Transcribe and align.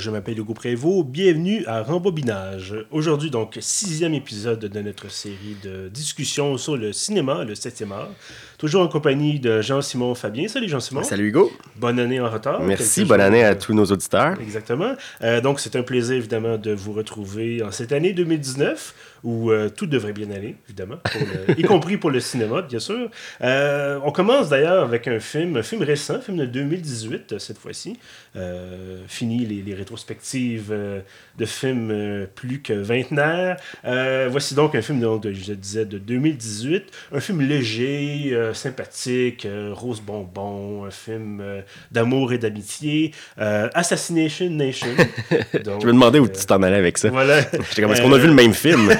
je 0.00 0.10
m'appelle 0.10 0.38
Hugo 0.38 0.54
Prévost. 0.54 1.06
Bienvenue 1.06 1.62
à 1.66 1.82
Rembobinage. 1.82 2.74
Aujourd'hui, 2.90 3.30
donc, 3.30 3.58
sixième 3.60 4.14
épisode 4.14 4.60
de 4.60 4.80
notre 4.80 5.10
série 5.10 5.56
de 5.62 5.90
discussions 5.90 6.56
sur 6.56 6.78
le 6.78 6.94
cinéma, 6.94 7.44
le 7.44 7.54
septième 7.54 7.92
art. 7.92 8.08
Toujours 8.60 8.82
en 8.82 8.88
compagnie 8.88 9.40
de 9.40 9.62
Jean-Simon 9.62 10.14
Fabien. 10.14 10.46
Salut 10.46 10.68
Jean-Simon. 10.68 11.02
Salut 11.02 11.28
Hugo. 11.28 11.50
Bonne 11.76 11.98
année 11.98 12.20
en 12.20 12.28
retard. 12.28 12.60
Merci, 12.60 13.06
bonne 13.06 13.22
année 13.22 13.42
à 13.42 13.54
tous 13.54 13.72
nos 13.72 13.86
auditeurs. 13.86 14.38
Exactement. 14.38 14.96
Euh, 15.22 15.40
donc, 15.40 15.60
c'est 15.60 15.76
un 15.76 15.82
plaisir, 15.82 16.16
évidemment, 16.16 16.58
de 16.58 16.72
vous 16.74 16.92
retrouver 16.92 17.62
en 17.62 17.70
cette 17.70 17.90
année 17.90 18.12
2019 18.12 18.94
où 19.22 19.50
euh, 19.50 19.68
tout 19.68 19.86
devrait 19.86 20.14
bien 20.14 20.30
aller, 20.30 20.56
évidemment, 20.66 20.96
y 21.58 21.62
compris 21.62 21.98
pour 21.98 22.10
le 22.10 22.20
cinéma, 22.20 22.62
bien 22.62 22.78
sûr. 22.78 23.10
Euh, 23.42 23.98
on 24.02 24.12
commence 24.12 24.48
d'ailleurs 24.48 24.82
avec 24.82 25.08
un 25.08 25.20
film, 25.20 25.58
un 25.58 25.62
film 25.62 25.82
récent, 25.82 26.14
un 26.14 26.20
film 26.20 26.38
de 26.38 26.46
2018 26.46 27.38
cette 27.38 27.58
fois-ci. 27.58 27.98
fini 29.08 29.44
les, 29.44 29.60
les 29.60 29.74
rétrospectives 29.74 30.74
de 31.38 31.44
films 31.44 32.26
plus 32.34 32.60
que 32.62 32.72
vingtenaires. 32.72 33.56
voici 34.30 34.54
donc 34.54 34.74
un 34.74 34.82
film, 34.82 35.00
donc, 35.00 35.26
je 35.30 35.52
disais, 35.52 35.84
de 35.84 35.98
2018. 35.98 36.84
Un 37.12 37.20
film 37.20 37.40
léger, 37.42 38.49
sympathique, 38.54 39.46
rose 39.72 40.00
bonbon, 40.00 40.84
un 40.84 40.90
film 40.90 41.42
d'amour 41.90 42.32
et 42.32 42.38
d'amitié. 42.38 43.12
Assassination 43.36 44.50
Nation. 44.50 44.88
je 45.52 45.86
me 45.86 45.92
demandais 45.92 46.18
où 46.18 46.28
tu 46.28 46.44
t'en 46.46 46.62
allais 46.62 46.76
avec 46.76 46.98
ça. 46.98 47.08
Voilà. 47.08 47.38
est-ce 47.90 48.02
qu'on 48.02 48.12
a 48.12 48.18
vu 48.18 48.26
le 48.26 48.34
même 48.34 48.54
film? 48.54 48.90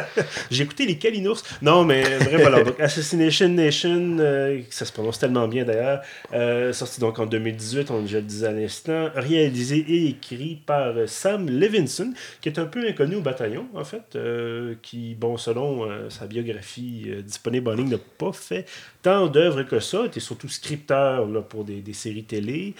J'ai 0.50 0.64
écouté 0.64 0.86
les 0.86 0.98
Kalinours. 0.98 1.42
Non, 1.62 1.84
mais 1.84 2.02
bref, 2.02 2.40
voilà. 2.40 2.62
Donc, 2.62 2.80
Assassination 2.80 3.48
Nation, 3.48 4.16
euh, 4.20 4.60
ça 4.70 4.84
se 4.84 4.92
prononce 4.92 5.18
tellement 5.18 5.48
bien 5.48 5.64
d'ailleurs, 5.64 6.00
euh, 6.32 6.72
sorti 6.72 7.00
donc 7.00 7.18
en 7.18 7.26
2018, 7.26 7.90
on, 7.90 8.06
je 8.06 8.16
le 8.16 8.22
disais 8.22 8.46
à 8.46 8.52
l'instant, 8.52 9.10
réalisé 9.14 9.84
et 9.88 10.08
écrit 10.08 10.60
par 10.64 10.94
Sam 11.06 11.48
Levinson, 11.48 12.12
qui 12.40 12.48
est 12.48 12.58
un 12.58 12.66
peu 12.66 12.86
inconnu 12.86 13.16
au 13.16 13.20
bataillon, 13.20 13.66
en 13.74 13.84
fait, 13.84 14.16
euh, 14.16 14.74
qui, 14.82 15.14
bon, 15.14 15.36
selon 15.36 15.88
sa 16.08 16.26
biographie 16.26 17.06
disponible 17.24 17.68
en 17.68 17.74
ligne, 17.74 17.90
n'a 17.90 17.98
pas 18.18 18.32
fait 18.32 18.66
tant 19.02 19.26
d'œuvres 19.26 19.62
que 19.62 19.80
ça. 19.80 20.06
était 20.06 20.20
surtout 20.20 20.48
scripteur 20.48 21.26
là, 21.26 21.40
pour 21.40 21.64
des, 21.64 21.80
des, 21.80 21.92
séries 21.92 22.24
télé. 22.24 22.74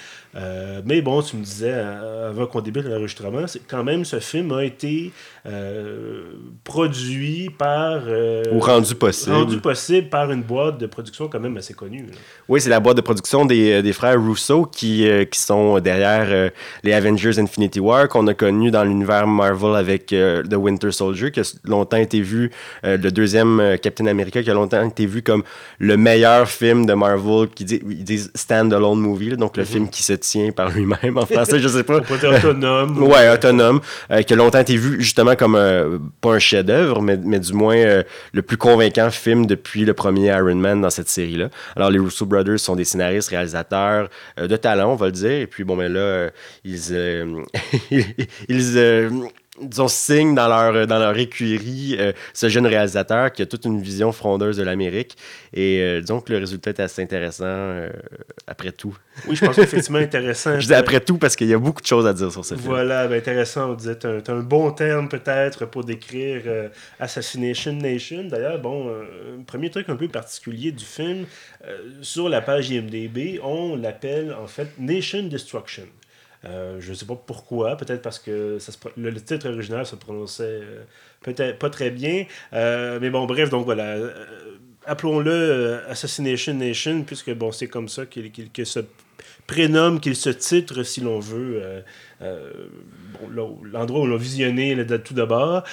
mais 0.85 1.01
bon, 1.03 1.23
tu 1.23 1.37
me 1.37 1.45
disais 1.45 1.73
avant 1.73 2.47
qu'on 2.47 2.61
débute 2.61 2.85
l'enregistrement, 2.85 3.45
quand 3.69 3.85
même, 3.85 4.05
ce 4.05 4.21
film 4.21 4.53
a 4.53 4.65
été 4.65 5.13
produit 6.65 7.51
par. 7.57 8.03
Euh, 8.07 8.45
Ou 8.53 8.61
rendu 8.61 8.95
possible. 8.95 9.35
Rendu 9.35 9.59
possible 9.61 10.09
par 10.09 10.31
une 10.31 10.43
boîte 10.43 10.79
de 10.79 10.87
production 10.87 11.29
quand 11.29 11.41
même 11.41 11.57
assez 11.57 11.75
connue. 11.75 12.07
Oui, 12.49 12.61
c'est 12.61 12.71
la 12.71 12.81
boîte 12.81 12.97
de 12.97 13.03
production 13.03 13.45
des, 13.45 13.73
euh, 13.73 13.83
des 13.83 13.93
frères 13.93 14.23
Russo 14.23 14.67
qui, 14.67 15.09
euh, 15.09 15.25
qui 15.25 15.41
sont 15.41 15.79
derrière 15.81 16.51
les 16.83 16.93
Avengers 16.93 17.39
Infinity 17.39 17.81
War, 17.81 18.09
qu'on 18.09 18.27
a 18.27 18.35
connu 18.35 18.71
dans 18.71 18.85
l'univers 18.85 19.27
Marvel 19.27 19.77
avec 19.77 20.07
The 20.07 20.55
Winter 20.55 20.93
Soldier, 20.93 21.31
qui 21.31 21.41
a 21.41 21.57
longtemps 21.65 21.97
été 21.97 22.21
vu, 22.21 22.51
le 22.83 23.11
deuxième 23.11 23.77
Captain 23.83 24.07
America, 24.07 24.43
qui 24.43 24.51
a 24.51 24.55
longtemps 24.55 24.87
été 24.87 25.07
vu 25.07 25.23
comme 25.23 25.43
le 25.79 25.97
meilleur 25.97 26.10
film 26.47 26.87
de 26.87 26.95
Marvel, 26.95 27.49
qui 27.49 27.65
dit, 27.65 27.81
ils 27.89 28.05
disent 28.05 28.31
stand-alone 28.35 29.01
movie, 29.01 29.37
donc 29.37 29.57
le 29.57 29.63
mhm. 29.63 29.69
film 29.69 29.89
qui 29.89 30.03
se 30.03 30.13
tient 30.15 30.51
par 30.51 30.71
lui-même 30.71 31.17
en 31.17 31.27
français, 31.27 31.59
je 31.59 31.69
sais 31.69 31.85
pas. 31.85 31.99
autonome. 31.99 33.03
ouais, 33.03 33.31
autonome, 33.31 33.81
qui 34.27 34.33
a 34.33 34.37
longtemps 34.37 34.61
été 34.61 34.77
vu 34.77 35.01
justement 35.01 35.37
comme 35.37 35.57
pas 36.21 36.35
un 36.35 36.39
chef-d'œuvre, 36.39 37.03
mais, 37.03 37.17
mais, 37.17 37.39
du 37.39 37.53
moins 37.53 37.77
euh, 37.77 38.03
le 38.33 38.43
plus 38.43 38.57
convaincant 38.57 39.11
film 39.11 39.47
depuis 39.47 39.85
le 39.85 39.95
premier 39.95 40.29
Iron 40.29 40.55
Man 40.55 40.81
dans 40.81 40.91
cette 40.91 41.09
série-là. 41.09 41.49
Alors, 41.77 41.91
les 41.91 41.99
Russo 41.99 42.27
Brothers 42.27 42.59
sont 42.59 42.77
des 42.77 42.85
scénaristes, 42.85 43.29
réalisateurs 43.29 44.09
euh, 44.39 44.47
de 44.47 44.57
talent, 44.57 44.93
on 44.93 44.97
va 44.97 45.07
le 45.07 45.13
dire. 45.13 45.31
Et 45.31 45.47
puis, 45.47 45.65
bon, 45.65 45.77
mais 45.77 45.89
là, 45.89 46.01
euh, 46.01 46.31
ils, 46.65 47.45
ils 48.49 48.79
disons, 49.63 49.89
signe 49.89 50.35
dans 50.35 50.49
leur, 50.49 50.87
dans 50.87 50.99
leur 50.99 51.17
écurie 51.19 51.97
euh, 51.99 52.13
ce 52.33 52.49
jeune 52.49 52.67
réalisateur 52.67 53.33
qui 53.33 53.43
a 53.43 53.47
toute 53.47 53.65
une 53.65 53.81
vision 53.81 54.13
frondeuse 54.13 54.57
de 54.57 54.63
l'Amérique. 54.63 55.17
Et 55.53 55.81
euh, 55.81 56.01
disons 56.01 56.21
que 56.21 56.33
le 56.33 56.39
résultat 56.39 56.71
est 56.71 56.81
assez 56.81 57.03
intéressant 57.03 57.45
euh, 57.47 57.91
après 58.47 58.73
tout. 58.73 58.97
Oui, 59.27 59.37
je 59.37 59.45
pense 59.45 59.57
qu'effectivement 59.57 59.99
intéressant. 59.99 60.59
je 60.61 60.67
dis 60.67 60.75
après 60.75 61.01
tout 61.01 61.19
parce 61.19 61.37
qu'il 61.37 61.49
y 61.49 61.55
a 61.55 61.59
beaucoup 61.59 61.83
de 61.83 61.87
choses 61.87 62.07
à 62.07 62.13
dire 62.13 62.31
sur 62.31 62.45
ce 62.45 62.55
film. 62.55 62.67
Voilà, 62.67 63.07
ben, 63.09 63.19
intéressant. 63.19 63.71
On 63.71 63.75
disait, 63.75 63.99
tu 63.99 64.07
un, 64.07 64.23
un, 64.27 64.41
bon 64.41 64.71
terme 64.73 65.09
peut-être 65.09 65.67
pour 65.67 65.85
décrire 65.85 66.43
Assassination 66.99 67.73
Nation. 67.73 68.25
D'ailleurs, 68.25 68.59
bon, 68.61 68.91
premier 69.47 69.71
truc 69.71 69.89
un 69.89 69.97
peu 69.97 70.09
particulier 70.09 70.73
du 70.73 70.85
film, 70.85 71.27
sur 72.03 72.29
la 72.29 72.41
page 72.41 72.71
IMDB, 72.71 73.41
on 73.43 73.77
l'appelle 73.77 74.35
en 74.41 74.47
fait 74.47 74.69
Nation 74.79 75.23
Destruction. 75.25 75.85
Euh, 76.45 76.81
je 76.81 76.91
ne 76.91 76.95
sais 76.95 77.07
pas 77.07 77.17
pourquoi, 77.17 77.77
peut-être 77.77 78.03
parce 78.03 78.19
que 78.19 78.59
le, 78.97 79.15
titre 79.21 79.49
original 79.49 79.85
se 79.85 79.95
prononçait 79.95 80.61
euh, 80.63 80.85
peut-être 81.23 81.59
pas 81.59 81.71
très 81.71 81.91
bien. 81.91 82.25
Euh, 82.53 82.99
mais 83.01 83.11
bon, 83.11 83.27
bref, 83.27 83.51
donc 83.51 83.65
voilà. 83.65 83.97
Appelons-le 84.87 85.81
Assassination 85.89 86.55
Nation, 86.55 87.03
puisque 87.03 87.33
bon, 87.35 87.53
c'est 87.53 87.69
comme 87.69 87.89
ça 87.89 88.07
qu'il 88.07 88.51
se 88.65 88.81
prénomme, 89.47 90.01
qu'il 90.01 90.17
se 90.17 90.31
titre, 90.31 90.83
si 90.83 91.03
l'on 91.03 91.21
veut, 91.21 91.63
l'endroit 93.31 94.01
où 94.01 94.07
l'on 94.07 94.17
visionné 94.17 94.77
tout 95.05 95.15
d'abord 95.15 95.65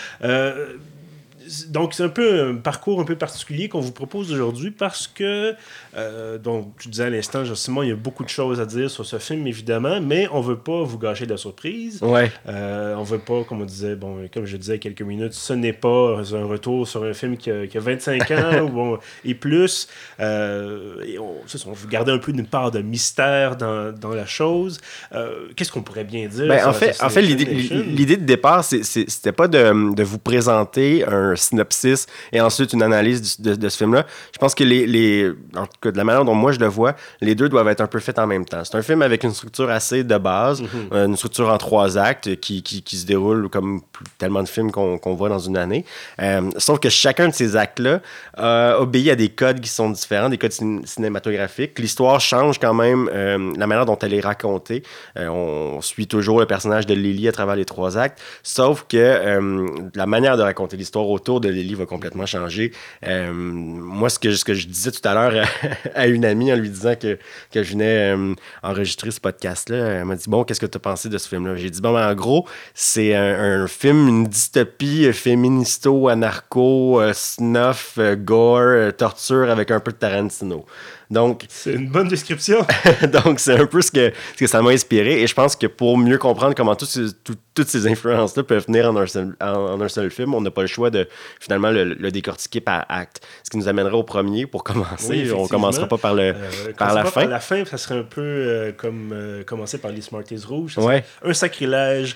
donc, 1.70 1.94
c'est 1.94 2.04
un 2.04 2.10
peu 2.10 2.50
un 2.50 2.56
parcours 2.56 3.00
un 3.00 3.04
peu 3.04 3.16
particulier 3.16 3.70
qu'on 3.70 3.80
vous 3.80 3.92
propose 3.92 4.32
aujourd'hui 4.32 4.72
parce 4.72 5.08
que, 5.08 5.56
euh, 5.96 6.38
donc, 6.38 6.74
tu 6.80 6.90
disais 6.90 7.06
à 7.06 7.10
l'instant, 7.10 7.44
Simon, 7.56 7.84
il 7.84 7.90
y 7.90 7.92
a 7.92 7.96
beaucoup 7.96 8.24
de 8.24 8.30
choses 8.30 8.60
à 8.60 8.66
dire 8.66 8.90
sur 8.90 9.06
ce 9.06 9.18
film, 9.20 9.48
évidemment, 9.48 10.00
mais 10.02 10.28
on 10.32 10.42
veut 10.42 10.58
pas 10.58 10.84
vous 10.84 10.98
gâcher 10.98 11.26
de 11.26 11.32
la 11.32 11.38
surprise. 11.38 12.02
Ouais. 12.02 12.32
Euh, 12.48 12.96
on 12.96 13.04
veut 13.04 13.20
pas, 13.20 13.44
comme 13.44 13.62
on 13.62 13.66
disait, 13.66 13.96
bon, 13.96 14.28
comme 14.34 14.46
je 14.46 14.58
disais 14.58 14.74
il 14.74 14.76
y 14.76 14.80
a 14.80 14.82
quelques 14.82 15.02
minutes, 15.02 15.34
ce 15.34 15.54
n'est 15.54 15.74
pas 15.74 16.20
un 16.34 16.46
retour 16.46 16.88
sur 16.88 17.04
un 17.04 17.14
film 17.14 17.38
qui 17.38 17.50
a, 17.52 17.66
25 17.80 18.32
ans 18.32 18.66
bon, 18.66 19.00
et 19.26 19.34
plus. 19.34 19.88
Euh, 20.20 21.02
et 21.06 21.20
on, 21.20 21.36
on 21.66 21.72
veut 21.72 21.88
garder 21.88 22.12
un 22.12 22.18
peu 22.18 22.32
une 22.32 22.46
part 22.46 22.72
de 22.72 22.82
mystère 22.82 23.56
dans, 23.56 23.92
dans 23.92 24.14
la 24.14 24.26
chose. 24.26 24.80
Euh, 25.14 25.48
qu'est-ce 25.56 25.72
qu'on 25.72 25.82
pourrait 25.82 26.04
bien 26.04 26.28
dire? 26.28 26.48
Ben, 26.48 26.68
en, 26.68 26.74
fait, 26.74 27.02
en 27.02 27.10
fait, 27.10 27.22
l'idée 27.22 28.18
de 28.18 28.26
départ, 28.26 28.64
c'était 28.64 29.32
pas 29.32 29.48
de, 29.48 29.94
de 29.94 30.04
vous 30.04 30.20
présenter 30.20 31.06
un 31.06 31.36
synopsis 31.38 32.08
et 32.32 32.42
ensuite 32.42 32.74
une 32.74 32.84
analyse 32.84 33.40
de, 33.40 33.70
ce 33.70 33.78
film-là. 33.78 34.06
Je 34.34 34.38
pense 34.38 34.56
que 34.56 34.64
les, 34.64 34.88
les, 34.88 35.30
en 35.56 35.66
tout 35.66 35.80
cas, 35.82 35.92
de 35.92 35.98
la 35.98 36.04
manière 36.04 36.26
dont 36.26 36.36
moi 36.36 36.52
je 36.52 36.60
le 36.60 36.68
vois, 36.68 36.96
les 37.22 37.36
deux 37.36 37.50
doivent 37.50 37.68
être 37.68 37.82
un 37.82 37.88
peu 37.88 38.00
faits 38.00 38.20
en 38.20 38.28
même 38.28 38.46
temps. 38.46 38.64
C'est 38.64 38.78
un 38.78 38.82
film 38.82 39.02
avec 39.02 39.24
une 39.24 39.34
structure 39.34 39.70
assez 39.70 40.04
de 40.04 40.18
base, 40.18 40.62
mhm. 40.62 40.70
euh, 40.94 41.06
une 41.06 41.16
structure 41.16 41.50
en 41.50 41.58
trois 41.58 41.98
actes 41.98 42.40
qui, 42.40 42.64
qui, 42.64 42.82
qui 42.82 42.98
se 42.98 43.06
déroule 43.06 43.50
comme 43.50 43.82
tellement 44.18 44.44
de 44.44 44.48
films 44.48 44.72
qu'on 44.72 45.16
voit 45.16 45.30
dans 45.30 45.40
une 45.40 45.58
année. 45.58 45.86
Euh, 46.22 46.50
sauf 46.58 46.80
que 46.80 46.90
chacun 46.90 47.30
de 47.30 47.34
ces 47.34 47.56
actes-là 47.56 48.02
euh, 48.40 48.78
obéit 48.78 49.10
à 49.10 49.16
des 49.16 49.30
codes 49.30 49.60
qui 49.60 49.70
sont 49.70 49.90
différents, 49.90 50.30
des 50.30 50.38
codes 50.38 50.52
cinématographiques. 50.52 51.78
L'histoire 51.80 52.20
change 52.20 52.60
quand 52.60 52.74
même 52.74 53.10
la 53.58 53.68
manière 53.68 53.86
dont 53.86 53.98
elle 54.00 54.14
est 54.14 54.22
racontée. 54.22 54.84
on 55.16 55.80
suit 55.82 56.08
toujours 56.08 56.40
le 56.40 56.46
personnage 56.46 56.86
de 56.86 56.94
Lily 56.94 57.28
à 57.28 57.32
travers 57.32 57.56
les 57.56 57.66
trois 57.66 57.98
actes, 57.98 58.20
sauf 58.44 58.86
que 58.90 59.88
la 59.96 60.06
manière 60.06 60.38
de 60.38 60.42
raconter 60.42 60.78
l'histoire 60.78 61.08
autour 61.10 61.27
de 61.28 61.50
Lily 61.50 61.76
va 61.76 61.86
complètement 61.86 62.26
changer. 62.26 62.72
Euh, 63.06 63.32
moi, 63.34 64.10
ce 64.10 64.20
que, 64.20 64.32
je 64.32 64.68
disais 64.68 64.92
tout 64.92 65.08
à 65.08 65.14
l'heure 65.14 65.48
à, 65.96 66.08
une 66.08 66.26
amie 66.26 66.52
en 66.52 66.56
lui 66.56 66.70
disant 66.70 66.96
que, 66.96 67.18
que 67.52 67.64
je 67.64 67.72
venais 67.72 68.16
euh, 68.16 68.34
enregistrer 68.64 69.12
ce 69.12 69.20
podcast-là, 69.20 69.78
elle 69.78 70.06
m'a 70.06 70.16
dit 70.16 70.30
Bon, 70.30 70.44
qu'est-ce 70.44 70.60
que 70.60 70.66
tu 70.66 70.78
as 70.78 70.80
pensé 70.80 71.10
de 71.10 71.18
ce 71.18 71.28
film-là? 71.28 71.56
J'ai 71.56 71.70
dit 71.70 71.82
Bon, 71.82 71.94
ben, 71.94 72.10
en 72.10 72.16
gros, 72.16 72.48
c'est 72.74 73.16
un, 73.16 73.68
film, 73.68 74.08
une 74.08 74.26
dystopie 74.26 75.12
féministo, 75.14 76.08
anarcho, 76.08 77.02
euh, 77.02 77.12
snuff, 77.14 78.00
gore, 78.18 78.94
torture 78.98 79.50
avec 79.50 79.72
un 79.72 79.80
peu 79.80 79.92
de 79.92 79.98
Tarantino. 79.98 80.66
Donc, 81.10 81.46
c'est 81.50 81.74
une 81.74 81.90
bonne 81.90 82.08
description. 82.08 82.66
donc, 83.14 83.40
c'est 83.40 83.60
un 83.60 83.66
peu 83.66 83.82
ce 83.82 83.92
que, 83.92 84.12
ce 84.34 84.40
que 84.40 84.48
ça 84.48 84.62
m'a 84.62 84.72
inspiré. 84.72 85.22
Et 85.22 85.28
je 85.28 85.34
pense 85.34 85.56
que 85.56 85.68
pour 85.68 85.98
mieux 85.98 86.18
comprendre 86.18 86.54
comment 86.54 86.76
toutes 86.76 87.68
ces 87.68 87.88
influences-là 87.88 88.44
peuvent 88.44 88.66
venir 88.68 88.90
en 88.90 88.98
un 88.98 89.08
seul, 89.08 89.36
en, 89.42 89.80
un 89.80 89.88
seul 89.88 90.12
film, 90.12 90.34
on 90.34 90.42
n'a 90.42 90.52
pas 90.52 90.62
le 90.62 90.68
choix 90.68 90.90
de 90.90 91.08
finalement 91.40 91.72
le, 91.72 92.12
décortiquer 92.12 92.62
par 92.62 92.86
acte. 92.90 93.26
Ce 93.44 93.50
qui 93.50 93.58
nous 93.58 93.68
amènerait 93.68 93.96
au 93.96 94.04
premier 94.04 94.46
pour 94.46 94.64
commencer. 94.64 95.32
on 95.34 95.44
ne 95.44 95.48
commencera 95.48 95.88
pas 95.88 95.98
par, 95.98 96.14
le, 96.14 96.34
euh, 96.36 96.74
par 96.78 96.94
la 96.94 97.06
fin. 97.06 97.22
Par 97.22 97.30
la 97.30 97.40
fin, 97.40 97.66
ça 97.66 97.78
serait 97.78 98.00
un 98.00 98.04
peu 98.04 98.22
euh, 98.22 98.72
comme 98.74 99.12
euh, 99.14 99.44
commencer 99.44 99.78
par 99.78 99.92
les 99.92 100.02
Smarties 100.02 100.44
rouges. 100.46 100.78
Ouais. 100.78 101.04
Un 101.24 101.34
sacrilège. 101.34 102.16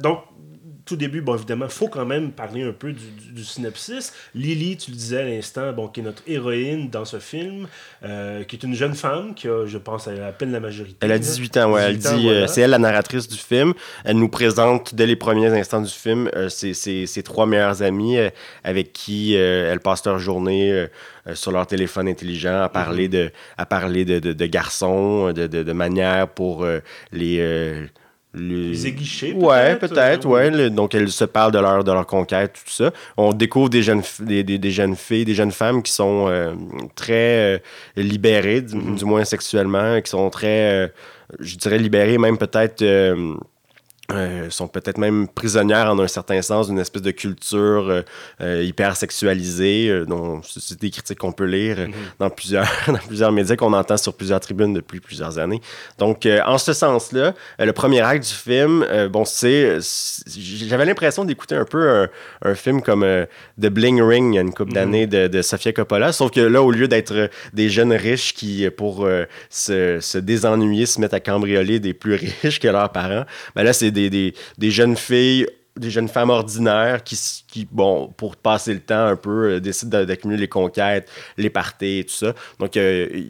donc, 0.00 0.20
tout 0.84 0.96
début, 0.96 1.20
bon, 1.20 1.34
évidemment, 1.34 1.64
il 1.66 1.70
faut 1.70 1.88
quand 1.88 2.04
même 2.04 2.30
parler 2.30 2.62
un 2.62 2.72
peu 2.72 2.92
du, 2.92 3.44
synopsis. 3.44 4.12
Lily, 4.34 4.76
tu 4.76 4.90
le 4.90 4.96
disais 4.96 5.20
à 5.20 5.24
l'instant, 5.24 5.72
bon, 5.72 5.88
qui 5.88 6.00
est 6.00 6.02
notre 6.02 6.22
héroïne 6.26 6.90
dans 6.90 7.04
ce 7.04 7.18
film, 7.18 7.66
euh, 8.04 8.44
qui 8.44 8.56
est 8.56 8.62
une 8.62 8.74
jeune 8.74 8.94
femme 8.94 9.34
qui 9.34 9.48
a, 9.48 9.66
je 9.66 9.78
pense, 9.78 10.06
elle 10.06 10.20
a 10.20 10.26
à 10.26 10.32
peine 10.32 10.52
la 10.52 10.60
majorité. 10.60 10.96
Elle 11.00 11.12
a 11.12 11.18
18 11.18 11.56
ans, 11.56 11.72
ouais. 11.72 11.82
elle 11.82 11.98
dit, 11.98 12.28
euh, 12.28 12.46
c'est 12.46 12.60
elle 12.60 12.70
la 12.70 12.78
narratrice 12.78 13.28
du 13.28 13.38
film. 13.38 13.72
Elle 14.04 14.18
nous 14.18 14.28
présente 14.28 14.94
dès 14.94 15.06
les 15.06 15.16
premiers 15.16 15.48
instants 15.58 15.80
du 15.80 15.90
film 15.90 16.28
euh, 16.34 16.48
ses, 16.48 17.22
trois 17.22 17.46
meilleures 17.46 17.82
amies 17.82 18.18
avec 18.62 18.92
qui 18.92 19.34
elle 19.34 19.80
passe 19.80 20.04
leur 20.04 20.18
journée 20.18 20.86
sur 21.32 21.52
leur 21.52 21.66
téléphone 21.66 22.08
intelligent 22.08 22.60
à 22.62 22.68
parler, 22.68 23.08
mm-hmm. 23.08 23.10
de, 23.10 23.30
à 23.56 23.66
parler 23.66 24.04
de, 24.04 24.18
de, 24.18 24.32
de 24.32 24.46
garçons, 24.46 25.32
de, 25.32 25.46
de, 25.46 25.72
manière 25.72 26.28
pour 26.28 26.66
les 27.12 27.88
les 28.34 28.86
aiguichés. 28.86 29.32
Ouais, 29.32 29.76
peut-être, 29.76 30.26
ouais. 30.26 30.70
donc, 30.70 30.94
elles 30.94 31.10
se 31.10 31.24
parlent 31.24 31.52
de 31.52 31.58
leur, 31.58 31.84
de 31.84 31.92
leur 31.92 32.06
conquête, 32.06 32.54
tout 32.64 32.72
ça. 32.72 32.92
On 33.16 33.32
découvre 33.32 33.68
des 33.68 33.82
jeunes, 33.82 34.02
des, 34.20 34.42
des, 34.42 34.70
jeunes 34.70 34.96
filles, 34.96 35.24
des 35.24 35.34
jeunes 35.34 35.52
femmes 35.52 35.82
qui 35.82 35.92
sont 35.92 36.26
euh, 36.28 36.54
très 36.94 37.54
euh, 37.54 37.58
libérées, 37.96 38.62
mm-hmm. 38.62 38.96
du, 38.96 39.04
moins 39.04 39.24
sexuellement, 39.24 40.00
qui 40.00 40.10
sont 40.10 40.28
très, 40.30 40.72
euh, 40.72 40.88
je 41.38 41.56
dirais, 41.56 41.78
libérées, 41.78 42.18
même 42.18 42.38
peut-être 42.38 42.84
euh, 44.12 44.50
sont 44.50 44.68
peut-être 44.68 44.98
même 44.98 45.28
prisonnières 45.28 45.90
en 45.90 45.98
un 45.98 46.08
certain 46.08 46.42
sens 46.42 46.68
d'une 46.68 46.78
espèce 46.78 47.00
de 47.00 47.10
culture 47.10 47.88
euh, 47.88 48.02
euh, 48.42 48.62
hyper 48.62 48.96
sexualisée, 48.96 50.04
dont 50.06 50.42
c'est 50.42 50.78
des 50.78 50.90
critiques 50.90 51.18
qu'on 51.18 51.32
peut 51.32 51.46
lire 51.46 51.78
mm-hmm. 51.78 51.92
dans, 52.18 52.28
plusieurs, 52.28 52.68
dans 52.86 52.98
plusieurs 52.98 53.32
médias 53.32 53.56
qu'on 53.56 53.72
entend 53.72 53.96
sur 53.96 54.12
plusieurs 54.12 54.40
tribunes 54.40 54.74
depuis 54.74 55.00
plusieurs 55.00 55.38
années. 55.38 55.62
Donc, 55.96 56.28
en 56.44 56.58
ce 56.58 56.74
sens-là, 56.74 57.32
le 57.58 57.72
premier 57.72 58.02
acte 58.02 58.28
du 58.28 58.34
film, 58.34 58.86
bon, 59.10 59.24
c'est. 59.24 59.78
J'avais 60.36 60.84
l'impression 60.84 61.24
d'écouter 61.24 61.54
un 61.54 61.64
peu 61.64 62.06
un, 62.42 62.54
film 62.54 62.82
comme 62.82 63.06
The 63.60 63.66
Bling 63.66 64.02
Ring 64.02 64.34
il 64.34 64.36
y 64.36 64.38
a 64.38 64.42
une 64.42 64.52
couple 64.52 64.72
mm-hmm. 64.72 64.74
d'années 64.74 65.06
de, 65.06 65.28
de, 65.28 65.42
Sofia 65.42 65.72
Coppola, 65.72 66.12
sauf 66.12 66.30
que 66.30 66.40
là, 66.40 66.62
au 66.62 66.70
lieu 66.70 66.88
d'être 66.88 67.30
des 67.54 67.70
jeunes 67.70 67.92
riches 67.92 68.34
qui, 68.34 68.68
pour 68.70 69.08
se, 69.48 69.98
se, 70.00 70.18
désennuyer, 70.18 70.84
se 70.84 71.00
mettent 71.00 71.14
à 71.14 71.20
cambrioler 71.20 71.80
des 71.80 71.94
plus 71.94 72.14
riches 72.42 72.60
que 72.60 72.68
leurs 72.68 72.92
parents, 72.92 73.24
ben 73.54 73.62
là, 73.62 73.72
c'est 73.72 73.93
des, 73.94 74.70
jeunes 74.70 74.96
filles 74.96 75.46
des 75.76 75.90
jeunes 75.90 76.08
femmes 76.08 76.30
ordinaires 76.30 77.02
qui, 77.02 77.18
qui, 77.48 77.66
bon, 77.68 78.12
pour 78.16 78.36
passer 78.36 78.74
le 78.74 78.80
temps 78.80 79.06
un 79.06 79.16
peu, 79.16 79.54
euh, 79.54 79.60
décident 79.60 80.04
d'accumuler 80.04 80.40
les 80.40 80.48
conquêtes, 80.48 81.10
les 81.36 81.50
parties 81.50 82.04
tout 82.06 82.14
ça. 82.14 82.32
Donc, 82.60 82.76
euh, 82.76 83.24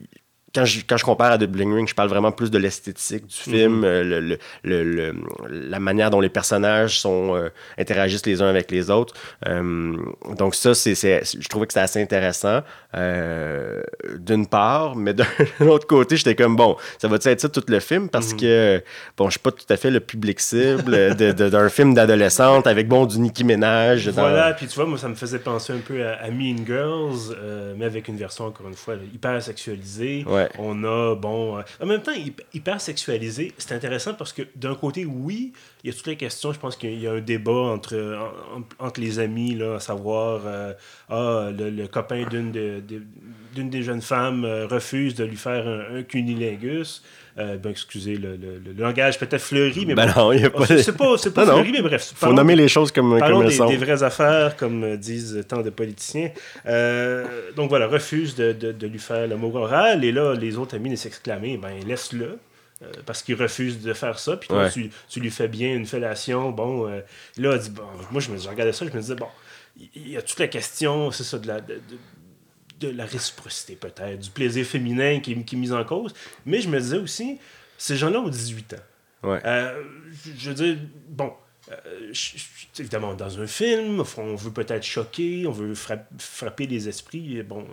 quand 0.54 0.64
je, 0.64 0.80
quand 0.86 0.96
je 0.96 1.04
compare 1.04 1.32
à 1.32 1.38
The 1.38 1.44
Bling 1.44 1.74
Ring, 1.74 1.88
je 1.88 1.94
parle 1.94 2.08
vraiment 2.08 2.30
plus 2.30 2.50
de 2.50 2.58
l'esthétique 2.58 3.26
du 3.26 3.36
film, 3.36 3.78
mhm. 3.78 3.84
euh, 3.84 4.04
le, 4.04 4.38
le, 4.62 4.84
le, 4.84 5.14
la 5.50 5.80
manière 5.80 6.10
dont 6.10 6.20
les 6.20 6.28
personnages 6.28 7.00
sont, 7.00 7.34
euh, 7.34 7.48
interagissent 7.76 8.26
les 8.26 8.40
uns 8.40 8.46
avec 8.46 8.70
les 8.70 8.88
autres. 8.90 9.14
Euh, 9.48 9.96
donc 10.38 10.54
ça, 10.54 10.74
c'est, 10.74 10.94
je 10.94 11.48
trouvais 11.48 11.66
que 11.66 11.72
c'était 11.72 11.82
assez 11.82 12.00
intéressant, 12.00 12.60
d'une 14.18 14.46
part, 14.46 14.94
mais 14.94 15.12
d'un 15.14 15.26
autre 15.66 15.86
côté, 15.86 16.16
j'étais 16.16 16.36
comme, 16.36 16.54
bon, 16.54 16.76
ça 16.98 17.08
va 17.08 17.16
être 17.16 17.40
ça 17.40 17.48
tout 17.48 17.62
le 17.66 17.80
film? 17.80 18.08
Parce 18.08 18.32
mhm. 18.32 18.40
que, 18.40 18.82
bon, 19.16 19.26
je 19.26 19.32
suis 19.32 19.40
pas 19.40 19.50
tout 19.50 19.66
à 19.68 19.76
fait 19.76 19.90
le 19.90 20.00
public 20.00 20.38
cible 20.38 21.14
d'un 21.14 21.68
film 21.68 21.94
d'adolescente 21.94 22.68
avec, 22.68 22.86
bon, 22.86 23.06
du 23.06 23.18
Nicki 23.18 23.42
Minaj. 23.42 24.08
Voilà, 24.10 24.52
puis 24.52 24.68
tu 24.68 24.76
vois, 24.76 24.86
moi, 24.86 24.98
ça 24.98 25.08
me 25.08 25.16
faisait 25.16 25.40
penser 25.40 25.72
un 25.72 25.78
peu 25.78 26.06
à, 26.06 26.30
Mean 26.30 26.64
Girls, 26.64 27.36
mais 27.76 27.86
avec 27.86 28.06
une 28.06 28.16
version, 28.16 28.46
encore 28.46 28.68
une 28.68 28.74
fois, 28.74 28.94
hyper 29.12 29.42
sexualisée. 29.42 30.24
Ouais. 30.28 30.43
On 30.58 30.84
a, 30.84 31.14
bon. 31.14 31.58
Euh, 31.58 31.62
en 31.80 31.86
même 31.86 32.02
temps, 32.02 32.12
hyper 32.52 32.80
sexualisé. 32.80 33.52
C'est 33.58 33.72
intéressant 33.72 34.14
parce 34.14 34.32
que 34.32 34.42
d'un 34.56 34.74
côté, 34.74 35.04
oui, 35.04 35.52
il 35.84 35.90
y 35.90 35.92
a 35.92 35.96
toutes 35.96 36.06
les 36.06 36.16
questions? 36.16 36.50
Je 36.50 36.58
pense 36.58 36.76
qu'il 36.76 36.98
y 36.98 37.06
a 37.06 37.12
un 37.12 37.20
débat 37.20 37.52
entre, 37.52 38.18
entre 38.78 39.00
les 39.00 39.18
amis, 39.18 39.54
là, 39.54 39.74
à 39.74 39.80
savoir, 39.80 40.40
euh, 40.46 40.72
ah, 41.10 41.50
le, 41.52 41.86
copain 41.86 42.24
d'une 42.26 42.52
d'une 43.54 43.70
des 43.70 43.82
jeunes 43.82 44.00
femmes 44.00 44.46
euh, 44.46 44.66
refuse 44.66 45.14
de 45.14 45.24
lui 45.24 45.36
faire 45.36 45.68
un, 45.68 45.98
un 45.98 46.02
cunilingus. 46.02 47.02
ben, 47.36 47.60
excusez 47.66 48.16
le, 48.16 48.36
le, 48.36 48.72
langage 48.78 49.18
peut-être 49.18 49.42
fleuri, 49.42 49.84
mais 49.84 49.94
ben 49.94 50.10
non, 50.16 50.32
il 50.32 50.46
a 50.46 50.50
pas... 50.50 50.66
c'est 50.66 50.96
pas, 50.96 51.18
c'est 51.18 51.34
pas 51.34 51.44
fleuri, 51.44 51.72
mais 51.72 51.82
bref. 51.82 52.14
Faut 52.16 52.32
nommer 52.32 52.56
les 52.56 52.68
choses 52.68 52.90
comme, 52.90 53.18
parlons 53.18 53.40
comme 53.40 53.68
des, 53.68 53.76
des, 53.76 53.84
vraies 53.84 54.02
affaires, 54.02 54.56
comme 54.56 54.96
disent 54.96 55.44
tant 55.46 55.60
de 55.60 55.68
politiciens. 55.68 56.30
donc 57.56 57.68
voilà, 57.68 57.88
refuse 57.88 58.34
de, 58.34 58.52
de, 58.52 58.72
de, 58.72 58.86
lui 58.86 58.98
faire 58.98 59.28
le 59.28 59.36
mot 59.36 59.54
oral, 59.54 60.02
et 60.02 60.12
là, 60.12 60.32
les 60.34 60.56
autres 60.56 60.76
amis 60.76 60.88
de 60.88 60.96
s'exclamer, 60.96 61.58
ben 61.58 61.74
laisse-le. 61.86 62.38
Euh, 62.82 62.90
parce 63.06 63.22
qu'il 63.22 63.36
refuse 63.36 63.82
de 63.82 63.92
faire 63.92 64.18
ça. 64.18 64.36
Puis 64.36 64.48
toi, 64.48 64.68
tu, 64.68 64.90
tu, 65.08 65.20
lui 65.20 65.30
fais 65.30 65.46
bien 65.46 65.74
une 65.74 65.86
fellation. 65.86 66.50
Bon, 66.50 66.88
euh, 66.88 67.00
là, 67.36 67.56
dit, 67.56 67.70
bon, 67.70 67.84
moi, 68.10 68.20
je, 68.20 68.30
me, 68.30 68.38
je 68.38 68.48
regardais 68.48 68.72
ça, 68.72 68.84
je 68.84 68.90
me 68.90 69.00
disais, 69.00 69.14
bon, 69.14 69.28
il 69.94 70.08
y 70.08 70.16
a 70.16 70.22
toute 70.22 70.40
la 70.40 70.48
question, 70.48 71.10
c'est 71.12 71.22
ça, 71.22 71.38
de 71.38 71.46
la, 71.46 71.60
de, 71.60 71.80
de, 72.80 72.88
la 72.88 73.06
réciprocité 73.06 73.76
peut-être, 73.76 74.18
du 74.18 74.30
plaisir 74.30 74.66
féminin 74.66 75.20
qui, 75.20 75.44
qui, 75.44 75.54
est 75.54 75.58
mis 75.58 75.72
en 75.72 75.84
cause. 75.84 76.12
Mais 76.46 76.60
je 76.60 76.68
me 76.68 76.80
disais 76.80 76.98
aussi, 76.98 77.38
ces 77.78 77.96
gens-là 77.96 78.18
ont 78.18 78.28
18 78.28 78.74
ans. 78.74 79.28
Ouais. 79.28 79.40
Euh, 79.44 79.82
je 80.36 80.50
veux 80.50 80.54
dire, 80.56 80.76
bon, 81.08 81.32
évidemment, 82.78 83.14
dans 83.14 83.40
un 83.40 83.46
film, 83.46 84.02
on 84.18 84.34
veut 84.34 84.52
peut-être 84.52 84.84
choquer, 84.84 85.46
on 85.46 85.52
veut 85.52 85.74
frapper 86.18 86.66
les 86.66 86.88
esprits. 86.88 87.40
Bon, 87.44 87.66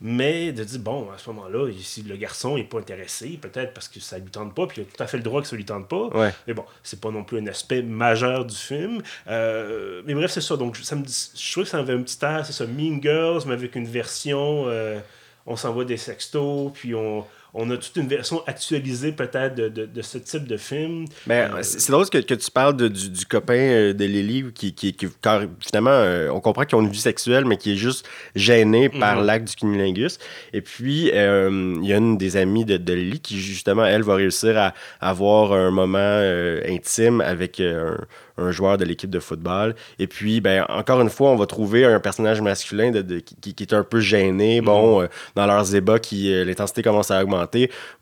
mais 0.00 0.52
de 0.52 0.64
dire, 0.64 0.80
bon, 0.80 1.10
à 1.10 1.18
ce 1.18 1.30
moment-là, 1.30 1.70
si 1.80 2.02
le 2.02 2.16
garçon 2.16 2.56
n'est 2.56 2.64
pas 2.64 2.78
intéressé, 2.78 3.38
peut-être 3.40 3.72
parce 3.72 3.88
que 3.88 4.00
ça 4.00 4.18
lui 4.18 4.30
tente 4.30 4.54
pas, 4.54 4.66
puis 4.66 4.82
il 4.82 4.84
a 4.84 4.84
tout 4.86 5.02
à 5.02 5.06
fait 5.06 5.16
le 5.16 5.22
droit 5.22 5.40
que 5.42 5.48
ça 5.48 5.56
lui 5.56 5.64
tente 5.64 5.88
pas. 5.88 6.10
Mais 6.46 6.54
bon, 6.54 6.64
c'est 6.82 7.00
pas 7.00 7.10
non 7.10 7.24
plus 7.24 7.38
un 7.38 7.46
aspect 7.46 7.82
majeur 7.82 8.44
du 8.44 8.56
film. 8.56 9.02
Euh, 9.28 10.02
mais 10.06 10.14
bref, 10.14 10.30
c'est 10.30 10.40
ça. 10.40 10.56
Donc, 10.56 10.76
ça 10.76 10.96
me 10.96 11.04
je 11.04 11.52
trouve 11.52 11.64
que 11.64 11.70
ça 11.70 11.78
avait 11.78 11.94
un 11.94 12.02
petit 12.02 12.18
air, 12.24 12.44
c'est 12.44 12.52
ça, 12.52 12.66
Mean 12.66 13.00
Girls, 13.00 13.42
mais 13.46 13.54
avec 13.54 13.74
une 13.76 13.86
version, 13.86 14.64
euh, 14.66 14.98
on 15.46 15.56
s'envoie 15.56 15.84
des 15.84 15.96
sextos, 15.96 16.72
puis 16.72 16.94
on 16.94 17.24
on 17.54 17.70
a 17.70 17.76
toute 17.76 17.94
une 17.96 18.08
version 18.08 18.42
actualisée 18.46 19.12
peut-être 19.12 19.54
de, 19.54 19.68
de, 19.68 19.86
de, 19.86 20.02
ce 20.02 20.18
type 20.18 20.46
de 20.46 20.56
film. 20.56 21.06
Mais 21.26 21.42
euh, 21.42 21.62
c'est 21.62 21.92
drôle 21.92 22.08
que, 22.10 22.18
que, 22.18 22.34
tu 22.34 22.50
parles 22.50 22.76
de, 22.76 22.88
du, 22.88 23.08
du, 23.10 23.24
copain 23.24 23.54
euh, 23.54 23.92
de 23.92 24.04
Lily 24.04 24.52
qui, 24.52 24.74
qui, 24.74 24.92
qui 24.92 25.06
finalement, 25.60 25.90
euh, 25.90 26.28
on 26.30 26.40
comprend 26.40 26.64
qu'ils 26.64 26.76
ont 26.76 26.82
une 26.82 26.90
vie 26.90 27.00
sexuelle, 27.00 27.44
mais 27.44 27.56
qui 27.56 27.74
est 27.74 27.76
juste 27.76 28.06
gêné 28.34 28.88
par 28.88 29.20
mhm. 29.20 29.26
l'acte 29.26 29.48
du 29.48 29.54
cunilingus. 29.54 30.18
Et 30.52 30.62
puis, 30.62 31.10
il 31.12 31.86
y 31.86 31.92
a 31.92 31.96
une 31.96 32.18
des 32.18 32.36
amies 32.36 32.64
de, 32.64 32.76
de, 32.76 32.92
Lily 32.92 33.20
qui, 33.20 33.38
justement, 33.38 33.84
elle, 33.84 34.02
va 34.02 34.16
réussir 34.16 34.58
à, 34.58 34.74
avoir 35.00 35.52
un 35.52 35.70
moment 35.70 36.20
intime 36.66 37.20
avec 37.20 37.60
un 37.60 37.96
un 38.36 38.50
joueur 38.50 38.78
de 38.78 38.84
l'équipe 38.84 39.10
de 39.10 39.20
football. 39.20 39.76
Et 40.00 40.08
puis, 40.08 40.40
ben, 40.40 40.66
encore 40.68 41.00
une 41.00 41.08
fois, 41.08 41.30
on 41.30 41.36
va 41.36 41.46
trouver 41.46 41.84
un 41.84 42.00
personnage 42.00 42.40
masculin 42.40 42.90
de, 42.90 43.20
qui, 43.20 43.54
est 43.60 43.72
un 43.72 43.84
peu 43.84 44.00
gêné. 44.00 44.60
Mm-hmm. 44.60 44.64
Bon, 44.64 45.08
dans 45.36 45.46
leurs 45.46 45.72
ébats, 45.74 46.00
qui 46.00 46.32
l'intensité 46.44 46.82
commence 46.82 47.12
à 47.12 47.22
augmenter. 47.22 47.43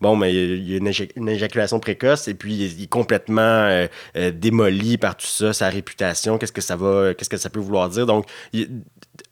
Bon, 0.01 0.15
mais 0.15 0.33
il 0.33 0.69
y 0.69 0.73
a 0.73 0.77
une, 0.77 1.29
éjaculation 1.29 1.79
précoce 1.79 2.27
et 2.27 2.33
puis 2.33 2.55
il 2.55 2.83
est 2.83 2.87
complètement 2.87 3.41
euh, 3.41 3.87
démoli 4.31 4.97
par 4.97 5.15
tout 5.17 5.27
ça, 5.27 5.53
sa 5.53 5.69
réputation. 5.69 6.37
Qu'est-ce 6.37 6.51
que 6.51 6.61
ça 6.61 6.75
va, 6.75 7.13
qu'est-ce 7.13 7.29
que 7.29 7.37
ça 7.37 7.49
peut 7.49 7.59
vouloir 7.59 7.89
dire? 7.89 8.05
Donc, 8.05 8.25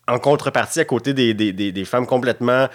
en 0.07 0.19
contrepartie, 0.19 0.79
à 0.79 0.85
côté 0.85 1.13
des, 1.13 1.33
des, 1.33 1.53
des, 1.53 1.85
femmes 1.85 2.06
complètement, 2.06 2.68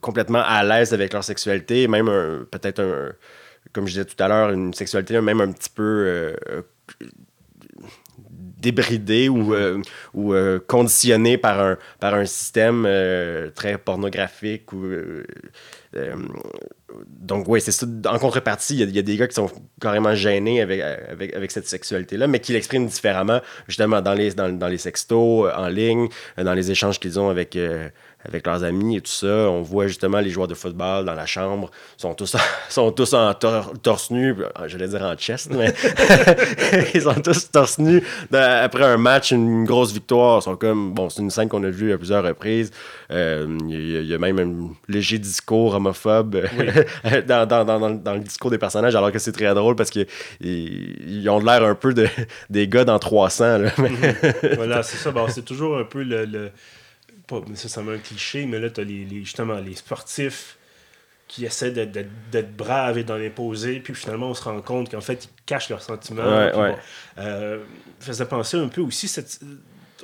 complètement 0.00 0.42
à 0.44 0.64
l'aise 0.64 0.92
avec 0.92 1.12
leur 1.12 1.24
sexualité, 1.24 1.88
même 1.88 2.06
peut-être 2.50 2.80
un 2.80 3.12
comme 3.72 3.86
je 3.86 3.92
disais 3.92 4.04
tout 4.04 4.22
à 4.22 4.28
l'heure, 4.28 4.50
une 4.50 4.74
sexualité 4.74 5.18
même 5.20 5.40
un 5.40 5.52
petit 5.52 5.70
peu 5.70 6.34
euh, 8.62 8.70
débridée 8.72 9.28
ou, 9.28 9.54
euh, 9.54 9.80
ou 10.14 10.34
euh, 10.34 10.58
conditionnée 10.66 11.38
par 11.38 11.60
un, 11.60 11.78
par 12.00 12.14
un 12.14 12.26
système 12.26 12.88
très 13.54 13.78
pornographique. 13.78 14.72
Ou, 14.72 14.86
donc, 17.06 17.46
oui, 17.48 17.60
c'est 17.60 17.72
ça. 17.72 17.86
En 18.06 18.18
contrepartie, 18.18 18.76
il 18.78 18.90
y, 18.90 18.98
a 18.98 19.02
des 19.02 19.16
gars 19.16 19.26
qui 19.26 19.34
sont 19.34 19.50
carrément 19.80 20.14
gênés 20.14 20.60
avec, 20.60 20.80
avec, 20.80 21.34
avec 21.34 21.50
cette 21.50 21.66
sexualité-là, 21.66 22.26
mais 22.26 22.40
qui 22.40 22.52
l'expriment 22.52 22.86
différemment, 22.86 23.40
justement, 23.66 24.02
dans 24.02 24.14
les, 24.14 24.32
dans, 24.32 24.50
dans 24.50 24.68
les 24.68 24.78
sextos, 24.78 25.50
en 25.54 25.68
ligne, 25.68 26.08
dans 26.36 26.54
les 26.54 26.70
échanges 26.70 27.00
qu'ils 27.00 27.18
ont 27.18 27.30
avec 27.30 27.58
avec 28.24 28.46
leurs 28.46 28.64
amis 28.64 28.96
et 28.96 29.00
tout 29.00 29.10
ça. 29.10 29.26
On 29.26 29.62
voit 29.62 29.86
justement 29.86 30.20
les 30.20 30.30
joueurs 30.30 30.48
de 30.48 30.54
football 30.54 31.04
dans 31.04 31.14
la 31.14 31.26
chambre, 31.26 31.70
sont 31.96 32.14
tous, 32.14 32.36
sont 32.68 32.92
tous 32.92 33.14
en 33.14 33.32
torse 33.34 34.10
nu, 34.10 34.36
j'allais 34.66 34.88
dire 34.88 35.02
en 35.02 35.16
chest, 35.16 35.50
mais 35.52 35.72
ils 36.94 37.02
sont 37.02 37.14
tous 37.14 37.50
torse 37.50 37.78
nu 37.78 38.02
après 38.32 38.84
un 38.84 38.96
match, 38.96 39.30
une 39.30 39.64
grosse 39.64 39.92
victoire. 39.92 40.40
Ils 40.40 40.42
sont 40.42 40.56
comme, 40.56 40.92
bon, 40.92 41.08
c'est 41.08 41.22
une 41.22 41.30
scène 41.30 41.48
qu'on 41.48 41.64
a 41.64 41.70
vue 41.70 41.92
à 41.92 41.98
plusieurs 41.98 42.24
reprises. 42.24 42.70
Euh, 43.10 43.46
il 43.68 44.06
y, 44.06 44.14
a 44.14 44.18
même 44.18 44.38
un 44.38 44.92
léger 44.92 45.18
discours 45.18 45.74
homophobe 45.74 46.42
dans, 47.26 47.46
dans, 47.46 47.64
dans, 47.64 47.90
dans, 47.90 48.14
le 48.14 48.20
discours 48.20 48.50
des 48.50 48.58
personnages, 48.58 48.94
alors 48.96 49.12
que 49.12 49.18
c'est 49.18 49.32
très 49.32 49.52
drôle 49.54 49.76
parce 49.76 49.90
qu'ils 49.90 50.06
ils 50.40 51.28
ont 51.28 51.40
l'air 51.40 51.64
un 51.64 51.74
peu 51.74 51.92
de, 51.92 52.08
des 52.50 52.68
gars 52.68 52.84
dans 52.84 52.98
300. 52.98 53.58
Là. 53.58 53.70
Mhm. 53.76 54.54
voilà, 54.56 54.82
c'est 54.82 54.96
ça. 54.96 55.10
Bon, 55.10 55.26
c'est 55.28 55.44
toujours 55.44 55.78
un 55.78 55.84
peu 55.84 56.02
le 56.02 56.50
pas 57.26 57.40
nécessairement 57.48 57.92
un 57.92 57.98
cliché, 57.98 58.46
mais 58.46 58.58
là, 58.58 58.70
tu 58.70 58.80
as 58.80 58.84
les, 58.84 59.06
justement 59.24 59.58
les 59.58 59.74
sportifs 59.74 60.58
qui 61.28 61.46
essaient 61.46 61.70
d'être 61.70 62.56
braves 62.56 62.98
et 62.98 63.04
d'en 63.04 63.14
imposer, 63.14 63.80
puis 63.80 63.94
finalement, 63.94 64.28
on 64.28 64.34
se 64.34 64.44
rend 64.44 64.60
compte 64.60 64.90
qu'en 64.90 65.00
fait, 65.00 65.24
ils 65.24 65.44
cachent 65.46 65.70
leurs 65.70 65.80
sentiments. 65.80 66.22
Ouais, 66.22 66.76
euh, 67.16 67.64
faisait 68.00 68.26
penser 68.26 68.58
un 68.58 68.68
peu 68.68 68.82
aussi, 68.82 69.08
cette, 69.08 69.40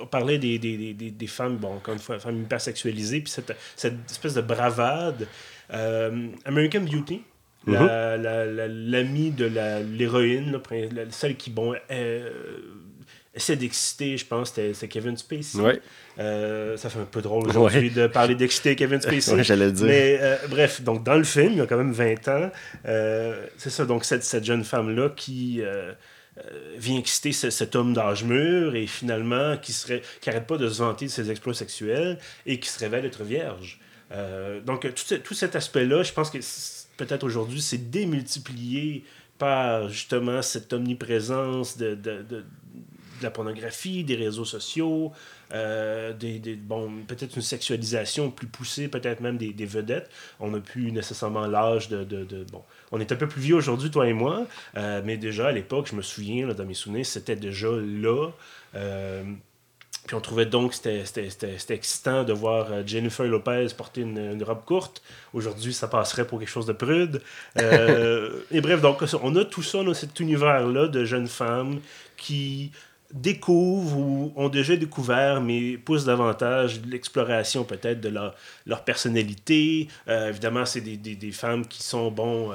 on 0.01 0.07
parlait 0.07 0.39
des, 0.39 0.59
des, 0.59 0.95
des, 0.95 1.11
des, 1.11 1.27
femmes, 1.27 1.57
bon, 1.57 1.75
encore 1.75 1.93
une 1.95 2.01
fois, 2.01 2.19
femmes 2.19 2.41
hyper 2.41 2.61
sexualisées, 2.61 3.21
puis 3.21 3.31
cette, 3.31 3.55
cette 3.77 4.11
espèce 4.11 4.35
de 4.35 4.41
bravade. 4.41 5.27
Euh, 5.73 6.29
American 6.47 6.81
Beauty, 6.81 7.23
mm-hmm. 7.67 8.67
l'amie 8.91 9.31
de 9.31 9.51
l'héroïne, 9.97 10.59
celle 11.11 11.37
qui, 11.37 11.51
bon, 11.51 11.75
essaie 13.39 13.57
d'exciter, 13.57 14.17
je 14.17 14.27
pense, 14.27 14.53
c'était 14.53 14.89
Kevin 14.89 15.17
Spacey. 15.17 15.59
Ouais. 15.59 15.81
Euh, 16.19 16.77
ça 16.77 16.91
fait 16.91 16.99
un 16.99 17.05
peu 17.05 17.23
drôle 17.23 17.49
aujourd'hui 17.49 17.91
de 17.91 18.07
parler 18.07 18.35
d'exciter 18.35 18.77
Kevin 18.77 19.01
Spacey. 19.01 19.35
ouais, 19.35 19.45
j'allais 19.45 19.67
le 19.67 19.73
dire. 19.73 19.87
Mais 19.87 20.19
euh, 20.21 20.37
bref, 20.49 20.83
donc 20.83 21.05
dans 21.05 21.17
le 21.17 21.25
film, 21.25 21.53
il 21.53 21.59
y 21.59 21.61
a 21.61 21.67
quand 21.67 21.77
même 21.77 21.93
20 21.93 22.29
ans, 22.29 22.51
euh, 22.87 23.47
c'est 23.57 23.71
ça, 23.71 23.85
donc 23.85 24.05
cette, 24.05 24.25
cette 24.25 24.45
jeune 24.45 24.65
femme-là 24.65 25.11
qui 25.11 25.63
vient 26.77 26.99
exciter 26.99 27.33
cet 27.33 27.75
homme 27.75 27.95
d'âge 27.95 28.23
mûr 28.23 28.77
et 28.77 28.87
finalement 28.87 29.57
qui 29.57 29.73
serait 29.73 30.03
qui 30.21 30.31
arrête 30.31 30.47
pas 30.47 30.57
de 30.57 30.69
se 30.69 30.81
vanter 30.81 31.07
de 31.07 31.11
ses 31.11 31.33
exploits 31.33 31.53
sexuels 31.53 32.17
et 32.47 32.61
qui 32.61 32.69
se 32.69 32.79
révèle 32.79 33.05
être 33.05 33.25
vierge. 33.25 33.81
donc 34.65 34.83
tout, 34.95 35.19
tout 35.19 35.35
cet 35.35 35.57
aspect-là, 35.57 36.05
je 36.05 36.13
pense 36.13 36.31
que 36.31 36.39
peut-être 36.97 37.25
aujourd'hui, 37.25 37.61
c'est 37.61 37.91
démultiplié 37.91 39.03
par 39.39 39.89
justement 39.89 40.43
cette 40.43 40.73
omniprésence 40.73 41.77
de, 41.77 41.95
de, 41.95 42.23
de, 42.23 42.45
la 43.23 43.31
pornographie, 43.31 44.05
des 44.05 44.17
réseaux 44.17 44.45
sociaux, 44.45 45.13
euh, 45.55 46.13
des, 46.13 46.39
bon, 46.57 46.91
peut-être 47.07 47.37
une 47.37 47.43
sexualisation 47.43 48.31
plus 48.31 48.47
poussée, 48.47 48.89
peut-être 48.89 49.21
même 49.21 49.39
des, 49.39 49.67
vedettes. 49.67 50.11
On 50.41 50.51
n'a 50.51 50.61
plus 50.61 50.93
nécessairement 50.93 51.47
l'âge 51.47 51.89
de, 51.89 52.05
de, 52.05 52.45
Bon, 52.53 52.63
on 52.93 53.01
est 53.01 53.13
un 53.13 53.17
peu 53.17 53.29
plus 53.29 53.41
vieux 53.41 53.57
aujourd'hui, 53.57 53.91
toi 53.91 54.07
et 54.07 54.13
moi, 54.13 54.47
euh, 54.77 55.01
mais 55.05 55.17
déjà 55.17 55.49
à 55.49 55.53
l'époque, 55.53 55.89
je 55.91 55.97
me 55.97 56.03
souviens, 56.03 56.49
dans 56.49 56.65
mes 56.65 56.75
souvenirs, 56.75 57.07
c'était 57.07 57.37
déjà 57.37 57.69
là. 57.71 58.31
Euh, 58.75 59.23
puis 60.07 60.15
on 60.15 60.21
trouvait 60.21 60.47
donc 60.47 60.71
que 60.71 61.05
c'était 61.05 61.75
excitant 61.75 62.25
de 62.25 62.33
voir 62.33 62.87
Jennifer 62.87 63.27
Lopez 63.27 63.69
porter 63.77 64.03
une, 64.03 64.43
robe 64.43 64.65
courte. 64.65 65.03
Aujourd'hui, 65.35 65.75
ça 65.75 65.87
passerait 65.87 66.27
pour 66.27 66.39
quelque 66.39 66.49
chose 66.49 66.65
de 66.65 66.73
prude. 66.73 67.21
Et 67.57 68.61
bref, 68.63 68.81
donc 68.81 69.03
on 69.23 69.37
a 69.37 69.45
tout 69.45 69.63
ça 69.63 69.83
dans 69.83 69.93
cet 69.93 70.19
univers-là 70.21 70.89
de 70.89 71.05
jeunes 71.05 71.27
femmes 71.27 71.81
qui 72.17 72.73
découvrent 73.13 73.97
ou 73.97 74.33
ont 74.37 74.49
déjà 74.49 74.77
découvert, 74.77 75.41
mais 75.41 75.77
poussent 75.79 76.05
davantage 76.05 76.81
l'exploration 76.87 77.65
peut-être 77.65 78.01
de 78.01 78.09
leur, 78.09 78.35
leur 78.67 78.85
personnalité. 78.85 79.89
Euh, 80.09 80.29
évidemment, 80.29 80.67
c'est 80.67 80.81
des, 80.81 80.97
des, 80.97 81.15
des, 81.15 81.33
femmes 81.33 81.67
qui 81.67 81.83
sont, 81.83 82.11
bon 82.11 82.53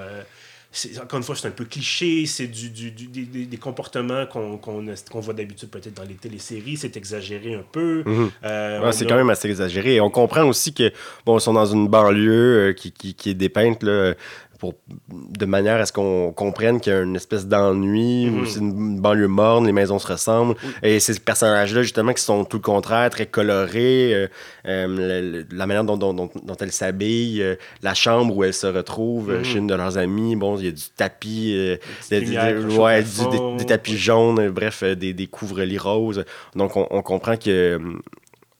encore 1.01 1.17
une 1.17 1.23
fois, 1.23 1.35
c'est 1.35 1.47
un 1.47 1.51
peu 1.51 1.65
cliché, 1.65 2.25
c'est 2.25 2.47
du, 2.47 2.69
du, 2.69 2.91
des, 2.91 3.57
comportements 3.57 4.25
qu'on 4.25 5.19
voit 5.19 5.33
d'habitude 5.33 5.69
peut-être 5.69 5.93
dans 5.93 6.03
les 6.03 6.15
téléséries, 6.15 6.77
c'est 6.77 6.97
exagéré 6.97 7.53
un 7.53 7.63
peu. 7.71 8.03
Mhm. 8.05 8.31
Euh, 8.43 8.91
c'est 8.91 9.05
quand 9.05 9.15
même 9.15 9.29
assez 9.29 9.49
exagéré. 9.49 9.95
Et 9.95 10.01
on 10.01 10.09
comprend 10.09 10.43
aussi 10.45 10.73
que, 10.73 10.91
bon, 11.25 11.37
ils 11.37 11.41
sont 11.41 11.53
dans 11.53 11.65
une 11.65 11.87
banlieue 11.87 12.69
euh, 12.69 12.73
qui, 12.73 12.91
qui, 12.91 13.13
qui, 13.13 13.29
est 13.29 13.35
dépeinte 13.35 13.83
là, 13.83 14.15
de 15.09 15.45
manière 15.45 15.77
à 15.77 15.85
ce 15.85 15.93
qu'on 15.93 16.31
comprenne 16.31 16.79
qu'il 16.79 16.93
y 16.93 16.95
a 16.95 17.01
une 17.01 17.15
espèce 17.15 17.47
d'ennui, 17.47 18.29
ou 18.29 18.39
mhm. 18.39 18.45
c'est 18.45 18.59
une 18.59 18.99
banlieue 18.99 19.27
morne, 19.27 19.65
les 19.65 19.71
maisons 19.71 19.99
se 19.99 20.07
ressemblent. 20.07 20.55
Et 20.81 20.99
ces 20.99 21.19
personnages-là, 21.19 21.81
justement, 21.83 22.13
qui 22.13 22.21
sont 22.21 22.45
tout 22.45 22.57
le 22.57 22.63
contraire, 22.63 23.09
très 23.09 23.25
colorés, 23.25 24.13
euh, 24.13 24.27
euh, 24.67 25.43
la, 25.51 25.67
manière 25.67 25.83
dont, 25.83 25.97
dont, 25.97 26.13
dont, 26.13 26.55
elles 26.59 26.71
s'habillent, 26.71 27.41
euh, 27.41 27.55
la 27.81 27.93
chambre 27.93 28.35
où 28.35 28.43
elles 28.43 28.53
se 28.53 28.67
retrouvent 28.67 29.43
chez 29.43 29.57
une 29.57 29.67
de 29.67 29.75
leurs 29.75 29.97
amies, 29.97 30.35
bon, 30.35 30.57
il 30.57 30.65
y 30.65 30.67
a 30.69 30.71
du 30.71 30.83
tapis, 30.95 31.77
des, 32.09 32.29
tapis 33.67 33.97
jaunes, 33.97 34.49
bref, 34.49 34.83
des, 34.83 35.13
des 35.13 35.27
couvre-lits 35.27 35.77
roses. 35.77 36.25
Donc, 36.55 36.77
on, 36.77 36.87
on 36.89 37.01
comprend 37.01 37.37
que 37.37 37.79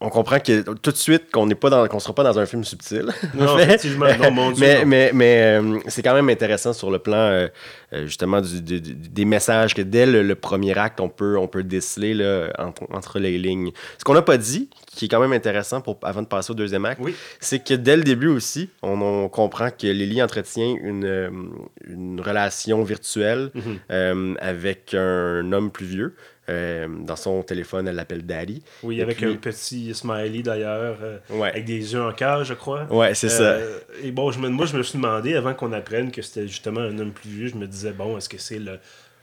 on 0.03 0.10
comprend 0.10 0.39
que 0.39 0.62
tout 0.62 0.91
de 0.91 0.98
suite 0.98 1.31
qu'on 1.31 1.45
n'est 1.45 1.55
pas 1.55 1.69
dans 1.69 1.88
qu'on 1.88 2.00
sera 2.00 2.13
pas 2.13 2.24
dans 2.24 2.38
un 2.38 2.45
film 2.45 2.63
subtil. 2.65 3.10
Non, 3.33 3.57
effectivement, 3.60 4.07
non, 4.22 4.31
mon 4.31 4.51
Dieu, 4.51 4.65
mais, 4.65 4.86
mais, 4.86 5.12
mais, 5.13 5.60
euh, 5.60 5.79
c'est 5.88 6.03
quand 6.03 6.13
même 6.13 6.27
intéressant 6.29 6.74
sur 6.74 6.91
le 6.91 7.00
plan 7.00 7.15
euh, 7.15 7.48
euh, 7.93 8.05
justement 8.05 8.41
du, 8.41 8.62
des 8.62 9.25
messages 9.25 9.74
que 9.74 9.81
dès 9.81 10.05
le, 10.05 10.36
premier 10.36 10.77
acte 10.77 11.00
on 11.00 11.07
peut 11.07 11.38
on 11.38 11.48
peut 11.48 11.63
déceler 11.63 12.13
là, 12.13 12.50
entre, 12.91 13.19
les 13.19 13.38
lignes. 13.38 13.72
Ce 13.98 14.03
qu'on 14.03 14.13
n'a 14.13 14.22
pas 14.22 14.38
dit, 14.38 14.69
qui 14.88 15.05
est 15.05 15.07
quand 15.07 15.22
même 15.22 15.31
intéressant 15.31 15.79
pour 15.79 15.98
avant 16.03 16.22
de 16.22 16.27
passer 16.27 16.51
au 16.51 16.55
deuxième 16.55 16.83
acte, 16.83 17.01
c'est 17.39 17.63
que 17.63 17.74
dès 17.74 17.95
le 17.95 18.03
début 18.03 18.27
aussi, 18.27 18.69
on, 18.81 19.29
comprend 19.29 19.69
que 19.69 19.88
Lily 19.88 20.22
entretient 20.22 20.75
une, 20.81 21.63
une 21.88 22.19
relation 22.19 22.83
virtuelle 22.83 23.51
mhm. 23.53 24.38
avec 24.41 24.93
un 24.93 25.51
homme 25.53 25.72
plus 25.72 25.86
vieux. 25.86 26.15
Euh, 26.50 26.88
dans 26.89 27.15
son 27.15 27.41
téléphone, 27.41 27.88
elle 27.88 27.95
l'appelle 27.95 28.25
Daddy. 28.25 28.62
Oui, 28.83 29.01
avec 29.01 29.23
un 29.23 29.35
petit 29.35 29.93
smiley 29.93 30.41
d'ailleurs, 30.41 30.97
euh, 31.01 31.17
avec 31.41 31.63
des 31.63 31.93
yeux 31.93 32.01
en 32.01 32.12
cœur, 32.12 32.43
je 32.43 32.53
crois. 32.53 32.83
Ouais, 32.91 33.15
c'est 33.15 33.29
ça. 33.29 33.43
Euh, 33.43 33.79
et 34.03 34.12
bon, 34.12 34.29
je 34.31 34.39
me, 34.39 34.50
moi, 34.50 34.65
je 34.65 34.75
me 34.75 34.83
suis 34.83 34.97
demandé, 34.97 35.35
avant 35.35 35.53
qu'on 35.53 35.71
apprenne 35.71 36.12
que 36.12 36.21
c'était 36.21 36.47
justement 36.47 36.81
un 36.81 37.00
homme 37.00 37.13
plus 37.13 37.29
vieux, 37.29 37.47
je 37.47 37.55
me 37.55 37.65
disais, 37.65 37.93
bon, 37.93 38.17
est-ce 38.17 38.27
que 38.27 38.38
c'est 38.38 38.59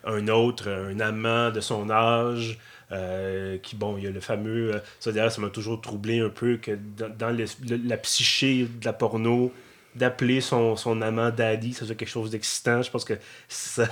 un 0.04 0.28
autre, 0.28 0.70
un 0.70 0.98
amant 1.00 1.50
de 1.50 1.60
son 1.60 1.90
âge 1.90 2.58
qui, 3.62 3.76
bon, 3.76 3.98
il 3.98 4.04
y 4.04 4.06
a 4.06 4.10
le 4.10 4.20
fameux. 4.20 4.80
ça, 4.98 5.12
d'ailleurs, 5.12 5.30
ça 5.30 5.42
m'a 5.42 5.50
toujours 5.50 5.80
troublé 5.80 6.20
un 6.20 6.30
peu 6.30 6.56
que 6.56 6.72
dans, 7.18 7.36
la 7.84 7.96
psyché 7.98 8.64
de 8.64 8.84
la 8.84 8.94
porno, 8.94 9.52
d'appeler 9.94 10.40
son, 10.40 10.74
son 10.76 11.02
amant 11.02 11.30
daddy, 11.30 11.74
ça 11.74 11.84
soit 11.84 11.94
quelque 11.94 12.08
chose 12.08 12.30
d'excitant. 12.30 12.80
Je 12.80 12.90
pense 12.90 13.04
que 13.04 13.14
ça, 13.48 13.84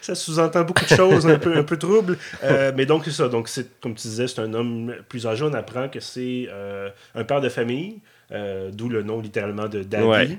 ça, 0.00 0.14
sous-entend 0.14 0.64
beaucoup 0.64 0.84
de 0.84 0.96
choses 0.96 1.26
un 1.26 1.38
peu, 1.38 1.56
un 1.56 1.62
peu 1.62 1.76
troubles. 1.76 2.18
Euh, 2.42 2.72
mais 2.74 2.86
donc, 2.86 3.04
c'est 3.04 3.10
ça. 3.10 3.28
Donc, 3.28 3.50
comme 3.80 3.94
tu 3.94 4.08
disais, 4.08 4.26
c'est 4.26 4.40
un 4.40 4.54
homme 4.54 4.94
plus 5.08 5.26
âgé. 5.26 5.44
On 5.44 5.54
apprend 5.54 5.88
que 5.88 6.00
c'est 6.00 6.48
euh, 6.48 6.88
un 7.14 7.24
père 7.24 7.40
de 7.40 7.48
famille. 7.48 8.00
Euh, 8.32 8.70
d'où 8.72 8.88
le 8.88 9.02
nom 9.02 9.20
littéralement 9.20 9.68
de 9.68 9.82
Daddy, 9.82 10.38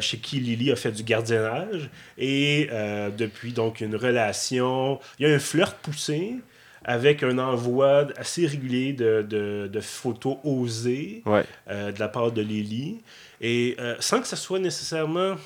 chez 0.00 0.16
qui 0.16 0.40
Lily 0.40 0.72
a 0.72 0.76
fait 0.76 0.90
du 0.90 1.02
gardiennage. 1.02 1.90
Et 2.16 2.68
depuis 3.16 3.52
donc 3.52 3.80
une 3.80 3.94
relation, 3.94 4.98
il 5.18 5.28
y 5.28 5.30
a 5.30 5.34
un 5.34 5.38
flirt 5.38 5.76
poussé 5.82 6.34
avec 6.82 7.22
un 7.22 7.38
envoi 7.38 8.06
assez 8.16 8.46
régulier 8.46 8.94
de, 8.94 9.24
de, 9.28 9.68
de 9.70 9.80
photos 9.80 10.38
osées 10.44 11.22
de 11.66 11.98
la 11.98 12.08
part 12.08 12.32
de 12.32 12.40
Lily. 12.40 13.02
Et 13.42 13.76
sans 14.00 14.20
que 14.20 14.26
ça 14.26 14.36
soit 14.36 14.58
nécessairement 14.58 15.36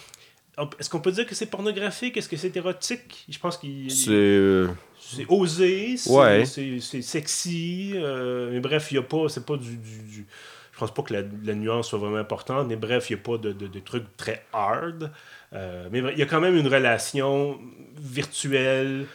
est-ce 0.79 0.91
qu'on 0.91 1.01
peut 1.01 1.13
dire 1.13 1.27
que 1.27 1.35
c'est 1.35 1.47
pornographique? 1.47 2.17
Est-ce 2.17 2.29
que 2.29 2.37
c'est 2.37 2.55
érotique? 2.57 3.25
Je 3.29 3.39
pense 3.39 3.57
qu'il. 3.57 3.91
C'est. 3.91 4.11
Euh, 4.11 4.69
c'est 4.99 5.27
osé, 5.29 5.97
c'est 5.97 7.03
sexy. 7.03 7.93
Euh, 7.95 8.51
mais 8.53 8.61
bref, 8.61 8.91
il 8.91 8.95
n'y 8.95 9.01
a 9.01 9.03
pas. 9.03 9.29
C'est 9.29 9.45
pas 9.45 9.57
du, 9.57 9.77
du, 9.77 10.27
Je 10.73 10.79
pense 10.79 10.93
pas 10.93 11.03
que 11.03 11.15
la, 11.15 11.55
nuance 11.55 11.89
soit 11.89 11.99
vraiment 11.99 12.19
importante, 12.19 12.69
mais 12.69 12.77
bref, 12.77 13.11
il 13.11 13.15
n'y 13.15 13.21
a 13.21 13.23
pas 13.23 13.39
de, 13.39 13.53
de, 13.53 13.81
trucs 13.81 14.17
très 14.17 14.45
hard. 14.53 15.11
Euh, 15.53 15.89
mais 15.91 15.99
il 16.13 16.19
y 16.19 16.23
a 16.23 16.27
quand 16.27 16.41
même 16.41 16.57
une 16.57 16.69
relation 16.69 17.59
virtuelle 17.99 19.07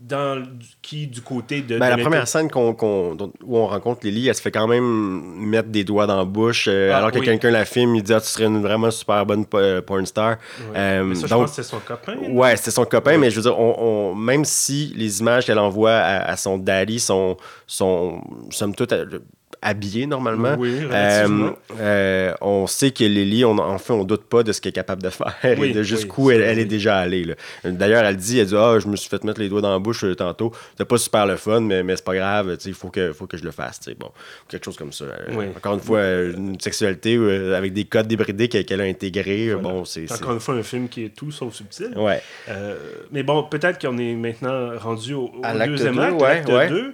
dans 0.00 0.42
qui 0.82 1.06
du 1.06 1.20
côté 1.20 1.60
de. 1.62 1.78
Ben, 1.78 1.90
la 1.90 1.98
première 1.98 2.28
scène 2.28 2.50
qu'on, 2.50 2.76
où 3.42 3.58
on 3.58 3.66
rencontre 3.66 4.06
Lily, 4.06 4.28
elle 4.28 4.34
se 4.34 4.42
fait 4.42 4.50
quand 4.50 4.66
même 4.66 4.84
mettre 5.36 5.68
des 5.68 5.84
doigts 5.84 6.06
dans 6.06 6.16
la 6.16 6.24
bouche. 6.24 6.66
Euh, 6.68 6.90
ah, 6.92 6.98
alors 6.98 7.12
que 7.12 7.18
quelqu'un 7.18 7.50
la 7.50 7.64
filme, 7.64 7.94
il 7.94 8.02
dit 8.02 8.12
ah, 8.12 8.20
tu 8.20 8.28
serais 8.28 8.44
une 8.44 8.60
vraiment 8.60 8.90
super 8.90 9.24
bonne 9.24 9.44
euh, 9.54 9.80
porn 9.82 10.04
star. 10.06 10.36
Euh, 10.74 11.04
mais 11.04 11.14
ça, 11.14 11.26
je 11.26 11.34
pense 11.34 11.50
que 11.50 11.56
c'est 11.56 11.62
son 11.62 11.80
copain. 11.80 12.16
Ouais, 12.30 12.56
c'était 12.56 12.70
son 12.70 12.84
copain, 12.84 13.18
mais 13.18 13.30
je 13.30 13.36
veux 13.36 13.42
dire, 13.42 13.58
on, 13.58 14.14
même 14.14 14.44
si 14.44 14.92
les 14.96 15.20
images 15.20 15.46
qu'elle 15.46 15.58
envoie 15.58 15.92
à, 15.92 16.30
à, 16.30 16.36
son 16.36 16.58
daddy 16.58 17.00
sont, 17.00 17.36
sont 17.66 18.20
somme 18.50 18.74
toute 18.74 18.92
habillée 19.64 20.06
normalement. 20.06 20.54
Oui, 20.58 20.78
euh, 20.82 21.50
euh, 21.80 22.34
on 22.40 22.66
sait 22.66 22.90
que 22.90 23.02
Lily, 23.02 23.44
on, 23.44 23.58
en 23.58 23.78
fait, 23.78 23.92
on 23.92 24.04
doute 24.04 24.24
pas 24.24 24.42
de 24.42 24.52
ce 24.52 24.60
qu'elle 24.60 24.70
est 24.70 24.74
capable 24.74 25.02
de 25.02 25.08
faire 25.08 25.34
et 25.42 25.72
de 25.72 25.82
jusqu'où 25.82 26.30
elle, 26.30 26.42
elle, 26.42 26.58
est 26.58 26.66
déjà 26.66 26.98
allée. 26.98 27.34
D'ailleurs, 27.64 28.04
elle 28.04 28.16
dit, 28.16 28.38
elle 28.38 28.46
dit, 28.46 28.56
ah, 28.56 28.78
je 28.78 28.86
me 28.86 28.96
suis 28.96 29.08
fait 29.08 29.24
mettre 29.24 29.40
les 29.40 29.48
doigts 29.48 29.62
dans 29.62 29.72
la 29.72 29.78
bouche 29.78 30.04
euh, 30.04 30.14
tantôt. 30.14 30.52
C'est 30.76 30.84
pas 30.84 30.98
super 30.98 31.26
le 31.26 31.36
fun, 31.36 31.60
mais, 31.60 31.82
mais 31.82 31.96
c'est 31.96 32.04
pas 32.04 32.14
grave. 32.14 32.56
Il 32.64 32.74
faut 32.74 32.90
que, 32.90 33.12
faut 33.12 33.26
que 33.26 33.36
je 33.38 33.44
le 33.44 33.50
fasse. 33.50 33.80
Bon, 33.98 34.10
quelque 34.48 34.64
chose 34.64 34.76
comme 34.76 34.92
ça. 34.92 35.06
Encore 35.56 35.74
une 35.74 35.80
fois, 35.80 36.02
une 36.04 36.60
sexualité 36.60 37.16
avec 37.54 37.72
des 37.72 37.84
codes 37.84 38.06
débridés 38.06 38.48
qu'elle 38.48 38.80
a 38.80 38.84
intégrés. 38.84 39.54
Bon, 39.54 39.84
c'est 39.84 40.12
encore 40.12 40.34
une 40.34 40.40
fois 40.40 40.54
un 40.54 40.62
film 40.62 40.88
qui 40.88 41.04
est 41.06 41.14
tout 41.14 41.32
sauf 41.32 41.54
subtil. 41.54 41.94
Ouais. 41.96 42.22
mais 43.10 43.22
bon, 43.22 43.44
peut-être 43.44 43.80
qu'on 43.80 43.96
est 43.96 44.14
maintenant 44.14 44.76
rendu 44.78 45.14
au, 45.14 45.30
deuxième 45.66 45.98
acte, 45.98 46.20
ouais, 46.20 46.68
2. 46.68 46.92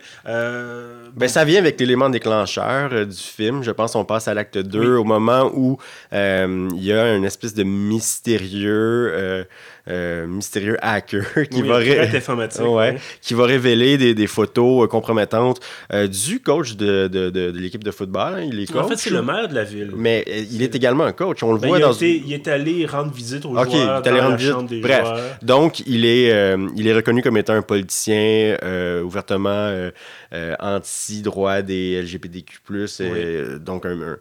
Ben, 1.16 1.28
ça 1.28 1.44
vient 1.44 1.58
avec 1.58 1.78
l'élément 1.80 2.08
déclencheur 2.08 2.59
euh, 2.60 3.04
du 3.04 3.16
film. 3.16 3.62
Je 3.62 3.70
pense 3.70 3.92
qu'on 3.92 4.04
passe 4.04 4.28
à 4.28 4.34
l'acte 4.34 4.58
2 4.58 4.96
au 4.96 5.04
moment 5.04 5.50
où 5.54 5.78
euh, 6.12 6.68
il 6.74 6.84
y 6.84 6.92
a 6.92 7.14
une 7.14 7.24
espèce 7.24 7.54
de 7.54 7.62
mystérieux 7.62 9.46
euh, 9.90 10.10
euh, 10.10 10.26
mystérieux 10.26 10.76
hacker 10.82 11.24
qui, 11.50 11.62
va 11.62 11.80
qui 13.20 13.34
va 13.34 13.44
révéler 13.44 13.98
des, 13.98 14.14
des 14.14 14.26
photos 14.26 14.84
euh, 14.84 14.86
compromettantes 14.86 15.60
euh, 15.92 16.06
du 16.06 16.40
coach 16.40 16.76
de, 16.76 17.08
de, 17.08 17.30
de, 17.30 17.50
l'équipe 17.58 17.84
de 17.84 17.90
football. 17.90 18.34
Hein. 18.36 18.48
Il 18.50 18.60
est 18.60 18.70
coach, 18.70 18.84
en 18.84 18.88
fait, 18.88 18.96
c'est 18.96 19.10
le 19.10 19.22
maire 19.22 19.48
de 19.48 19.54
la 19.54 19.64
ville. 19.64 19.92
Mais 19.94 20.24
il 20.50 20.62
est 20.62 20.74
également 20.74 21.04
un 21.04 21.12
coach. 21.12 21.42
On 21.42 21.52
le 21.52 21.58
ben, 21.58 21.68
voit 21.68 21.78
il 21.78 21.82
dans. 21.82 21.92
il 21.92 22.32
est 22.32 22.48
allé 22.48 22.86
rendre 22.86 23.12
visite 23.12 23.44
aux 23.44 23.50
joueurs. 23.50 23.66
Il 23.68 23.76
est 23.76 24.08
allé 24.08 24.20
rendre 24.20 24.36
visite. 24.36 24.82
Bref. 24.82 25.38
Donc, 25.42 25.80
il 25.86 26.04
est, 26.04 26.56
il 26.76 26.86
est 26.86 26.94
reconnu 26.94 27.22
comme 27.22 27.36
étant 27.36 27.54
un 27.54 27.62
politicien 27.62 28.56
ouvertement 29.04 29.90
anti-droit 30.60 31.62
des 31.62 32.02
LGBTQ. 32.02 33.58
donc, 33.60 33.86
un 33.86 34.16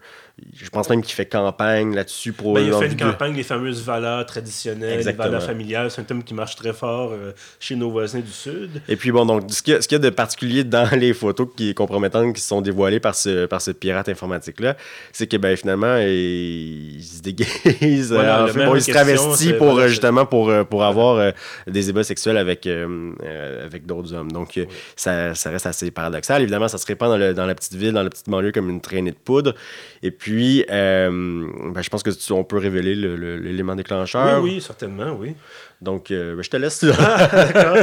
je 0.54 0.70
pense 0.70 0.90
même 0.90 1.02
qu'il 1.02 1.14
fait 1.14 1.26
campagne 1.26 1.96
là-dessus 1.96 2.34
pour. 2.34 2.54
Ben, 2.54 2.62
il 2.62 2.74
a 2.74 2.80
fait 2.80 2.88
une 2.88 2.98
campagne, 2.98 3.36
les 3.36 3.44
fameuses 3.44 3.84
valeurs 3.84 4.26
traditionnelles, 4.26 5.04
les 5.04 5.12
valeurs 5.14 5.44
familiales 5.44 5.59
C'est 5.90 6.02
un 6.02 6.04
thème 6.04 6.24
qui 6.24 6.34
marche 6.34 6.56
très 6.56 6.74
fort 6.74 7.14
chez 7.60 7.76
nos 7.76 7.92
voisins 7.92 8.20
du 8.20 8.32
Sud. 8.32 8.82
Et 8.88 8.96
puis 8.96 9.12
bon, 9.12 9.26
donc, 9.26 9.44
ce 9.50 9.62
qu'il 9.62 9.74
y, 9.74 9.96
a 9.96 10.00
de 10.00 10.10
particulier 10.10 10.64
dans 10.64 10.90
les 10.96 11.14
photos 11.14 11.48
qui 11.56 11.74
compromettantes 11.74 12.36
qui 12.36 12.42
sont 12.42 12.62
dévoilées 12.62 13.00
par 13.00 13.16
ce, 13.16 13.46
par 13.46 13.62
ce 13.62 13.72
pirate 13.72 14.10
informatique-là, 14.10 14.76
c'est 15.12 15.28
que 15.28 15.38
ben, 15.38 15.56
finalement, 15.56 15.98
il, 15.98 17.02
se 17.02 17.22
déguise, 17.22 18.14
en 18.14 18.48
fait, 18.48 18.66
bon, 18.66 18.76
il 18.76 18.82
se 18.82 18.92
travestit 18.92 19.54
pour, 19.54 19.80
justement 19.88 20.26
pour, 20.26 20.52
pour 20.70 20.84
avoir 20.84 21.34
des 21.68 21.90
ébats 21.90 22.04
sexuels 22.04 22.38
avec, 22.38 22.68
avec 22.68 23.86
d'autres 23.86 24.14
hommes. 24.14 24.32
Donc, 24.32 24.60
ça, 24.96 25.36
ça, 25.36 25.50
reste 25.50 25.66
assez 25.66 25.92
paradoxal. 25.92 26.42
Évidemment, 26.42 26.68
ça 26.68 26.78
se 26.78 26.86
répand 26.86 27.10
dans, 27.10 27.18
le, 27.18 27.34
dans 27.34 27.46
la 27.46 27.56
petite 27.56 27.76
ville, 27.76 27.94
dans 27.94 28.04
la 28.04 28.10
petite 28.10 28.30
banlieue 28.30 28.52
comme 28.52 28.70
une 28.70 28.82
traînée 28.82 29.12
de 29.12 29.18
poudre. 29.18 29.56
Et 30.02 30.12
puis, 30.12 30.66
ben, 30.68 31.82
je 31.82 31.90
pense 31.90 32.04
que 32.04 32.34
on 32.34 32.44
peut 32.44 32.58
révéler 32.58 32.96
l'élément 32.96 33.76
déclencheur. 33.76 34.42
Oui, 34.42 34.56
oui, 34.56 34.62
certainement, 34.62 35.12
oui. 35.14 35.36
Donc, 35.82 36.12
euh, 36.12 36.36
ben, 36.36 36.42
je 36.42 36.50
te 36.50 36.58
laisse. 36.58 36.86
Ah, 37.00 37.30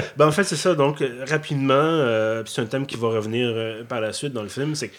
ben, 0.17 0.27
en 0.27 0.33
fait, 0.33 0.45
c'est 0.45 0.57
ça. 0.57 0.75
Donc, 0.75 1.01
euh, 1.01 1.25
rapidement, 1.29 1.75
euh, 1.75 2.43
c'est 2.47 2.61
un 2.61 2.67
thème 2.67 2.87
qui 2.87 2.97
va 2.97 3.09
revenir 3.09 3.85
par 3.89 4.01
la 4.01 4.13
suite 4.13 4.33
dans 4.33 4.43
le 4.43 4.49
film, 4.49 4.75
c'est 4.75 4.89
que 4.89 4.95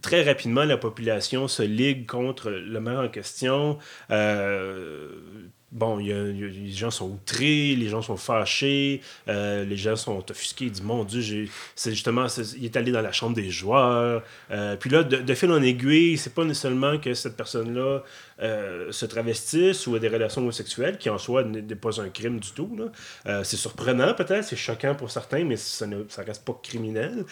très 0.00 0.22
rapidement, 0.22 0.64
la 0.64 0.78
population 0.78 1.48
se 1.48 1.62
ligue 1.62 2.06
contre 2.06 2.50
le 2.50 2.80
maire 2.80 3.00
en 3.00 3.08
question 3.08 3.78
bon, 5.72 6.00
y 6.00 6.12
a, 6.12 6.22
les 6.22 6.72
gens 6.72 6.90
sont 6.90 7.10
outrés, 7.10 7.74
les 7.76 7.88
gens 7.88 8.00
sont 8.00 8.16
fâchés, 8.16 9.02
euh, 9.28 9.64
les 9.64 9.76
gens 9.76 9.96
sont 9.96 10.30
offusqués, 10.30 10.66
ils 10.66 10.70
disent 10.70 10.82
Mon 10.82 11.04
Dieu, 11.04 11.48
c'est 11.74 11.90
justement, 11.90 12.26
il 12.56 12.64
est 12.64 12.76
allé 12.76 12.90
dans 12.90 13.02
la 13.02 13.12
chambre 13.12 13.36
des 13.36 13.50
joueurs. 13.50 14.22
Euh, 14.50 14.76
puis 14.76 14.90
là, 14.90 15.02
de, 15.02 15.34
fil 15.34 15.50
en 15.50 15.62
aiguille, 15.62 16.16
c'est 16.16 16.34
pas 16.34 16.44
nécessairement 16.44 16.98
que 16.98 17.12
cette 17.14 17.36
personne-là 17.36 18.02
euh, 18.40 18.92
se 18.92 19.04
travestisse 19.06 19.86
ou 19.86 19.94
a 19.94 19.98
des 19.98 20.08
relations 20.08 20.40
homosexuelles, 20.40 20.96
qui 20.96 21.10
en 21.10 21.18
soi 21.18 21.44
n'est 21.44 21.62
pas 21.74 22.00
un 22.00 22.08
crime 22.08 22.40
du 22.40 22.52
tout. 22.52 22.78
c'est 23.42 23.56
surprenant 23.56 24.14
peut-être, 24.14 24.44
c'est 24.44 24.56
choquant 24.56 24.94
pour 24.94 25.10
certains, 25.10 25.44
mais 25.44 25.56
ça 25.56 25.86
ne 25.86 26.04
ça 26.08 26.22
reste 26.22 26.44
pas 26.44 26.58
criminel. 26.62 27.24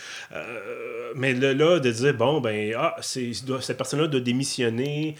mais 1.14 1.32
là, 1.32 1.78
de 1.78 1.90
dire 1.90 2.14
Bon, 2.14 2.40
ben, 2.40 2.74
ah, 2.76 2.96
cette 3.00 3.76
personne-là 3.76 4.08
doit 4.08 4.20
démissionner 4.20 5.14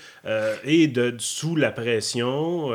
et 0.65 0.87
de, 0.87 1.15
sous 1.19 1.57
la 1.57 1.71
pression. 1.71 2.73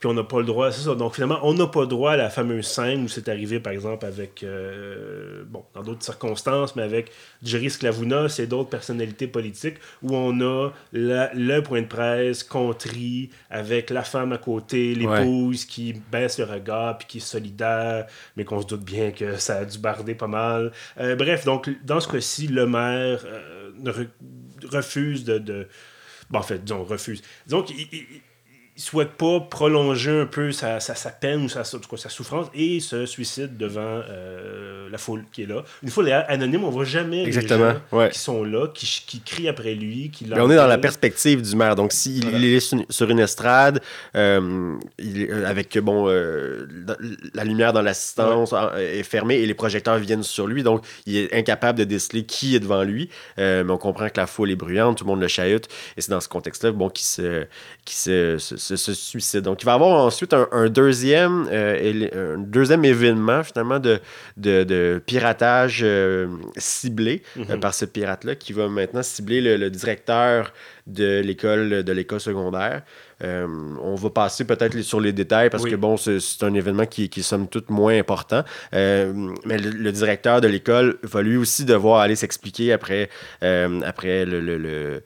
Puis 0.00 0.08
on 0.08 0.14
n'a 0.14 0.24
pas 0.24 0.38
le 0.38 0.46
droit, 0.46 0.72
c'est 0.72 0.80
ça. 0.80 0.94
Donc 0.94 1.14
finalement, 1.14 1.38
on 1.42 1.52
n'a 1.52 1.66
pas 1.66 1.82
le 1.82 1.86
droit 1.86 2.12
à 2.12 2.16
la 2.16 2.30
fameuse 2.30 2.66
scène 2.66 3.04
où 3.04 3.08
c'est 3.08 3.28
arrivé, 3.28 3.60
par 3.60 3.74
exemple, 3.74 4.06
avec, 4.06 4.42
euh, 4.42 5.44
bon, 5.46 5.62
dans 5.74 5.82
d'autres 5.82 6.02
circonstances, 6.02 6.74
mais 6.74 6.82
avec 6.82 7.12
Jerry 7.42 7.68
Sclavounos 7.68 8.38
et 8.38 8.46
d'autres 8.46 8.70
personnalités 8.70 9.26
politiques, 9.26 9.76
où 10.02 10.16
on 10.16 10.40
a 10.40 10.70
le 10.92 11.60
point 11.60 11.82
de 11.82 11.86
presse 11.86 12.42
contrit 12.42 13.28
avec 13.50 13.90
la 13.90 14.02
femme 14.02 14.32
à 14.32 14.38
côté, 14.38 14.94
l'épouse 14.94 15.66
qui 15.66 15.92
baisse 16.10 16.38
le 16.38 16.46
regard, 16.46 16.96
puis 16.96 17.06
qui 17.06 17.18
est 17.18 17.20
solidaire, 17.20 18.06
mais 18.36 18.44
qu'on 18.44 18.62
se 18.62 18.66
doute 18.66 18.84
bien 18.84 19.10
que 19.10 19.36
ça 19.36 19.58
a 19.58 19.64
dû 19.66 19.78
barder 19.78 20.14
pas 20.14 20.28
mal. 20.28 20.72
Euh, 20.98 21.14
bref, 21.14 21.44
donc 21.44 21.68
dans 21.84 22.00
ce 22.00 22.08
cas-ci, 22.08 22.48
le 22.48 22.66
maire 22.66 23.22
refuse 24.64 25.24
de, 25.24 25.36
de... 25.36 25.68
Bon, 26.30 26.38
en 26.38 26.42
fait, 26.42 26.64
disons, 26.64 26.84
refuse. 26.84 27.20
Donc, 27.48 27.68
il 27.70 27.86
il 27.92 28.22
souhaite 28.80 29.12
pas 29.12 29.40
prolonger 29.40 30.22
un 30.22 30.26
peu 30.26 30.52
sa, 30.52 30.80
sa, 30.80 30.94
sa 30.94 31.10
peine 31.10 31.44
ou 31.44 31.48
sa, 31.48 31.64
sa 31.64 32.08
souffrance 32.08 32.46
et 32.54 32.80
se 32.80 33.04
suicide 33.06 33.56
devant 33.56 33.80
euh, 34.08 34.88
la 34.90 34.98
foule 34.98 35.24
qui 35.32 35.42
est 35.42 35.46
là. 35.46 35.64
Une 35.82 35.90
foule 35.90 36.10
anonyme, 36.10 36.64
on 36.64 36.70
voit 36.70 36.84
jamais 36.84 37.24
Exactement, 37.24 37.74
les 37.92 37.98
gens 37.98 38.08
qui 38.08 38.18
sont 38.18 38.42
là, 38.44 38.68
qui, 38.68 39.04
qui 39.06 39.20
crient 39.20 39.48
après 39.48 39.74
lui. 39.74 40.10
Qui 40.10 40.26
on 40.32 40.50
est 40.50 40.56
dans 40.56 40.66
la 40.66 40.78
perspective 40.78 41.42
du 41.42 41.56
maire. 41.56 41.76
Donc, 41.76 41.92
s'il 41.92 42.44
est 42.44 42.90
sur 42.90 43.10
une 43.10 43.20
estrade, 43.20 43.80
euh, 44.16 44.76
euh, 45.00 45.44
avec 45.46 45.78
bon, 45.78 46.06
la 46.06 47.44
lumière 47.44 47.72
dans 47.72 47.82
l'assistance 47.82 48.54
est 48.78 49.02
fermée 49.02 49.36
et 49.36 49.46
les 49.46 49.54
projecteurs 49.54 49.98
viennent 49.98 50.22
sur 50.22 50.46
lui, 50.46 50.62
donc 50.62 50.84
il 51.06 51.16
est 51.16 51.34
incapable 51.34 51.78
de 51.78 51.84
déceler 51.84 52.24
qui 52.24 52.56
est 52.56 52.60
devant 52.60 52.82
lui. 52.82 53.10
mais 53.36 53.64
on 53.68 53.78
comprend 53.78 54.08
que 54.08 54.18
la 54.18 54.26
foule 54.26 54.50
est 54.50 54.56
bruyante, 54.56 54.98
tout 54.98 55.04
le 55.04 55.10
monde 55.10 55.20
le 55.20 55.28
chahute. 55.28 55.68
Et 55.96 56.00
c'est 56.00 56.10
dans 56.10 56.20
ce 56.20 56.28
contexte-là 56.28 56.72
bon, 56.72 56.88
qu'il 56.88 57.04
se, 57.04 57.44
qui 57.84 57.94
se 57.94 58.38
ce 58.76 58.94
suicide. 58.94 59.42
Donc, 59.42 59.62
il 59.62 59.66
va 59.66 59.72
y 59.72 59.74
avoir 59.74 60.04
ensuite 60.04 60.34
un, 60.34 60.68
deuxième, 60.68 61.48
euh, 61.50 62.36
un 62.36 62.38
deuxième 62.38 62.84
événement, 62.84 63.42
finalement, 63.42 63.78
de, 63.78 64.00
de, 64.36 65.02
piratage 65.04 65.80
euh, 65.82 66.28
ciblé 66.56 67.22
euh, 67.38 67.54
mhm. 67.54 67.60
par 67.60 67.74
ce 67.74 67.84
pirate-là, 67.84 68.34
qui 68.34 68.52
va 68.52 68.68
maintenant 68.68 69.02
cibler 69.02 69.40
le, 69.56 69.70
directeur 69.70 70.52
de 70.86 71.20
l'école 71.20 71.84
de 71.84 71.92
l'école 71.92 72.20
secondaire. 72.20 72.82
on 73.22 73.94
va 73.94 74.10
passer 74.10 74.44
peut-être 74.44 74.80
sur 74.82 75.00
les 75.00 75.12
détails 75.12 75.48
parce 75.48 75.64
que 75.64 75.76
bon, 75.76 75.96
c'est 75.96 76.42
un 76.42 76.54
événement 76.54 76.86
qui, 76.86 77.08
qui 77.08 77.20
est 77.20 77.22
somme 77.22 77.46
toute 77.46 77.70
moins 77.70 77.96
important. 77.96 78.42
mais 78.72 79.58
le, 79.58 79.92
directeur 79.92 80.40
de 80.40 80.48
l'école 80.48 80.98
va 81.02 81.22
lui 81.22 81.36
aussi 81.36 81.64
devoir 81.64 82.00
aller 82.00 82.16
s'expliquer 82.16 82.72
après, 82.72 83.08
après 83.40 84.24
le 84.24 84.40
le 84.40 85.02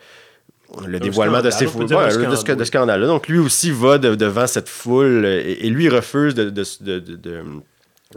dévoilement 1.00 1.42
de 1.42 1.50
ces 1.50 1.66
foules, 1.66 1.86
de, 1.86 2.64
scandale. 2.64 3.06
Donc 3.06 3.28
lui 3.28 3.38
aussi 3.38 3.70
va 3.70 3.98
devant 3.98 4.46
cette 4.46 4.68
foule 4.68 5.24
et, 5.26 5.68
lui 5.70 5.88
refuse 5.88 6.34
de, 6.34 6.64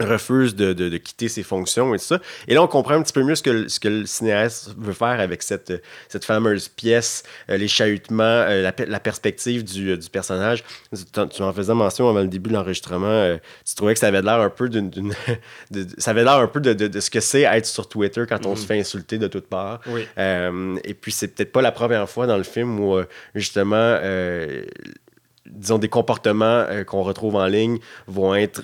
refuse 0.00 0.54
de, 0.54 0.72
de, 0.72 0.96
quitter 0.96 1.28
ses 1.28 1.42
fonctions 1.42 1.94
et 1.94 1.98
tout 1.98 2.04
ça. 2.04 2.20
Et 2.46 2.54
là, 2.54 2.62
on 2.62 2.66
comprend 2.66 2.94
un 2.94 3.02
petit 3.02 3.12
peu 3.12 3.22
mieux 3.22 3.34
ce 3.34 3.42
que, 3.42 3.68
ce 3.68 3.80
que 3.80 3.88
le 3.88 4.06
cinéaste 4.06 4.74
veut 4.78 4.92
faire 4.92 5.20
avec 5.20 5.42
cette, 5.42 5.72
cette 6.08 6.24
fameuse 6.24 6.68
pièce, 6.68 7.22
euh, 7.50 7.56
les 7.56 7.68
chahutements, 7.68 8.22
euh, 8.22 8.62
la, 8.62 8.72
la, 8.86 9.00
perspective 9.00 9.64
du, 9.64 9.96
du 9.96 10.10
personnage. 10.10 10.64
Tu, 11.12 11.42
en 11.42 11.52
faisais 11.52 11.74
mention 11.74 12.08
avant 12.08 12.20
le 12.20 12.28
début 12.28 12.50
de 12.50 12.54
l'enregistrement, 12.54 13.06
euh, 13.06 13.36
tu 13.66 13.74
trouvais 13.74 13.94
que 13.94 14.00
ça 14.00 14.08
avait 14.08 14.22
l'air 14.22 14.40
un 14.40 14.50
peu 14.50 14.68
d'une... 14.68 15.12
ça 15.98 16.10
avait 16.10 16.24
l'air 16.24 16.34
un 16.34 16.48
peu 16.48 16.60
de, 16.60 16.72
de, 16.72 17.00
ce 17.00 17.10
que 17.10 17.20
c'est 17.20 17.42
être 17.42 17.66
sur 17.66 17.88
Twitter 17.88 18.24
quand 18.28 18.46
on 18.46 18.56
se 18.56 18.62
mm-hmm. 18.62 18.66
fait 18.66 18.80
insulter 18.80 19.18
de 19.18 19.26
toutes 19.26 19.48
parts. 19.48 19.80
et 20.16 20.94
puis, 20.94 21.12
c'est 21.12 21.28
peut-être 21.28 21.52
pas 21.52 21.62
la 21.62 21.72
première 21.72 22.08
fois 22.08 22.26
dans 22.26 22.36
le 22.36 22.42
film 22.42 22.80
où, 22.80 23.00
justement 23.34 23.98
disons, 25.46 25.78
des 25.78 25.88
comportements 25.88 26.66
qu'on 26.86 27.02
retrouve 27.02 27.36
en 27.36 27.46
ligne 27.46 27.78
vont 28.06 28.34
être 28.34 28.62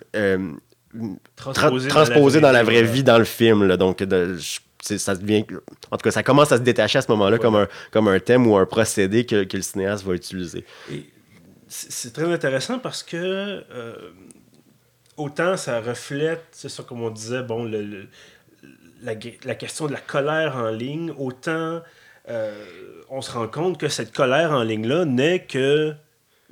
transposé, 1.37 2.41
dans, 2.41 2.53
la 2.53 2.63
vraie 2.63 2.83
vie 2.83 3.03
dans 3.03 3.19
le 3.19 3.25
film. 3.25 3.65
Là, 3.65 3.77
donc, 3.77 4.05
ça 4.81 5.15
devient. 5.15 5.45
En 5.91 5.97
tout 5.97 6.05
cas, 6.05 6.11
ça 6.11 6.23
commence 6.23 6.53
à 6.53 6.59
se 6.59 6.63
détacher 6.63 6.99
à 6.99 7.03
ce 7.03 7.11
moment-là 7.13 7.39
comme, 7.39 7.57
un, 7.57 7.69
comme 7.91 8.09
un 8.09 8.21
thème 8.21 8.47
ou 8.47 8.57
un 8.57 8.67
procédé 8.67 9.25
que, 9.25 9.45
que 9.45 9.57
le 9.57 9.63
cinéaste 9.63 10.05
va 10.05 10.15
utiliser. 10.15 10.65
C'est 11.69 12.13
très 12.13 12.33
intéressant 12.33 12.79
parce 12.79 13.03
que 13.03 13.17
euh, 13.17 14.11
autant 15.17 15.57
ça 15.57 15.81
reflète, 15.81 16.45
c'est 16.53 16.69
ça 16.69 16.83
comme 16.83 17.03
on 17.03 17.11
disait, 17.11 17.43
bon, 17.43 17.65
le, 17.65 18.07
la, 19.03 19.15
la, 19.45 19.55
question 19.55 19.87
de 19.87 19.93
la 19.93 20.01
colère 20.01 20.57
en 20.57 20.69
ligne, 20.69 21.13
autant 21.19 21.81
euh, 22.29 22.65
on 23.11 23.21
se 23.21 23.33
rend 23.33 23.49
compte 23.49 23.79
que 23.79 23.89
cette 23.89 24.15
colère 24.15 24.53
en 24.53 24.63
ligne-là 24.63 25.05
n'est 25.05 25.45
que 25.45 25.95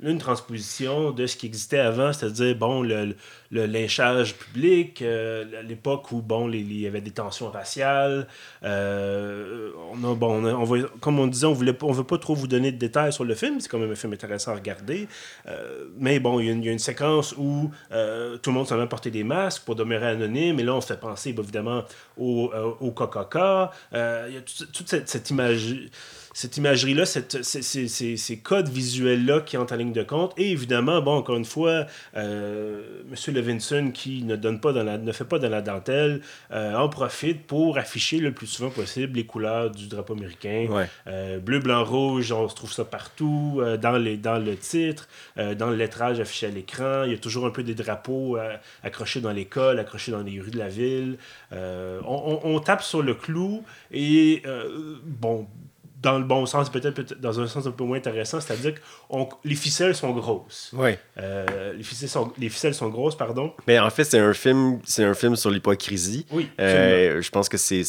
une 0.01 0.17
transposition 0.17 1.11
de 1.11 1.25
ce 1.25 1.37
qui 1.37 1.45
existait 1.45 1.79
avant, 1.79 2.11
c'est-à-dire 2.13 2.55
bon, 2.55 2.81
le, 2.81 3.15
le 3.53 3.67
lynchage 3.67 4.33
public, 4.33 5.03
euh, 5.03 5.45
l'époque 5.61 6.11
où 6.11 6.21
bon, 6.21 6.49
il 6.51 6.75
y 6.75 6.87
avait 6.87 7.01
des 7.01 7.11
tensions 7.11 7.51
raciales. 7.51 8.27
Euh, 8.63 9.69
on 9.91 10.11
a, 10.11 10.15
bon, 10.15 10.43
on, 10.43 10.81
comme 10.99 11.19
on 11.19 11.27
disait, 11.27 11.45
on 11.45 11.55
ne 11.55 11.71
on 11.83 11.91
veut 11.91 12.03
pas 12.03 12.17
trop 12.17 12.33
vous 12.33 12.47
donner 12.47 12.71
de 12.71 12.77
détails 12.77 13.13
sur 13.13 13.23
le 13.23 13.35
film, 13.35 13.59
c'est 13.59 13.69
quand 13.69 13.77
même 13.77 13.91
un 13.91 13.95
film 13.95 14.11
intéressant 14.11 14.53
à 14.53 14.55
regarder. 14.55 15.07
Euh, 15.47 15.85
mais 15.99 16.19
bon, 16.19 16.39
il 16.39 16.65
y, 16.65 16.69
a 16.69 16.71
une 16.71 16.79
séquence 16.79 17.35
où 17.37 17.69
tout 17.91 18.49
le 18.49 18.51
monde 18.51 18.67
s'en 18.67 18.77
va 18.77 18.87
porter 18.87 19.11
des 19.11 19.23
masques 19.23 19.63
pour 19.65 19.75
demeurer 19.75 20.07
anonyme, 20.07 20.59
et 20.59 20.63
là, 20.63 20.73
on 20.73 20.81
se 20.81 20.87
fait 20.87 20.99
penser 20.99 21.29
évidemment 21.29 21.83
au, 22.17 22.51
au 22.79 22.91
Coca-Cola. 22.91 23.71
il 23.91 24.33
y 24.33 24.37
a 24.37 24.41
toute, 24.41 24.89
cette, 24.89 25.07
cette 25.07 25.29
image 25.29 25.75
cette 26.33 26.57
imagerie-là, 26.57 27.05
ces, 27.05 28.39
codes 28.43 28.69
visuels-là 28.69 29.41
qui 29.41 29.55
entrent 29.55 29.73
en 29.73 29.77
ligne 29.77 29.93
de 29.93 30.03
compte. 30.03 30.33
Et 30.37 30.51
évidemment, 30.51 30.99
bon, 31.01 31.15
encore 31.15 31.37
une 31.37 31.45
fois, 31.45 31.85
euh, 32.17 33.03
M. 33.09 33.42
Levinson, 33.43 33.91
qui 33.93 34.23
ne, 34.23 34.35
donne 34.35 34.59
pas 34.59 34.73
dans 34.73 34.83
la, 34.83 34.97
ne 34.97 35.11
fait 35.11 35.25
pas 35.25 35.39
dans 35.39 35.49
la 35.49 35.61
dentelle, 35.61 36.21
euh, 36.51 36.75
en 36.75 36.89
profite 36.89 37.45
pour 37.45 37.77
afficher 37.77 38.19
le 38.19 38.31
plus 38.31 38.47
souvent 38.47 38.69
possible 38.69 39.15
les 39.15 39.25
couleurs 39.25 39.71
du 39.71 39.87
drapeau 39.87 40.13
américain. 40.13 40.67
Euh, 41.07 41.39
bleu, 41.39 41.59
blanc, 41.59 41.83
rouge, 41.83 42.31
on 42.31 42.47
se 42.47 42.55
trouve 42.55 42.71
ça 42.71 42.85
partout, 42.85 43.59
euh, 43.59 43.77
dans, 43.77 43.97
les, 43.97 44.17
dans 44.17 44.37
le 44.37 44.55
titre, 44.55 45.07
dans 45.37 45.69
le 45.69 45.75
lettrage 45.75 46.19
affiché 46.19 46.47
à 46.47 46.49
l'écran. 46.49 47.03
Il 47.05 47.11
y 47.11 47.15
a 47.15 47.17
toujours 47.17 47.45
un 47.45 47.49
peu 47.51 47.63
des 47.63 47.75
drapeaux 47.75 48.37
accrochés 48.83 49.21
dans 49.21 49.31
l'école, 49.31 49.79
accrochés 49.79 50.11
dans 50.11 50.21
les 50.21 50.39
rues 50.39 50.51
de 50.51 50.57
la 50.57 50.69
ville. 50.69 51.17
On, 51.51 52.39
on, 52.43 52.59
tape 52.59 52.83
sur 52.83 53.01
le 53.01 53.13
clou 53.13 53.63
et, 53.91 54.43
bon, 55.05 55.47
dans 56.03 56.19
le 56.19 56.25
bon 56.25 56.45
sens, 56.45 56.69
peut-être 56.69 57.19
dans 57.19 57.39
un 57.39 57.47
sens 57.47 57.65
un 57.65 57.71
peu 57.71 57.85
moins 57.85 57.97
intéressant, 57.97 58.41
c'est-à-dire 58.41 58.73
que 58.75 58.79
les 59.45 59.55
ficelles 59.55 59.95
sont 59.95 60.11
grosses. 60.11 60.69
Oui. 60.73 60.91
Euh, 61.17 61.73
les, 61.73 61.83
ficelles 61.83 62.09
sont, 62.09 62.33
les 62.37 62.49
ficelles 62.49 62.73
sont 62.73 62.89
grosses, 62.89 63.15
pardon. 63.15 63.53
Mais 63.67 63.79
en 63.79 63.89
fait, 63.89 64.03
c'est 64.03 64.19
un 64.19 64.33
film, 64.33 64.79
c'est 64.83 65.05
un 65.05 65.13
film 65.13 65.37
sur 65.37 65.49
l'hypocrisie. 65.49 66.25
Oui. 66.31 66.49
Euh, 66.59 67.21
je 67.21 67.29
pense 67.29 67.47
que 67.47 67.55
c'est 67.55 67.83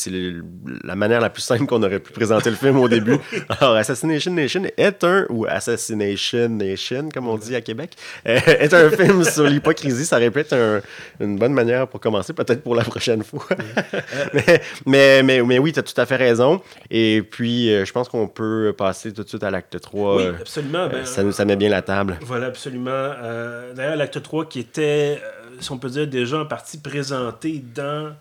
la 0.85 0.94
manière 0.94 1.20
la 1.20 1.29
plus 1.29 1.42
simple 1.42 1.66
qu'on 1.66 1.83
aurait 1.83 1.98
pu 1.98 2.12
présenter 2.12 2.50
le 2.50 2.57
film 2.57 2.79
au 2.79 2.88
début. 2.88 3.18
Alors, 3.48 3.74
Assassination 3.74 4.33
Nation 4.33 4.62
est 4.77 5.03
un, 5.03 5.27
ou 5.29 5.46
Assassination 5.46 6.48
Nation, 6.50 7.09
comme 7.12 7.27
on 7.27 7.37
dit 7.37 7.57
à 7.57 7.62
Québec, 7.62 7.96
euh, 8.29 8.38
est 8.46 8.72
un 8.72 8.90
film 8.90 9.24
sur 9.29 9.44
l'hypocrisie. 9.44 10.07
Ça 10.07 10.18
répète 10.18 10.53
un, 10.53 10.81
une 11.18 11.37
bonne 11.37 11.53
manière 11.53 11.88
pour 11.88 11.98
commencer, 11.98 12.33
peut-être 12.33 12.62
pour 12.62 12.77
la 12.77 12.85
prochaine 12.85 13.24
fois. 13.24 13.48
mais, 14.33 14.61
mais, 14.87 15.22
mais, 15.24 15.42
mais, 15.42 15.59
oui, 15.59 15.72
tu 15.72 15.81
as 15.81 15.83
tout 15.83 16.00
à 16.00 16.07
fait 16.07 16.16
raison. 16.16 16.62
Et 16.90 17.22
puis, 17.29 17.70
je 17.70 17.90
pense 17.90 18.04
qu'on 18.09 18.29
peut 18.29 18.75
passer 18.77 19.12
tout 19.12 19.23
de 19.23 19.29
suite 19.29 19.43
à 19.43 19.51
l'acte 19.51 19.81
3. 19.81 20.17
Oui, 20.17 20.27
absolument. 20.40 20.88
Ben, 20.88 21.05
ça, 21.05 21.31
ça 21.33 21.45
met 21.45 21.57
bien 21.57 21.69
la 21.69 21.83
table. 21.83 22.19
Voilà, 22.23 22.47
absolument. 22.47 22.90
Euh, 22.90 23.73
d'ailleurs, 23.75 23.97
l'acte 23.97 24.23
3 24.23 24.47
qui 24.47 24.61
était, 24.61 25.21
euh, 25.23 25.57
si 25.61 25.71
on 25.73 25.79
peut 25.79 25.90
dire, 25.90 26.07
déjà 26.07 26.40
en 26.40 26.47
partie 26.47 26.79
présenté 26.79 27.62
dans 27.75 28.12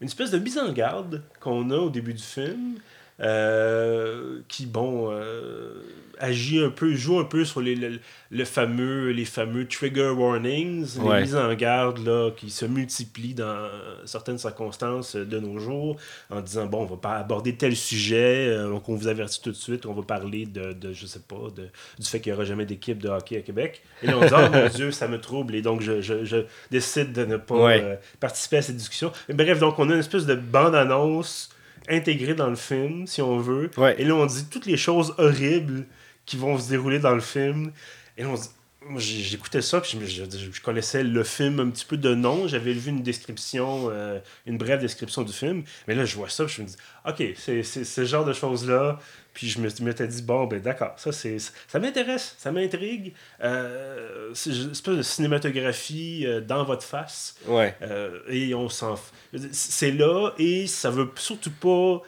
une 0.00 0.08
espèce 0.08 0.30
de 0.30 0.38
mise 0.38 0.58
en 0.58 0.72
garde 0.72 1.22
qu'on 1.40 1.70
a 1.70 1.76
au 1.76 1.90
début 1.90 2.14
du 2.14 2.22
film. 2.22 2.76
Euh, 3.22 4.40
qui, 4.48 4.66
bon, 4.66 5.10
agit 6.22 6.62
un 6.62 6.70
peu, 6.70 6.94
joue 6.94 7.18
un 7.18 7.24
peu 7.24 7.44
sur 7.44 7.60
les, 7.60 7.74
le, 8.30 8.44
fameux, 8.44 9.10
les 9.10 9.24
fameux 9.24 9.66
trigger 9.66 10.10
warnings, 10.10 10.96
les 11.02 11.22
mises 11.22 11.34
en 11.34 11.52
garde 11.54 11.98
là, 11.98 12.30
qui 12.30 12.48
se 12.50 12.64
multiplient 12.64 13.34
dans 13.34 13.68
certaines 14.04 14.38
circonstances 14.38 15.16
de 15.16 15.38
nos 15.40 15.58
jours, 15.58 15.96
en 16.30 16.40
disant, 16.40 16.66
bon, 16.66 16.82
on 16.82 16.86
va 16.86 16.96
pas 16.96 17.16
aborder 17.16 17.56
tel 17.56 17.74
sujet, 17.74 18.48
euh, 18.48 18.70
donc 18.70 18.88
on 18.88 18.94
vous 18.94 19.08
avertit 19.08 19.42
tout 19.42 19.50
de 19.50 19.56
suite, 19.56 19.84
on 19.84 19.94
va 19.94 20.02
parler 20.02 20.46
de, 20.46 20.72
de 20.72 20.92
je 20.92 21.06
sais 21.06 21.20
pas, 21.26 21.50
de, 21.56 21.68
du 21.98 22.08
fait 22.08 22.20
qu'il 22.20 22.32
n'y 22.32 22.36
aura 22.36 22.44
jamais 22.44 22.66
d'équipe 22.66 23.02
de 23.02 23.08
hockey 23.08 23.36
à 23.38 23.40
Québec. 23.40 23.82
Et 24.02 24.06
là, 24.06 24.18
on 24.18 24.20
dit, 24.20 24.32
oh 24.32 24.48
mon 24.52 24.68
Dieu, 24.74 24.92
ça 24.92 25.08
me 25.08 25.20
trouble, 25.20 25.56
et 25.56 25.62
donc 25.62 25.80
je, 25.80 26.00
je, 26.00 26.24
je 26.24 26.36
décide 26.70 27.12
de 27.12 27.24
ne 27.24 27.36
pas 27.36 27.72
euh, 27.72 27.96
participer 28.20 28.58
à 28.58 28.62
cette 28.62 28.76
discussion. 28.76 29.10
bref, 29.28 29.58
donc 29.58 29.76
on 29.80 29.90
a 29.90 29.94
une 29.94 30.00
espèce 30.00 30.26
de 30.26 30.36
bande-annonce 30.36 31.50
intégrée 31.88 32.34
dans 32.34 32.48
le 32.48 32.56
film, 32.56 33.06
si 33.06 33.22
on 33.22 33.38
veut. 33.38 33.70
Et 33.98 34.04
là, 34.04 34.14
on 34.14 34.26
dit 34.26 34.46
toutes 34.50 34.66
les 34.66 34.76
choses 34.76 35.14
horribles 35.18 35.86
qui 36.26 36.36
vont 36.36 36.58
se 36.58 36.68
dérouler 36.68 36.98
dans 36.98 37.14
le 37.14 37.20
film. 37.20 37.72
Et 38.16 38.24
on 38.24 38.36
j'écoutais 38.96 39.62
ça, 39.62 39.80
puis 39.80 39.98
je, 40.06 40.24
je, 40.24 40.60
connaissais 40.60 41.02
le 41.02 41.24
film 41.24 41.60
un 41.60 41.70
petit 41.70 41.84
peu 41.84 41.96
de 41.96 42.14
nom. 42.14 42.48
J'avais 42.48 42.72
vu 42.72 42.90
une 42.90 43.02
description, 43.02 43.88
euh, 43.90 44.18
une 44.46 44.58
brève 44.58 44.80
description 44.80 45.22
du 45.22 45.32
film. 45.32 45.62
Mais 45.86 45.94
là, 45.94 46.04
je 46.04 46.16
vois 46.16 46.28
ça, 46.28 46.44
puis 46.44 46.54
je 46.56 46.62
me 46.62 46.66
dis, 46.66 46.76
OK, 47.06 47.22
c'est 47.36 47.62
ce 47.62 48.04
genre 48.04 48.24
de 48.24 48.32
choses-là. 48.32 48.98
Puis 49.34 49.48
je 49.48 49.60
me 49.60 49.68
m'étais 49.80 50.06
dit, 50.06 50.22
bon, 50.22 50.46
ben 50.46 50.60
d'accord, 50.60 50.94
ça, 50.96 51.12
c'est 51.12 51.38
ça 51.38 51.78
m'intéresse, 51.78 52.34
ça 52.38 52.52
m'intrigue. 52.52 53.14
Euh, 53.42 54.30
c'est 54.34 54.50
une 54.50 54.72
espèce 54.72 54.96
de 54.96 55.02
cinématographie 55.02 56.24
euh, 56.26 56.40
dans 56.40 56.64
votre 56.64 56.84
face. 56.84 57.36
Ouais. 57.46 57.74
et 58.28 58.54
on 58.54 58.68
s'en. 58.68 58.96
C'est 59.52 59.92
là, 59.92 60.32
et 60.38 60.66
ça 60.66 60.90
veut 60.90 61.10
surtout 61.16 61.50
pas 61.50 62.02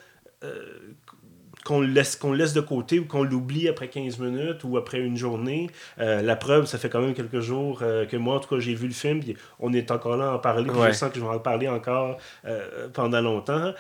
qu'on 1.65 1.81
laisse, 1.81 2.17
qu'on 2.17 2.33
laisse 2.33 2.53
de 2.53 2.61
côté 2.61 3.01
ou 3.01 3.07
qu'on 3.07 3.25
l'oublie 3.25 3.69
après 3.69 3.89
15 3.89 4.19
minutes 4.19 4.65
ou 4.65 4.77
après 4.77 5.01
une 5.01 5.17
journée. 5.17 5.71
Euh, 5.99 6.23
la 6.23 6.37
preuve, 6.37 6.67
ça 6.67 6.79
fait 6.79 6.91
quand 6.91 7.01
même 7.01 7.15
quelques 7.15 7.41
jours 7.41 7.81
euh, 7.83 8.05
que 8.07 8.17
moi, 8.17 8.37
en 8.37 8.41
tout 8.41 8.55
cas, 8.55 8.61
j'ai 8.61 8.75
vu 8.75 8.87
le 8.87 8.93
film, 8.93 9.21
puis 9.21 9.37
on 9.59 9.73
est 9.73 9.91
encore 9.91 10.17
là 10.17 10.31
à 10.31 10.35
en 10.35 10.39
parler, 10.39 10.71
puis 10.71 10.81
je 10.87 10.93
sens 10.93 11.11
que 11.11 11.19
je 11.19 11.25
vais 11.25 11.31
en 11.31 11.39
parler 11.39 11.69
encore 11.69 12.19
euh, 12.45 12.89
pendant 12.93 13.21
longtemps. 13.21 13.73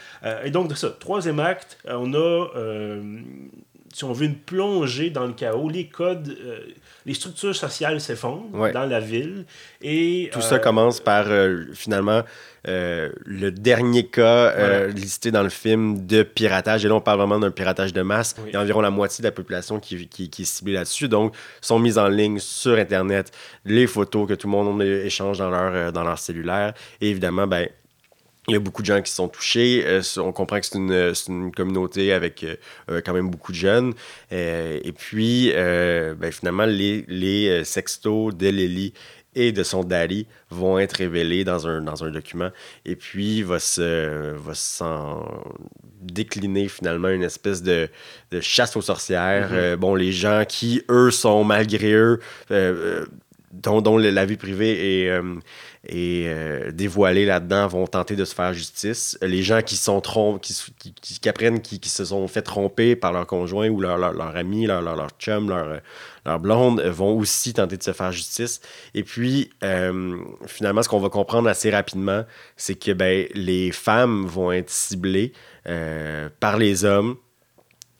et 0.44 0.51
donc, 0.51 0.68
de 0.68 0.75
ça, 0.75 0.90
troisième 0.90 1.40
acte, 1.40 1.79
on 1.87 2.14
a 2.14 2.49
si 3.94 4.04
on 4.04 4.12
veut 4.12 4.26
une 4.26 4.37
plongée 4.37 5.09
dans 5.11 5.26
le 5.26 5.33
chaos, 5.33 5.68
les 5.68 5.87
codes, 5.87 6.37
les 7.07 7.14
structures 7.14 7.54
sociales 7.54 8.00
s'effondrent 8.00 8.72
dans 8.72 8.87
la 8.87 9.00
ville. 9.00 9.46
Et, 9.80 10.30
Tout 10.33 10.42
ça 10.42 10.59
commence 10.59 11.00
par 11.00 11.26
finalement 11.72 12.22
euh, 12.66 13.11
le 13.26 13.50
dernier 13.50 14.07
cas 14.07 14.50
euh, 14.52 14.88
listé 14.88 15.30
dans 15.30 15.42
le 15.42 15.50
film 15.50 16.07
de 16.07 16.22
piratage, 16.22 16.83
et 16.87 16.88
là 16.88 16.94
on 16.94 17.00
parle 17.02 17.18
vraiment 17.18 17.38
d'un 17.38 17.50
piratage 17.50 17.92
de 17.92 18.00
masse, 18.00 18.35
il 18.46 18.54
y 18.54 18.57
a 18.57 18.61
environ 18.61 18.80
la 18.80 18.88
moitié 18.88 19.20
de 19.20 19.28
la 19.28 19.33
population 19.33 19.78
qui, 19.78 20.09
qui, 20.09 20.30
qui 20.30 20.42
est 20.42 20.44
ciblée 20.46 20.72
là-dessus, 20.72 21.09
donc 21.09 21.35
sont 21.61 21.78
mises 21.78 21.98
en 21.98 22.09
ligne 22.09 22.38
sur 22.38 22.78
Internet 22.78 23.33
les 23.66 23.87
photos 23.87 24.26
que 24.26 24.33
tout 24.33 24.46
le 24.46 24.52
monde 24.52 24.80
échange 24.83 25.38
dans 25.38 25.50
leur, 25.50 25.74
euh, 25.74 25.90
dans 25.90 26.04
leur 26.04 26.18
cellulaire, 26.18 26.72
et 27.02 27.11
évidemment, 27.11 27.46
ben, 27.46 27.68
il 28.48 28.52
y 28.52 28.57
a 28.57 28.61
beaucoup 28.61 28.83
de 28.83 28.87
gens 28.87 29.00
qui 29.00 29.11
sont 29.11 29.28
touchés. 29.28 30.00
on 30.18 30.33
comprend 30.33 30.61
que 30.61 30.66
c'est 30.66 30.76
une, 30.76 31.12
une, 31.28 31.52
communauté 31.52 32.12
avec 32.12 32.44
quand 32.88 33.12
même 33.14 33.30
beaucoup 33.30 33.52
de 33.52 33.57
jeunes. 33.57 33.94
et 34.30 34.92
puis, 34.96 35.50
ben, 35.54 36.30
finalement, 36.30 36.66
les, 36.66 37.04
les 37.09 37.64
sextos 37.64 38.35
de 38.35 38.48
Lily 38.48 38.92
et 39.35 39.52
de 39.52 39.62
son 39.62 39.85
daddy 39.85 40.26
vont 40.50 40.78
être 40.78 40.94
révélés 40.94 41.44
dans 41.44 41.66
un, 41.66 41.80
dans 41.80 42.04
un 42.04 42.11
document. 42.11 42.50
Et 42.85 42.96
puis, 42.96 43.42
va 43.42 43.59
se 43.59 44.33
va 44.35 44.54
s'en 44.54 45.26
décliner 46.00 46.68
finalement 46.68 47.09
une 47.09 47.22
espèce 47.22 47.62
de, 47.62 47.88
de 48.30 48.40
chasse 48.40 48.76
aux 48.76 48.83
sorcières. 48.83 49.52
Mm-hmm. 49.52 49.57
Euh, 49.57 49.76
bon, 49.76 49.94
les 49.94 50.12
gens 50.12 50.44
qui, 50.46 50.83
eux, 50.90 51.11
sont 51.11 51.44
malgré 51.44 51.92
eux, 51.92 52.20
euh, 52.50 53.02
euh, 53.02 53.07
dont, 53.52 53.80
dont, 53.80 53.98
la 53.98 54.26
vie 54.26 54.37
privée 54.37 55.04
est, 55.04 55.20
et 55.87 56.25
euh, 56.29 56.70
dévoilés 56.73 57.27
là-dedans 57.27 57.66
vont 57.66 57.87
tenter 57.87 58.16
de 58.16 58.25
se 58.25 58.35
faire 58.35 58.53
justice. 58.53 59.18
Les 59.23 59.42
gens 59.42 59.61
qui 59.62 59.77
sont 59.77 60.01
qui, 60.40 60.55
qui, 61.01 61.29
apprennent 61.29 61.61
qui, 61.61 61.79
qui, 61.79 61.88
se 61.88 62.07
sont 62.07 62.27
fait 62.29 62.42
tromper 62.42 62.97
par 62.97 63.12
leur 63.12 63.27
conjoint 63.27 63.68
ou 63.68 63.81
leur, 63.81 63.99
leur, 63.99 64.37
ami, 64.37 64.66
leur, 64.66 64.81
leur, 64.81 65.09
chum, 65.18 65.49
leur, 65.49 65.81
leur 66.25 66.38
blonde 66.38 66.81
vont 66.81 67.16
aussi 67.18 67.53
tenter 67.53 67.77
de 67.77 67.83
se 67.83 67.92
faire 67.92 68.12
justice. 68.12 68.61
Et 68.94 69.03
puis, 69.03 69.51
euh, 69.62 70.16
finalement, 70.47 70.83
ce 70.83 70.88
qu'on 70.88 71.01
va 71.01 71.11
comprendre 71.11 71.49
assez 71.49 71.70
rapidement, 71.70 72.25
c'est 72.57 72.77
que 72.77 72.92
ben, 72.92 73.27
les 73.35 73.70
femmes 73.70 74.27
vont 74.27 74.53
être 74.53 74.70
ciblées 74.70 75.33
euh, 75.66 76.29
par 76.40 76.57
les 76.57 76.85
hommes 76.85 77.16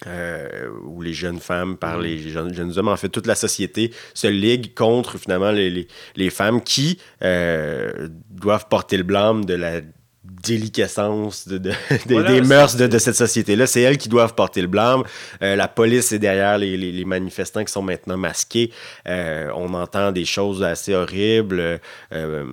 euh, 0.07 0.69
où 0.85 1.01
les 1.03 1.15
jeunes 1.15 1.41
femmes 1.41 1.77
par 1.77 1.99
mm. 1.99 2.03
les 2.03 2.19
jeunes, 2.19 2.55
jeunes, 2.55 2.79
hommes, 2.79 2.89
en 2.89 2.97
fait, 2.97 3.09
toute 3.09 3.27
la 3.27 3.35
société 3.35 3.93
se 4.13 4.27
ligue 4.27 4.75
contre 4.75 5.19
finalement 5.19 5.51
les, 5.51 5.71
les, 5.71 5.89
les 6.17 6.31
femmes 6.31 6.61
qui 6.61 6.99
euh, 7.23 8.09
doivent 8.31 8.69
porter 8.69 8.97
le 8.97 9.05
blâme 9.05 9.45
de 9.45 9.55
la 9.55 9.81
déliquescence 10.25 11.49
de, 11.49 11.59
des 12.07 12.41
mœurs 12.41 12.77
de, 12.77 12.99
cette 12.99 13.15
société-là. 13.15 13.67
C'est 13.67 13.83
elles 13.83 13.99
qui 13.99 14.09
doivent 14.09 14.35
porter 14.35 14.63
le 14.63 14.69
blâme. 14.69 15.03
Euh, 15.43 15.57
la 15.57 15.69
police 15.69 16.13
est 16.13 16.19
derrière 16.19 16.59
les, 16.59 16.77
les, 16.77 17.05
manifestants 17.05 17.65
qui 17.65 17.73
sont 17.73 17.83
maintenant 17.83 18.17
masqués. 18.17 18.71
Euh, 19.07 19.51
on 19.55 19.75
entend 19.75 20.13
des 20.13 20.25
choses 20.25 20.63
assez 20.63 20.95
horribles. 20.95 21.81
Euh, 22.13 22.45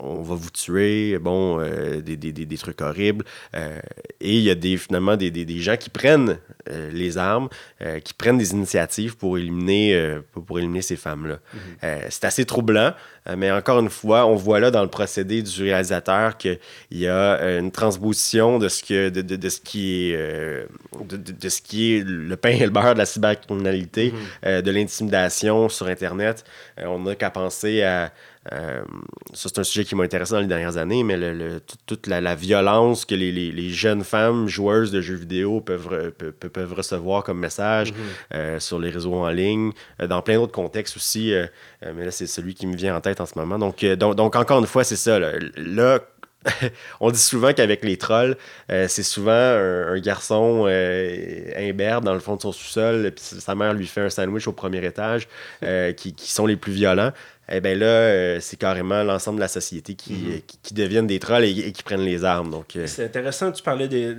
on 0.00 0.22
va 0.22 0.34
vous 0.34 0.50
tuer. 0.50 1.18
Bon, 1.18 1.58
des, 2.04 2.16
des, 2.16 2.32
des, 2.32 2.58
trucs 2.58 2.80
horribles. 2.80 3.24
et 3.54 4.36
il 4.36 4.42
y 4.42 4.50
a 4.50 4.54
des, 4.54 4.76
finalement 4.76 5.16
des, 5.16 5.30
des 5.30 5.58
gens 5.60 5.76
qui 5.76 5.90
prennent 5.90 6.38
les 6.66 7.18
armes, 7.18 7.48
qui 8.04 8.14
prennent 8.14 8.38
des 8.38 8.52
initiatives 8.52 9.16
pour 9.16 9.38
éliminer, 9.38 10.18
pour, 10.32 10.58
éliminer 10.58 10.82
ces 10.82 10.96
femmes-là. 10.96 11.38
Mm-hmm. 11.54 12.06
C'est 12.10 12.24
assez 12.24 12.44
troublant, 12.44 12.92
mais 13.36 13.50
encore 13.50 13.80
une 13.80 13.90
fois, 13.90 14.26
on 14.26 14.36
voit 14.36 14.60
là 14.60 14.70
dans 14.70 14.82
le 14.82 14.88
procédé 14.88 15.42
du 15.42 15.62
réalisateur 15.62 16.36
qu'il 16.36 16.58
y 16.90 17.06
a 17.06 17.40
euh, 17.40 17.60
une 17.60 17.70
transposition 17.70 18.58
de 18.58 18.68
ce, 18.68 18.82
que, 18.82 19.08
de, 19.08 19.22
de, 19.22 19.48
ce 19.48 19.60
qui 19.60 20.10
est, 20.10 20.16
euh, 20.16 20.64
de, 21.02 21.48
ce 21.48 21.60
qui 21.60 21.94
est 21.94 22.04
le 22.04 22.36
pain 22.36 22.50
et 22.50 22.64
le 22.64 22.70
beurre 22.70 22.94
de 22.94 22.98
la 22.98 23.06
cybercriminalité, 23.06 24.12
mhm. 24.12 24.18
euh, 24.46 24.62
de 24.62 24.70
l'intimidation 24.70 25.68
sur 25.68 25.86
Internet. 25.86 26.44
on 26.78 27.00
n'a 27.00 27.14
qu'à 27.14 27.30
penser 27.30 27.82
à. 27.82 28.12
Ça, 28.50 28.82
c'est 29.34 29.58
un 29.58 29.64
sujet 29.64 29.84
qui 29.84 29.94
m'a 29.94 30.04
intéressé 30.04 30.34
dans 30.34 30.40
les 30.40 30.46
dernières 30.46 30.76
années, 30.76 31.04
mais 31.04 31.16
le, 31.16 31.60
toute 31.86 32.06
la, 32.06 32.34
violence 32.34 33.04
que 33.04 33.14
les, 33.14 33.30
les, 33.30 33.70
jeunes 33.70 34.02
femmes 34.04 34.48
joueuses 34.48 34.90
de 34.90 35.00
jeux 35.00 35.14
vidéo 35.14 35.60
peuvent, 35.60 36.12
peuvent, 36.12 36.72
recevoir 36.72 37.22
comme 37.22 37.38
message 37.38 37.92
mhm. 38.32 38.58
sur 38.58 38.78
les 38.78 38.90
réseaux 38.90 39.14
en 39.14 39.28
ligne, 39.28 39.70
dans 40.00 40.22
plein 40.22 40.36
d'autres 40.36 40.52
contextes 40.52 40.96
aussi. 40.96 41.32
mais 41.82 42.04
là, 42.04 42.10
c'est 42.10 42.26
celui 42.26 42.54
qui 42.54 42.66
me 42.66 42.76
vient 42.76 42.96
en 42.96 43.00
tête 43.00 43.20
en 43.20 43.26
ce 43.26 43.38
moment. 43.38 43.58
Donc, 43.58 43.84
donc, 43.84 44.16
donc 44.16 44.34
encore 44.34 44.58
une 44.58 44.66
fois, 44.66 44.82
c'est 44.82 44.96
ça. 44.96 45.18
là 45.56 46.00
on 47.00 47.10
dit 47.10 47.18
souvent 47.18 47.52
qu'avec 47.52 47.84
les 47.84 47.96
trolls, 47.96 48.36
euh, 48.70 48.86
c'est 48.88 49.02
souvent 49.02 49.32
un, 49.32 49.98
garçon 49.98 50.64
euh, 50.66 51.52
imberbe 51.56 52.04
dans 52.04 52.14
le 52.14 52.20
fond 52.20 52.36
de 52.36 52.42
son 52.42 52.52
sous-sol, 52.52 53.10
puis 53.14 53.24
sa 53.24 53.54
mère 53.54 53.74
lui 53.74 53.86
fait 53.86 54.00
un 54.00 54.10
sandwich 54.10 54.46
au 54.48 54.52
premier 54.52 54.84
étage, 54.84 55.28
euh, 55.62 55.92
qui, 55.92 56.14
sont 56.18 56.46
les 56.46 56.56
plus 56.56 56.72
violents. 56.72 57.12
Eh 57.48 57.60
bien 57.60 57.74
là, 57.74 58.40
c'est 58.40 58.58
carrément 58.58 59.02
l'ensemble 59.02 59.36
de 59.36 59.42
la 59.42 59.48
société 59.48 59.94
qui, 59.94 60.12
mm-hmm. 60.12 60.42
qui, 60.62 60.74
deviennent 60.74 61.06
des 61.06 61.18
trolls 61.18 61.44
et, 61.44 61.72
qui 61.72 61.82
prennent 61.82 62.04
les 62.04 62.24
armes. 62.24 62.50
Donc, 62.50 62.78
C'est 62.86 63.04
intéressant, 63.04 63.52
tu 63.52 63.62
parlais 63.62 63.88
de 63.88 64.16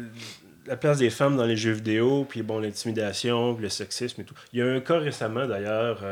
la 0.65 0.77
place 0.77 0.99
des 0.99 1.09
femmes 1.09 1.37
dans 1.37 1.45
les 1.45 1.55
jeux 1.55 1.71
vidéo, 1.71 2.25
puis 2.27 2.41
bon, 2.41 2.59
l'intimidation, 2.59 3.57
le 3.57 3.69
sexisme 3.69 4.21
et 4.21 4.23
tout. 4.23 4.35
Il 4.51 4.59
y 4.59 4.61
a 4.61 4.65
un 4.65 4.79
cas 4.81 4.99
récemment 4.99 5.47
d'ailleurs 5.47 6.03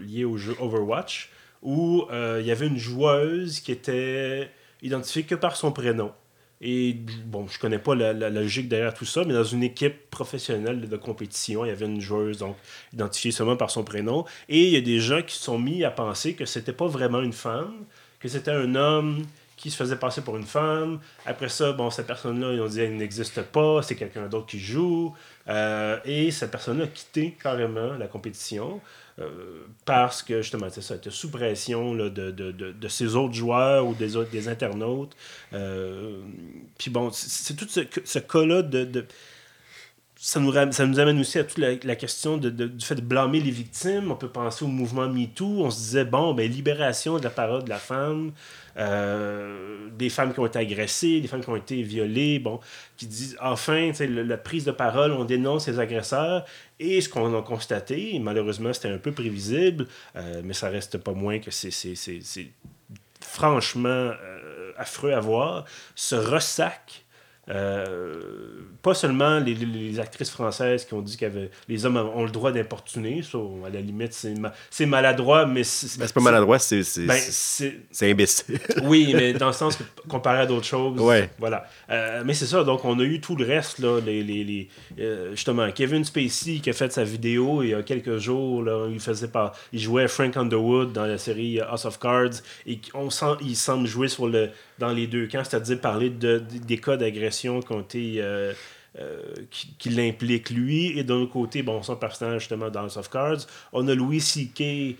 lié 0.00 0.24
au 0.24 0.36
jeu 0.36 0.54
Overwatch 0.60 1.30
où 1.62 2.06
il 2.12 2.46
y 2.46 2.50
avait 2.50 2.68
une 2.68 2.78
joueuse 2.78 3.60
qui 3.60 3.72
était 3.72 4.48
identifié 4.82 5.24
que 5.24 5.34
par 5.34 5.56
son 5.56 5.72
prénom. 5.72 6.12
Et 6.60 6.96
bon, 7.26 7.46
je 7.48 7.58
connais 7.58 7.78
pas 7.78 7.94
la, 7.94 8.12
logique 8.30 8.68
derrière 8.68 8.94
tout 8.94 9.04
ça, 9.04 9.24
mais 9.24 9.34
dans 9.34 9.44
une 9.44 9.62
équipe 9.62 10.10
professionnelle 10.10 10.88
de 10.88 10.96
compétition, 10.96 11.64
il 11.64 11.68
y 11.68 11.70
avait 11.70 11.86
une 11.86 12.00
joueuse, 12.00 12.38
donc 12.38 12.56
identifiée 12.92 13.30
seulement 13.30 13.56
par 13.56 13.70
son 13.70 13.84
prénom. 13.84 14.24
Et 14.48 14.64
il 14.64 14.70
y 14.70 14.76
a 14.76 14.80
des 14.80 14.98
gens 14.98 15.22
qui 15.22 15.34
se 15.36 15.42
sont 15.44 15.58
mis 15.58 15.84
à 15.84 15.90
penser 15.90 16.34
que 16.34 16.46
c'était 16.46 16.72
pas 16.72 16.86
vraiment 16.86 17.20
une 17.20 17.34
femme, 17.34 17.84
que 18.20 18.28
c'était 18.28 18.52
un 18.52 18.74
homme 18.74 19.24
qui 19.56 19.70
se 19.70 19.76
faisait 19.76 19.96
passer 19.96 20.20
pour 20.20 20.36
une 20.36 20.46
femme. 20.46 21.00
Après 21.24 21.48
ça, 21.48 21.72
bon, 21.72 21.90
cette 21.90 22.06
personne-là, 22.06 22.52
ils 22.52 22.60
ont 22.60 22.68
dit 22.68 22.80
elle 22.80 22.96
n'existe 22.96 23.42
pas, 23.42 23.82
c'est 23.82 23.96
quelqu'un 23.96 24.26
d'autre 24.26 24.46
qui 24.46 24.58
joue. 24.58 25.14
Euh, 25.48 25.98
et 26.04 26.30
cette 26.30 26.50
personne-là 26.50 26.84
a 26.84 26.88
quitté 26.88 27.36
carrément 27.42 27.94
la 27.94 28.06
compétition. 28.06 28.80
Euh, 29.18 29.64
parce 29.86 30.22
que 30.22 30.42
justement, 30.42 30.68
c'est 30.70 30.82
ça, 30.82 30.96
était 30.96 31.10
sous 31.10 31.30
pression 31.30 31.94
de, 31.94 32.08
de, 32.10 32.30
de, 32.30 32.50
de, 32.50 32.88
ses 32.88 33.16
autres 33.16 33.32
joueurs 33.32 33.86
ou 33.86 33.94
des, 33.94 34.16
autres, 34.16 34.30
des 34.30 34.48
internautes. 34.48 35.16
Euh, 35.54 36.20
puis 36.76 36.90
bon, 36.90 37.10
c'est 37.12 37.54
tout 37.54 37.66
ce, 37.66 37.80
ce 38.04 38.18
cas-là 38.18 38.60
de, 38.60 39.06
ça 40.16 40.40
nous, 40.40 40.52
ça 40.72 40.86
nous 40.86 40.98
amène 40.98 41.20
aussi 41.20 41.38
à 41.38 41.44
toute 41.44 41.58
la, 41.58 41.74
la 41.82 41.96
question 41.96 42.36
de, 42.38 42.50
du 42.50 42.84
fait 42.84 42.94
de 42.94 43.00
blâmer 43.00 43.40
les 43.40 43.50
victimes. 43.50 44.10
On 44.10 44.16
peut 44.16 44.28
penser 44.28 44.64
au 44.64 44.68
mouvement 44.68 45.08
MeToo. 45.08 45.64
On 45.64 45.70
se 45.70 45.78
disait, 45.78 46.04
bon, 46.04 46.34
ben, 46.34 46.50
libération 46.50 47.18
de 47.18 47.24
la 47.24 47.30
parole 47.30 47.64
de 47.64 47.68
la 47.68 47.78
femme, 47.78 48.32
euh, 48.78 49.88
des 49.90 50.10
femmes 50.10 50.34
qui 50.34 50.40
ont 50.40 50.46
été 50.46 50.58
agressées, 50.58 51.20
des 51.20 51.28
femmes 51.28 51.42
qui 51.42 51.48
ont 51.48 51.56
été 51.56 51.82
violées, 51.82 52.38
bon, 52.38 52.60
qui 52.96 53.06
disent 53.06 53.36
enfin, 53.40 53.90
la 54.00 54.36
prise 54.36 54.64
de 54.64 54.72
parole, 54.72 55.12
on 55.12 55.24
dénonce 55.24 55.68
les 55.68 55.78
agresseurs. 55.78 56.44
Et 56.78 57.00
ce 57.00 57.08
qu'on 57.08 57.36
a 57.36 57.42
constaté, 57.42 58.18
malheureusement, 58.18 58.72
c'était 58.72 58.90
un 58.90 58.98
peu 58.98 59.12
prévisible, 59.12 59.86
euh, 60.16 60.42
mais 60.44 60.52
ça 60.52 60.68
reste 60.68 60.98
pas 60.98 61.12
moins 61.12 61.38
que 61.38 61.50
c'est 61.50 61.70
franchement 63.20 63.88
euh, 63.88 64.72
affreux 64.76 65.12
à 65.12 65.20
voir, 65.20 65.64
ce 65.94 66.14
ressac 66.14 67.05
euh, 67.48 68.20
pas 68.82 68.94
seulement 68.94 69.38
les, 69.38 69.54
les, 69.54 70.00
actrices 70.00 70.30
françaises 70.30 70.84
qui 70.84 70.94
ont 70.94 71.00
dit 71.00 71.16
que 71.16 71.26
les 71.68 71.86
hommes 71.86 71.96
ont 71.96 72.24
le 72.24 72.30
droit 72.30 72.50
d'importuner, 72.50 73.22
ça, 73.22 73.38
à 73.64 73.70
la 73.70 73.80
limite, 73.80 74.12
c'est, 74.12 74.86
maladroit, 74.86 75.46
mais 75.46 75.62
c'est, 75.62 75.98
ben, 75.98 76.08
pas 76.08 76.20
maladroit, 76.20 76.58
c'est, 76.58 76.82
ben, 77.06 77.18
c'est, 77.20 77.76
imbécile. 78.02 78.58
oui, 78.82 79.12
mais 79.14 79.32
dans 79.32 79.48
le 79.48 79.52
sens 79.52 79.76
que 79.76 79.84
comparé 80.08 80.40
à 80.40 80.46
d'autres 80.46 80.66
choses, 80.66 81.00
voilà. 81.38 81.68
Euh, 81.90 82.22
mais 82.24 82.34
c'est 82.34 82.46
ça, 82.46 82.64
donc 82.64 82.84
on 82.84 82.98
a 82.98 83.04
eu 83.04 83.20
tout 83.20 83.36
le 83.36 83.44
reste, 83.44 83.78
là, 83.78 84.00
les, 84.00 84.22
les, 84.22 84.68
euh, 84.98 85.30
justement, 85.30 85.70
Kevin 85.70 86.04
Spacey 86.04 86.58
qui 86.58 86.70
a 86.70 86.72
fait 86.72 86.92
sa 86.92 87.04
vidéo 87.04 87.62
il 87.62 87.70
y 87.70 87.74
a 87.74 87.82
quelques 87.82 88.18
jours, 88.18 88.62
là, 88.62 88.88
il 88.90 89.00
faisait 89.00 89.28
pas, 89.28 89.52
il 89.72 89.80
jouait 89.80 90.08
Frank 90.08 90.36
Underwood 90.36 90.92
dans 90.92 91.06
la 91.06 91.18
série 91.18 91.60
House 91.60 91.84
of 91.84 91.98
Cards, 92.00 92.42
et 92.66 92.80
on 92.94 93.10
sent, 93.10 93.36
il 93.40 93.56
semble 93.56 93.86
jouer 93.86 94.08
sur 94.08 94.26
le, 94.26 94.50
dans 94.78 94.92
les 94.92 95.06
deux 95.06 95.26
camps, 95.26 95.44
c'est-à-dire 95.44 95.80
parler 95.80 96.10
de, 96.10 96.38
des 96.38 96.78
cas 96.78 96.96
d'agression 96.96 97.60
qui 97.60 97.72
ont 97.72 97.86
euh, 97.94 98.52
euh, 98.98 99.20
qui, 99.78 99.90
l'implique 99.90 100.50
lui. 100.50 100.98
Et 100.98 101.04
d'un 101.04 101.16
autre 101.16 101.32
côté, 101.32 101.62
bon, 101.62 101.82
son 101.82 101.96
personnage 101.96 102.42
justement 102.42 102.70
dans 102.70 102.84
House 102.84 102.96
of 102.96 103.10
Cards. 103.10 103.46
On 103.72 103.86
a 103.88 103.94
Louis 103.94 104.20
C.K. 104.20 104.96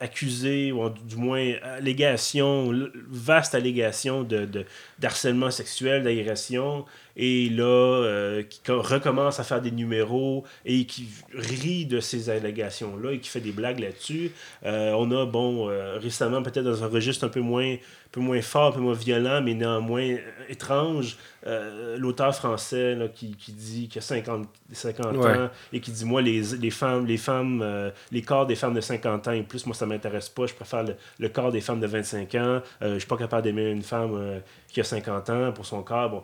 accusé, 0.00 0.72
ou 0.72 0.88
du 0.88 1.16
moins 1.16 1.52
allégation, 1.62 2.72
vaste 3.08 3.54
allégation 3.54 4.22
de, 4.22 4.44
de 4.44 4.64
d'harcèlement 4.98 5.50
sexuel, 5.50 6.02
d'agression. 6.02 6.84
Et 7.16 7.48
là, 7.48 7.64
euh, 7.64 8.42
qui 8.42 8.60
recommence 8.70 9.40
à 9.40 9.44
faire 9.44 9.60
des 9.60 9.70
numéros 9.70 10.44
et 10.64 10.84
qui 10.86 11.08
rit 11.32 11.86
de 11.86 12.00
ces 12.00 12.30
allégations-là 12.30 13.12
et 13.12 13.18
qui 13.20 13.28
fait 13.28 13.40
des 13.40 13.52
blagues 13.52 13.80
là-dessus. 13.80 14.32
on 14.64 15.10
a, 15.10 15.26
bon, 15.26 15.66
récemment, 15.98 16.42
peut-être 16.42 16.64
dans 16.64 16.82
un 16.84 16.88
registre 16.88 17.24
un 17.24 17.28
peu 17.28 17.40
moins 17.40 17.76
peu 18.14 18.20
moins 18.20 18.40
fort, 18.42 18.68
un 18.68 18.72
peu 18.72 18.80
moins 18.80 18.94
violent, 18.94 19.42
mais 19.42 19.54
néanmoins 19.54 20.16
étrange. 20.48 21.16
Euh, 21.46 21.98
l'auteur 21.98 22.34
français 22.34 22.96
qui, 23.14 23.34
qui, 23.36 23.52
dit 23.52 23.88
qu'il 23.88 23.98
a 23.98 24.02
50, 24.02 24.48
50 24.72 25.16
ans 25.16 25.50
et 25.72 25.80
qui 25.80 25.90
dit 25.90 26.04
Moi, 26.04 26.22
les, 26.22 26.40
les 26.58 26.70
femmes, 26.70 27.06
les 27.06 27.16
femmes, 27.16 27.60
euh, 27.62 27.90
les 28.12 28.22
corps 28.22 28.46
des 28.46 28.54
femmes 28.54 28.72
de 28.72 28.80
50 28.80 29.28
ans 29.28 29.32
et 29.32 29.42
plus, 29.42 29.66
moi, 29.66 29.74
ça 29.74 29.84
m'intéresse 29.84 30.28
pas. 30.28 30.46
Je 30.46 30.54
préfère 30.54 30.84
le, 31.18 31.28
corps 31.28 31.50
des 31.50 31.60
femmes 31.60 31.80
de 31.80 31.86
25 31.88 32.34
ans. 32.36 32.62
Je 32.80 32.86
euh, 32.86 32.94
je 32.94 32.98
suis 33.00 33.08
pas 33.08 33.16
capable 33.16 33.42
d'aimer 33.42 33.68
une 33.70 33.82
femme 33.82 34.40
qui 34.74 34.80
a 34.80 34.84
50 34.84 35.30
ans 35.30 35.52
pour 35.52 35.64
son 35.64 35.82
corps. 35.82 36.10
Bon, 36.10 36.22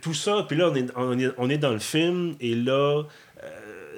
tout 0.00 0.14
ça, 0.14 0.44
puis 0.48 0.56
là, 0.56 0.70
on 0.70 0.74
est, 0.74 0.86
on 0.96 1.18
est, 1.18 1.30
on 1.36 1.50
est 1.50 1.58
dans 1.58 1.72
le 1.72 1.78
film 1.78 2.36
et 2.40 2.54
là 2.54 3.02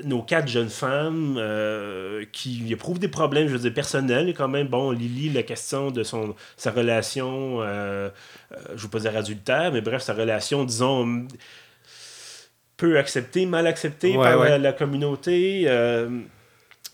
nos 0.04 0.22
quatre 0.22 0.48
jeunes 0.48 0.68
femmes 0.68 1.36
euh, 1.38 2.24
qui 2.32 2.72
éprouvent 2.72 2.98
des 2.98 3.08
problèmes, 3.08 3.48
je 3.48 3.52
veux 3.52 3.58
dire, 3.58 3.74
personnels. 3.74 4.34
quand 4.36 4.48
même, 4.48 4.68
bon, 4.68 4.90
Lily, 4.90 5.30
la 5.30 5.42
question 5.42 5.90
de 5.90 6.02
son, 6.02 6.34
sa 6.56 6.70
relation, 6.70 7.62
euh, 7.62 7.64
euh, 8.52 8.56
je 8.68 8.72
ne 8.72 8.78
veux 8.78 8.88
pas 8.88 9.00
dire 9.00 9.16
adultère, 9.16 9.72
mais 9.72 9.80
bref, 9.80 10.02
sa 10.02 10.14
relation, 10.14 10.64
disons, 10.64 11.26
peu 12.76 12.98
acceptée, 12.98 13.46
mal 13.46 13.66
acceptée 13.66 14.14
par 14.14 14.58
La, 14.58 14.72
communauté 14.72 15.66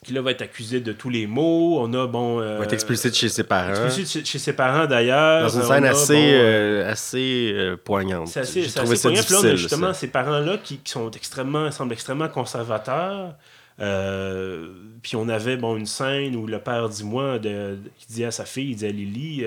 qui 0.05 0.13
là 0.13 0.21
va 0.21 0.33
être 0.33 0.43
accusé 0.43 0.81
de 0.81 0.93
tous 0.93 1.11
les 1.11 1.27
maux. 1.27 1.79
On 1.81 1.93
a, 1.95 2.07
bon. 2.07 2.41
Euh, 2.41 2.59
va 2.59 2.65
être 2.65 2.73
expulsé 2.73 3.11
de 3.11 3.15
chez 3.15 3.29
ses 3.29 3.45
parents. 3.45 3.85
Expulsé 3.87 4.23
de 4.23 4.27
chez 4.27 4.39
ses 4.39 4.53
parents 4.53 4.87
d'ailleurs. 4.87 5.43
Dans 5.43 5.61
une 5.61 5.63
scène 5.63 5.85
assez, 5.85 6.33
euh, 6.35 6.91
assez 6.91 7.53
euh, 7.55 7.77
poignante. 7.77 8.29
C'est 8.29 8.41
assez, 8.41 8.67
trouvé 8.67 8.97
ça 8.97 9.11
difficile. 9.11 9.57
justement, 9.57 9.93
ces 9.93 10.09
parents-là 10.09 10.59
qui, 10.59 10.79
qui, 10.79 10.91
sont 10.91 11.11
extrêmement, 11.13 11.71
semblent 11.71 11.93
extrêmement 11.93 12.29
conservateurs. 12.29 13.37
puis 13.79 15.17
on 15.17 15.29
avait 15.29 15.57
bon, 15.57 15.77
une 15.77 15.87
scène 15.87 16.35
où 16.35 16.49
le 16.49 16.59
père 16.59 16.89
dit 16.89 17.05
moi, 17.05 17.39
de, 17.39 17.79
qui 17.97 18.07
dit 18.13 18.25
à 18.25 18.33
sa 18.33 18.45
fille, 18.45 18.71
il 18.71 18.77
dit 18.77 18.87
à 18.87 18.91
Lily, 18.91 19.45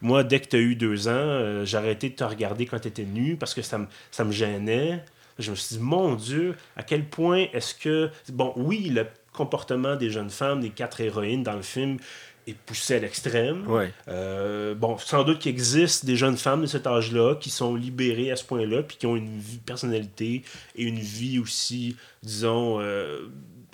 moi, 0.00 0.24
dès 0.24 0.40
que 0.40 0.48
tu 0.48 0.56
as 0.56 0.60
eu 0.60 0.74
deux 0.74 1.06
ans, 1.06 1.64
j'ai 1.64 1.76
arrêté 1.76 2.10
de 2.10 2.16
te 2.16 2.24
regarder 2.24 2.66
quand 2.66 2.80
tu 2.80 2.88
étais 2.88 3.04
nue 3.04 3.36
parce 3.36 3.54
que 3.54 3.62
ça 3.62 3.78
me, 3.78 3.86
ça 4.10 4.24
me 4.24 4.32
gênait. 4.32 5.04
Je 5.38 5.50
me 5.50 5.56
suis 5.56 5.76
dit, 5.76 5.82
mon 5.82 6.14
Dieu, 6.14 6.56
à 6.76 6.82
quel 6.82 7.04
point 7.04 7.46
est-ce 7.52 7.74
que. 7.74 8.10
Bon, 8.28 8.52
oui, 8.56 8.90
le 8.90 9.06
comportement 9.32 9.96
des 9.96 10.10
jeunes 10.10 10.30
femmes, 10.30 10.60
des 10.60 10.70
quatre 10.70 11.00
héroïnes 11.00 11.42
dans 11.42 11.56
le 11.56 11.62
film 11.62 11.98
est 12.46 12.54
poussé 12.54 12.96
à 12.96 12.98
l'extrême. 12.98 13.64
Euh, 14.08 14.74
bon, 14.74 14.98
sans 14.98 15.22
doute 15.22 15.38
qu'il 15.38 15.50
existe 15.50 16.04
des 16.04 16.16
jeunes 16.16 16.36
femmes 16.36 16.62
de 16.62 16.66
cet 16.66 16.86
âge-là 16.86 17.36
qui 17.36 17.50
sont 17.50 17.74
libérées 17.76 18.30
à 18.32 18.36
ce 18.36 18.44
point-là, 18.44 18.82
puis 18.82 18.96
qui 18.96 19.06
ont 19.06 19.16
une 19.16 19.38
vie, 19.38 19.58
personnalité 19.58 20.42
et 20.74 20.82
une 20.82 20.98
vie 20.98 21.38
aussi, 21.38 21.96
disons, 22.22 22.80
euh, 22.80 23.28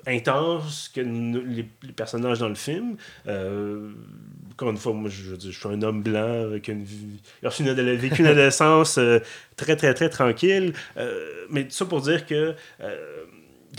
intense 0.07 0.91
que 0.95 1.01
les, 1.01 1.63
personnages 1.97 2.41
dans 2.41 2.49
le 2.49 2.55
film. 2.55 2.97
Euh, 3.27 3.91
encore 4.53 4.71
une 4.71 4.77
fois, 4.77 4.93
moi, 4.93 5.09
je, 5.09 5.35
je, 5.41 5.51
suis 5.51 5.69
un 5.69 5.81
homme 5.83 6.03
blanc 6.03 6.43
avec 6.45 6.69
une 6.69 6.85
vie. 6.85 7.21
J'ai 7.43 7.97
vécu 7.97 8.21
une 8.21 8.27
adolescence 8.27 8.99
très, 9.57 9.77
très, 9.77 9.95
très 9.95 10.09
tranquille. 10.11 10.75
mais 11.49 11.67
ça 11.71 11.87
pour 11.87 12.03
dire 12.03 12.27
que 12.27 12.55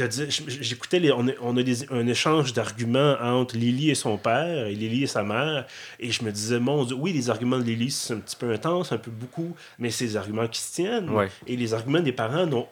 j'écoutais 0.07 1.11
on 1.11 1.27
a, 1.27 1.31
on 1.41 1.57
a 1.57 1.63
des, 1.63 1.91
un 1.91 2.07
échange 2.07 2.53
d'arguments 2.53 3.15
entre 3.21 3.57
Lily 3.57 3.89
et 3.91 3.95
son 3.95 4.17
père 4.17 4.67
et 4.67 4.73
Lily 4.73 5.03
et 5.03 5.07
sa 5.07 5.23
mère 5.23 5.65
et 5.99 6.11
je 6.11 6.23
me 6.23 6.31
disais 6.31 6.59
mon 6.59 6.83
Dieu, 6.83 6.95
oui 6.95 7.13
les 7.13 7.29
arguments 7.29 7.57
de 7.57 7.63
Lily 7.63 7.91
c'est 7.91 8.13
un 8.13 8.19
petit 8.19 8.35
peu 8.35 8.51
intense 8.51 8.91
un 8.91 8.97
peu 8.97 9.11
beaucoup 9.11 9.55
mais 9.77 9.89
c'est 9.91 10.05
des 10.05 10.17
arguments 10.17 10.47
qui 10.47 10.61
se 10.61 10.73
tiennent. 10.73 11.09
Et 11.47 11.55
les 11.55 11.73
arguments 11.73 11.99
des 11.99 12.11
parents 12.11 12.45
n'ont 12.45 12.67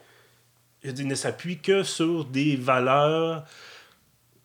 ne 0.84 1.14
s'appuient 1.14 1.58
que 1.58 1.82
sur 1.82 2.24
des 2.24 2.56
valeurs 2.56 3.44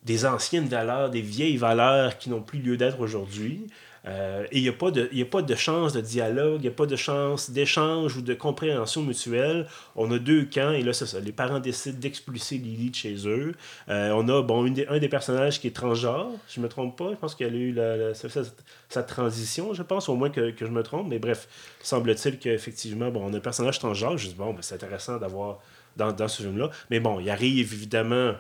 des 0.04 0.26
anciennes 0.26 0.68
valeurs 0.68 1.10
des 1.10 1.22
vieilles 1.22 1.58
valeurs 1.58 2.18
qui 2.18 2.30
n'ont 2.30 2.42
plus 2.42 2.60
lieu 2.60 2.78
d'être 2.78 3.00
aujourd'hui 3.00 3.68
euh, 4.06 4.46
et 4.52 4.58
il 4.58 4.64
n'y 4.64 4.70
a, 4.70 4.74
pas 4.74 4.92
de, 4.92 5.10
a 5.14 5.26
pas 5.26 5.42
de 5.42 5.56
chance 5.56 5.94
de 5.94 6.02
dialogue, 6.02 6.60
il 6.60 6.64
n'y 6.64 6.68
a 6.68 6.72
pas 6.72 6.86
de 6.86 6.96
chance 6.96 7.50
d'échange 7.50 8.18
ou 8.18 8.22
de 8.22 8.34
compréhension 8.34 9.02
mutuelle. 9.02 9.68
On 9.96 10.12
a 10.12 10.20
deux 10.20 10.46
camps, 10.46 10.72
et 10.72 10.82
là, 10.82 10.92
c'est 10.92 11.06
ça. 11.06 11.20
Les 11.20 11.32
parents 11.32 11.60
décident 11.60 11.98
d'expulser 11.98 12.58
Lily 12.58 12.90
de 12.90 12.96
chez 12.96 13.16
eux. 13.28 13.54
Euh, 13.90 14.12
on 14.12 14.28
a 14.28 14.42
bon, 14.42 14.66
un 14.66 15.00
des 15.00 15.10
personnages 15.10 15.60
qui 15.62 15.68
est 15.68 15.76
transgenre, 15.76 16.32
je 16.50 16.60
ne 16.60 16.66
me 16.66 16.70
trompe 16.70 16.98
pas. 16.98 17.12
Je 17.12 17.16
pense 17.16 17.36
qu'elle 17.36 17.54
a 17.54 17.58
eu 17.58 17.72
la, 17.72 18.14
sa, 18.14 19.04
transition, 19.04 19.74
je 19.74 19.84
pense, 19.84 20.10
au 20.10 20.16
moins 20.16 20.30
que, 20.30 20.52
que 20.52 20.66
je 20.66 20.72
me 20.72 20.84
trompe. 20.84 21.08
Mais 21.10 21.20
bref, 21.20 21.48
semble-t-il 21.82 22.40
qu'effectivement, 22.40 23.10
bon, 23.10 23.22
on 23.26 23.34
a 23.34 23.38
un 23.38 23.40
personnage 23.40 23.80
transgenre. 23.80 24.18
Je 24.18 24.28
dis, 24.28 24.36
bon, 24.36 24.54
ben, 24.54 24.62
c'est 24.62 24.76
intéressant 24.76 25.18
d'avoir 25.18 25.60
dans, 25.96 26.12
dans 26.12 26.28
ce 26.28 26.44
film-là. 26.44 26.70
Mais 26.90 27.00
bon, 27.00 27.20
il 27.20 27.30
arrive 27.30 27.74
évidemment 27.74 28.34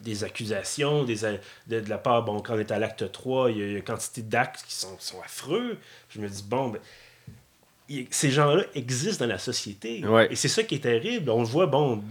des 0.00 0.24
accusations 0.24 1.04
des, 1.04 1.16
de, 1.66 1.88
la 1.88 1.98
part, 1.98 2.24
bon, 2.24 2.40
quand 2.40 2.54
on 2.54 2.58
est 2.58 2.70
à 2.70 2.78
l'acte 2.78 3.10
3, 3.10 3.50
il 3.50 3.58
y 3.58 3.62
a 3.62 3.66
une 3.66 3.82
quantité 3.82 4.22
d'actes 4.22 4.64
qui 4.66 4.74
sont, 4.74 4.96
sont, 4.98 5.20
affreux. 5.20 5.78
Je 6.08 6.20
me 6.20 6.28
dis, 6.28 6.42
bon, 6.42 6.68
ben, 6.68 6.80
ces 8.10 8.30
gens-là 8.30 8.64
existent 8.74 9.24
dans 9.24 9.30
la 9.30 9.38
société. 9.38 10.02
Et 10.30 10.36
c'est 10.36 10.48
ça 10.48 10.62
qui 10.62 10.76
est 10.76 10.80
terrible. 10.80 11.30
On 11.30 11.40
le 11.40 11.46
voit, 11.46 11.66
bon, 11.66 12.02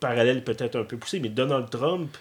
parallèle 0.00 0.42
peut-être 0.42 0.76
un 0.76 0.84
peu 0.84 0.96
poussé, 0.96 1.20
mais 1.20 1.28
Donald 1.28 1.70
Trump, 1.70 2.16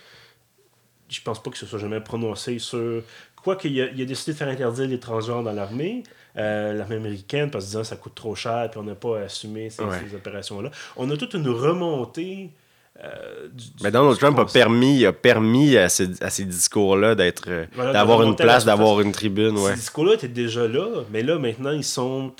je 1.10 1.22
pense 1.22 1.42
pas 1.42 1.52
que 1.52 1.58
ce 1.58 1.66
soit 1.66 1.80
jamais 1.80 2.02
prononcé 2.02 2.60
sur. 2.60 3.04
Quoi 3.42 3.56
qu'il 3.56 3.80
a, 3.80 3.92
il 3.92 4.02
a 4.02 4.06
décidé 4.06 4.34
de 4.34 4.38
faire 4.38 4.48
interdire 4.48 4.88
les 4.88 5.00
transgenres 5.00 5.44
dans 5.44 5.52
l'armée, 5.52 6.02
euh, 6.36 6.74
l'armée 6.74 6.96
américaine, 6.96 7.52
parce 7.52 7.66
que 7.66 7.70
disant 7.70 7.84
ça 7.84 7.96
coûte 7.96 8.16
trop 8.16 8.34
cher, 8.34 8.70
puis 8.72 8.80
on 8.80 8.84
n'a 8.84 8.96
pas 8.96 9.20
assumé 9.20 9.70
ces, 9.70 9.84
ces 10.10 10.16
opérations-là. 10.16 10.72
On 10.98 11.10
a 11.12 11.16
toute 11.16 11.36
une 11.36 11.48
remontée 11.48 12.50
euh, 13.04 13.50
mais 13.84 13.92
Donald 13.92 14.18
Trump 14.18 14.40
a 14.40 14.46
permis, 14.46 15.06
a 15.06 15.12
permis 15.12 15.78
à 15.78 15.90
ces, 15.90 16.24
à 16.24 16.30
ces 16.30 16.46
discours-là 16.46 17.14
d'être, 17.14 17.44
euh, 17.50 17.66
d'avoir 17.92 18.24
une 18.24 18.36
place, 18.36 18.64
d'avoir 18.64 19.02
une 19.02 19.12
tribune. 19.12 19.58
Ouais. 19.58 19.72
Ces 19.72 19.82
discours-là 19.82 20.14
étaient 20.14 20.28
déjà 20.30 20.68
là, 20.68 21.04
mais 21.12 21.22
là, 21.22 21.38
maintenant, 21.38 21.72
ils 21.72 21.84
sont 21.84 22.32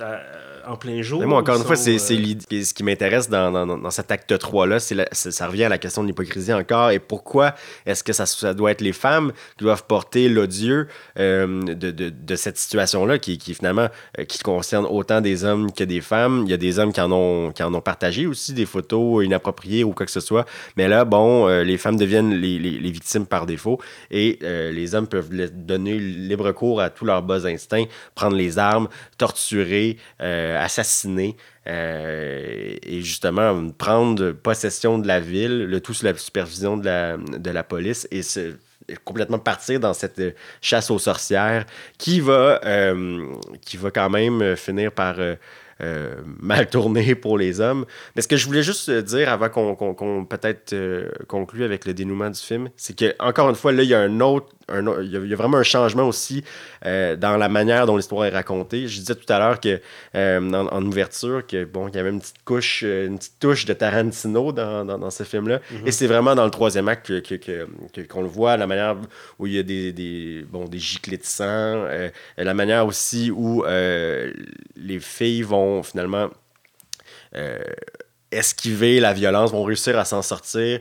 en 0.68 0.76
plein 0.76 1.02
jour. 1.02 1.20
Mais 1.20 1.26
moi, 1.26 1.40
encore 1.40 1.58
une 1.58 1.64
fois, 1.64 1.76
c'est 1.76 1.98
ce 1.98 2.74
qui 2.74 2.84
m'intéresse 2.84 3.30
dans, 3.30 3.52
dans, 3.52 3.92
cet 3.92 4.12
acte 4.12 4.32
3-là. 4.32 4.80
Ça 4.80 5.48
revient 5.48 5.66
à 5.66 5.70
la 5.70 5.78
question 5.78 6.04
de 6.04 6.08
l'hypocrisie 6.08 6.54
encore. 6.54 6.92
Et 6.92 7.00
pourquoi 7.00 7.56
est-ce 7.86 8.04
que 8.04 8.14
ça, 8.14 8.26
ça, 8.26 8.54
doit 8.54 8.72
être 8.72 8.82
les 8.82 8.94
femmes 8.94 9.32
qui 9.58 9.64
doivent 9.64 9.86
porter 9.86 10.30
l'odieux 10.30 10.88
de, 11.18 11.74
de, 11.74 12.10
de, 12.10 12.36
cette 12.36 12.58
situation-là 12.58 13.20
qui, 13.20 13.38
qui, 13.38 13.54
finalement 13.54 13.90
qui 14.28 14.40
concerne 14.40 14.86
autant 14.86 15.22
des 15.22 15.44
hommes 15.44 15.72
que 15.72 15.84
des 15.84 16.02
femmes. 16.02 16.44
Il 16.46 16.52
y 16.52 16.54
a 16.54 16.58
des 16.58 16.80
hommes 16.80 16.94
qui 16.94 17.02
en 17.02 17.12
ont, 17.12 17.52
qui 17.52 17.64
en 17.64 17.74
ont 17.74 17.82
partagé 17.82 18.26
aussi 18.26 18.54
des 18.54 18.66
photos 18.66 19.24
inappropriées 19.26 19.84
ou 19.84 19.92
quoi 19.92 20.06
que 20.06 20.12
ce 20.12 20.20
soit. 20.20 20.46
Mais 20.78 20.88
là, 20.88 21.06
bon, 21.06 21.48
les 21.48 21.78
femmes 21.78 21.98
deviennent 21.98 22.34
les, 22.34 22.60
les, 22.60 22.72
les, 22.72 22.92
victimes 22.92 23.26
par 23.26 23.46
défaut 23.46 23.80
et 24.12 24.40
les 24.42 24.96
hommes 24.96 25.08
peuvent 25.08 25.30
donner 25.54 26.00
libre 26.00 26.52
cours 26.52 26.82
à 26.82 26.90
tous 26.90 27.06
leurs 27.06 27.22
bas 27.22 27.46
instincts, 27.46 27.86
prendre 28.16 28.36
les 28.36 28.58
armes, 28.58 28.88
torturer, 29.18 29.98
euh, 30.22 30.55
assassiner. 30.62 31.36
Euh, 31.68 32.76
et 32.84 33.02
justement 33.02 33.70
prendre 33.72 34.32
possession 34.32 35.00
de 35.00 35.08
la 35.08 35.20
ville, 35.20 35.66
le 35.66 35.80
tout 35.80 35.96
sous 35.96 36.06
la 36.06 36.16
supervision 36.16 36.78
de 36.78 36.86
la, 36.86 37.18
de 37.18 37.50
la 37.50 37.64
police 37.64 38.08
et 38.12 38.22
se, 38.22 38.54
complètement 39.04 39.40
partir 39.40 39.80
dans 39.80 39.96
cette 39.96 40.22
chasse 40.62 40.92
aux 40.92 41.00
sorcières 41.00 41.66
qui 41.98 42.20
va, 42.20 42.62
euh, 42.64 43.26
qui 43.62 43.78
va 43.78 43.90
quand 43.90 44.12
même 44.12 44.56
finir 44.56 44.92
par 44.92 45.16
euh, 45.82 46.16
mal 46.40 46.70
tourné 46.70 47.16
pour 47.16 47.38
les 47.38 47.60
hommes. 47.60 47.86
Mais 48.16 48.22
ce 48.22 48.30
que 48.30 48.38
je 48.38 48.46
voulais 48.46 48.64
juste 48.64 48.90
dire 48.90 49.30
avant 49.30 49.50
qu'on 49.50 50.26
peut-être 50.26 50.72
euh, 50.72 51.10
conclue 51.28 51.66
avec 51.66 51.86
le 51.86 51.94
dénouement 51.94 52.30
du 52.30 52.40
film, 52.40 52.70
c'est 52.78 52.98
que 52.98 53.14
encore 53.20 53.50
une 53.50 53.56
fois, 53.56 53.74
là, 53.74 53.84
il 53.84 53.90
y 53.90 53.94
a 53.94 54.00
un 54.00 54.22
autre. 54.22 54.48
Il, 54.70 55.28
y 55.30 55.34
a, 55.34 55.36
vraiment 55.36 55.58
un 55.58 55.64
changement 55.64 56.08
aussi 56.08 56.44
euh, 56.86 57.16
dans 57.16 57.38
la 57.38 57.50
manière 57.50 57.86
dont 57.86 57.98
l'histoire 57.98 58.26
est 58.26 58.30
racontée. 58.30 58.88
Je 58.88 59.00
disais 59.00 59.16
tout 59.16 59.32
à 59.32 59.40
l'heure 59.40 59.60
que 59.60 59.80
en, 60.14 60.86
ouverture, 60.86 61.46
que 61.46 61.66
bon, 61.66 61.88
qu'il 61.88 61.98
y 61.98 62.00
avait 62.00 62.10
une 62.10 62.20
petite 62.20 62.44
couche, 62.44 62.84
une 62.84 63.18
petite 63.18 63.40
touche 63.40 63.66
de 63.66 63.74
Tarantino 63.74 64.52
dans, 64.52 64.86
dans, 64.86 65.10
ce 65.10 65.24
film-là. 65.24 65.58
Mm-hmm. 65.58 65.88
Et 65.88 65.92
c'est 65.92 66.08
vraiment 66.08 66.36
dans 66.36 66.46
le 66.46 66.52
troisième 66.52 66.88
acte 66.88 67.08
qu'on 67.08 67.38
que, 67.38 68.02
que, 68.02 68.20
le 68.20 68.28
voit, 68.28 68.58
la 68.58 68.68
manière 68.68 68.96
où 69.40 69.48
il 69.48 69.54
y 69.54 69.60
a 69.60 69.64
des, 69.64 69.92
des, 69.92 70.46
bon, 70.50 70.66
des 70.66 70.80
giclées 70.80 71.18
de 71.18 71.26
sang, 71.26 71.86
la 72.38 72.54
manière 72.54 72.86
aussi 72.86 73.32
où 73.32 73.64
les 73.66 75.00
filles 75.00 75.44
vont 75.44 75.84
finalement 75.84 76.30
euh, 77.36 77.60
esquiver 78.32 79.00
la 79.00 79.14
violence, 79.14 79.52
vont 79.52 79.64
réussir 79.64 79.98
à 79.98 80.04
s'en 80.04 80.22
sortir. 80.22 80.80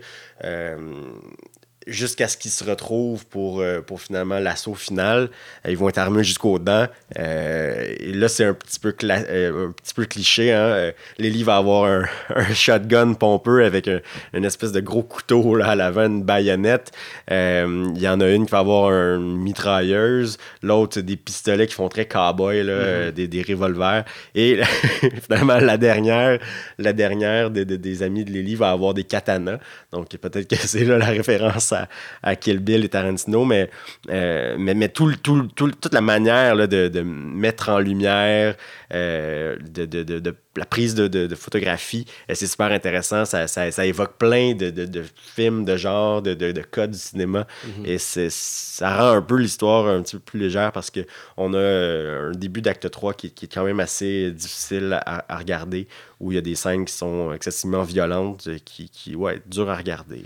Jusqu'à 1.87 2.29
ce 2.29 2.37
qu'ils 2.37 2.51
se 2.51 2.64
retrouvent 2.64 3.27
pour, 3.27 3.61
euh, 3.61 3.81
pour 3.81 4.01
finalement 4.01 4.38
l'assaut 4.38 4.75
final. 4.75 5.29
Euh, 5.66 5.70
ils 5.70 5.77
vont 5.77 5.88
être 5.88 5.99
armés 5.99 6.25
jusqu'aux 6.25 6.59
dents. 6.59 6.87
Euh, 7.18 7.94
et 7.99 8.12
là, 8.12 8.29
c'est 8.29 8.44
un, 8.44 8.55
petit 8.55 8.81
peu 8.81 8.88
un 8.88 9.73
petit 9.73 9.94
peu 9.94 10.05
cliché. 10.07 10.53
Hein? 10.53 10.92
Lily 11.18 11.42
va 11.42 11.57
avoir 11.57 11.85
un, 12.35 12.55
shotgun 12.55 13.12
pompeux 13.14 13.64
avec 13.64 13.88
un, 13.88 14.01
une 14.33 14.44
espèce 14.44 14.73
de 14.73 14.81
gros 14.81 15.03
couteau 15.03 15.57
là, 15.57 15.68
à 15.68 15.75
l'avant, 15.75 16.07
une 16.07 16.23
baïonnette. 16.23 16.92
Il 17.31 17.99
y 17.99 18.09
en 18.09 18.20
a 18.20 18.29
une 18.29 18.47
qui 18.47 18.53
va 18.53 18.61
avoir 18.61 18.90
une 18.90 19.37
mitrailleuse, 19.37 20.38
l'autre 20.62 21.01
des 21.01 21.16
pistolets 21.16 21.66
qui 21.66 21.75
font 21.75 21.88
très 21.88 22.07
cowboy, 22.07 22.62
là, 22.62 23.11
mm-hmm. 23.11 23.12
des, 23.12 23.29
des, 23.29 23.42
revolvers. 23.42 24.05
Et 24.35 24.61
finalement, 25.23 25.59
la 25.59 25.77
dernière, 25.77 26.38
la 26.79 26.92
dernière 26.92 27.51
des 27.51 28.03
amis 28.03 28.25
de 28.25 28.31
Lily 28.31 28.55
va 28.55 28.70
avoir 28.70 28.94
des 28.94 29.05
katanas. 29.05 29.59
Donc 29.92 30.09
peut-être 30.09 30.49
que 30.49 30.57
c'est 30.57 30.85
là 30.85 30.99
la 30.99 31.07
référence 31.07 31.74
à, 32.23 32.37
Kill 32.37 32.59
Bill 32.59 32.85
et 32.85 32.89
Tarantino, 32.89 33.45
mais, 33.45 33.71
euh, 34.11 34.57
mais, 34.59 34.75
mais 34.75 34.89
tout, 34.89 35.15
tout, 35.17 35.49
toute 35.55 35.93
la 35.93 36.01
manière 36.01 36.57
de, 36.69 36.89
de, 36.89 37.01
mettre 37.03 37.69
en 37.69 37.79
lumière, 37.79 38.57
euh, 38.93 39.57
de, 39.61 39.85
de, 39.85 40.35
la 40.57 40.65
prise 40.65 40.95
de, 40.95 41.35
photographie, 41.35 42.07
euh, 42.31 42.35
c'est 42.35 42.47
super 42.47 42.71
intéressant. 42.71 43.25
Ça, 43.25 43.47
ça, 43.47 43.71
ça, 43.71 43.87
évoque 43.87 44.19
plein 44.19 44.55
de, 44.55 44.73
films 45.17 45.65
de 45.65 45.77
genre, 45.77 46.23
de, 46.23 46.63
codes 46.71 46.93
du 46.93 46.99
cinéma. 46.99 47.47
Mm-hmm. 47.67 47.87
Et 47.87 47.99
ça 47.99 48.97
rend 48.97 49.17
un 49.17 49.23
peu 49.23 49.37
l'histoire 49.37 49.87
un 49.89 50.03
petit 50.03 50.17
peu 50.17 50.23
plus 50.23 50.41
légère 50.41 50.73
parce 50.73 50.91
qu'on 50.91 51.55
a 51.55 51.59
un 51.59 52.33
début 52.33 52.63
d'acte 52.63 52.91
3 52.91 53.15
qui, 53.15 53.31
qui, 53.31 53.47
est 53.47 53.53
quand 53.53 53.65
même 53.65 53.81
assez 53.81 54.31
difficile 54.31 54.99
à, 55.05 55.25
à, 55.29 55.39
regarder, 55.39 55.89
où 56.21 56.33
il 56.33 56.37
y 56.37 56.39
a 56.39 56.43
des 56.43 56.55
scènes 56.55 56.85
qui 56.85 56.95
sont 56.95 57.33
excessivement 57.33 57.83
violentes, 57.83 58.49
qui, 58.65 58.89
qui 58.89 59.15
ouais, 59.17 59.41
dur 59.47 59.69
à 59.69 59.77
regarder. 59.77 60.23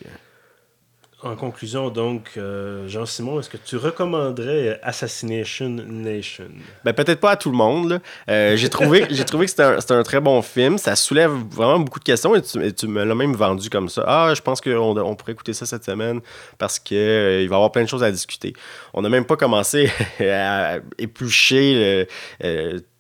En 1.24 1.34
conclusion, 1.34 1.90
donc, 1.90 2.34
euh, 2.36 2.86
Jean-Simon, 2.86 3.40
est-ce 3.40 3.50
que 3.50 3.56
tu 3.56 3.74
recommanderais 3.74 4.78
Assassination 4.84 5.68
Nation? 5.68 6.46
Ben, 6.84 6.92
peut-être 6.92 7.18
pas 7.18 7.32
à 7.32 7.36
tout 7.36 7.50
le 7.50 7.56
monde. 7.56 8.00
Euh, 8.30 8.54
j'ai 8.54 8.68
trouvé, 8.68 9.04
trouvé 9.26 9.46
que 9.46 9.50
c'était 9.50 9.94
un, 9.94 10.02
très 10.04 10.20
bon 10.20 10.40
film. 10.42 10.78
Ça 10.78 10.94
soulève 10.94 11.32
vraiment 11.50 11.80
beaucoup 11.80 11.98
de 11.98 12.04
questions 12.04 12.36
et 12.36 12.42
tu, 12.42 12.86
me 12.86 13.02
l'as 13.02 13.16
même 13.16 13.34
vendu 13.34 13.68
comme 13.68 13.88
ça. 13.88 14.04
Ah, 14.06 14.32
je 14.32 14.40
pense 14.40 14.60
qu'on 14.60 14.96
on 14.96 15.16
pourrait 15.16 15.32
écouter 15.32 15.54
ça 15.54 15.66
cette 15.66 15.84
semaine 15.84 16.20
parce 16.56 16.78
qu'il 16.78 16.96
euh, 16.96 17.38
va 17.38 17.42
y 17.42 17.56
avoir 17.56 17.72
plein 17.72 17.82
de 17.82 17.88
choses 17.88 18.04
à 18.04 18.12
discuter. 18.12 18.52
On 18.94 19.02
n'a 19.02 19.08
même 19.08 19.24
pas 19.24 19.36
commencé 19.36 19.90
à 20.20 20.76
éplucher 20.98 22.06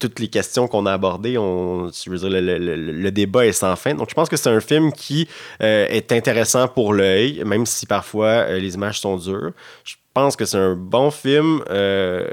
toutes 0.00 0.18
les 0.18 0.28
questions 0.28 0.66
qu'on 0.66 0.86
a 0.86 0.92
abordées. 0.92 1.38
On, 1.38 1.84
veux 1.84 2.18
dire, 2.18 2.30
le, 2.30 2.40
le, 2.58 3.10
débat 3.12 3.46
est 3.46 3.52
sans 3.52 3.76
fin. 3.76 3.94
Donc, 3.94 4.10
je 4.10 4.14
pense 4.14 4.28
que 4.28 4.36
c'est 4.36 4.50
un 4.50 4.60
film 4.60 4.90
qui 4.92 5.28
est 5.60 6.10
intéressant 6.10 6.66
pour 6.66 6.92
l'œil, 6.92 7.44
même 7.44 7.64
si 7.64 7.86
parfois 7.86 8.07
fois, 8.08 8.26
euh, 8.26 8.58
les 8.58 8.74
images 8.74 9.00
sont 9.00 9.16
dures. 9.16 9.52
Je 9.84 9.94
pense 10.14 10.36
que 10.36 10.44
c'est 10.44 10.58
un 10.58 10.74
bon 10.74 11.10
film. 11.10 11.62
Euh, 11.70 12.28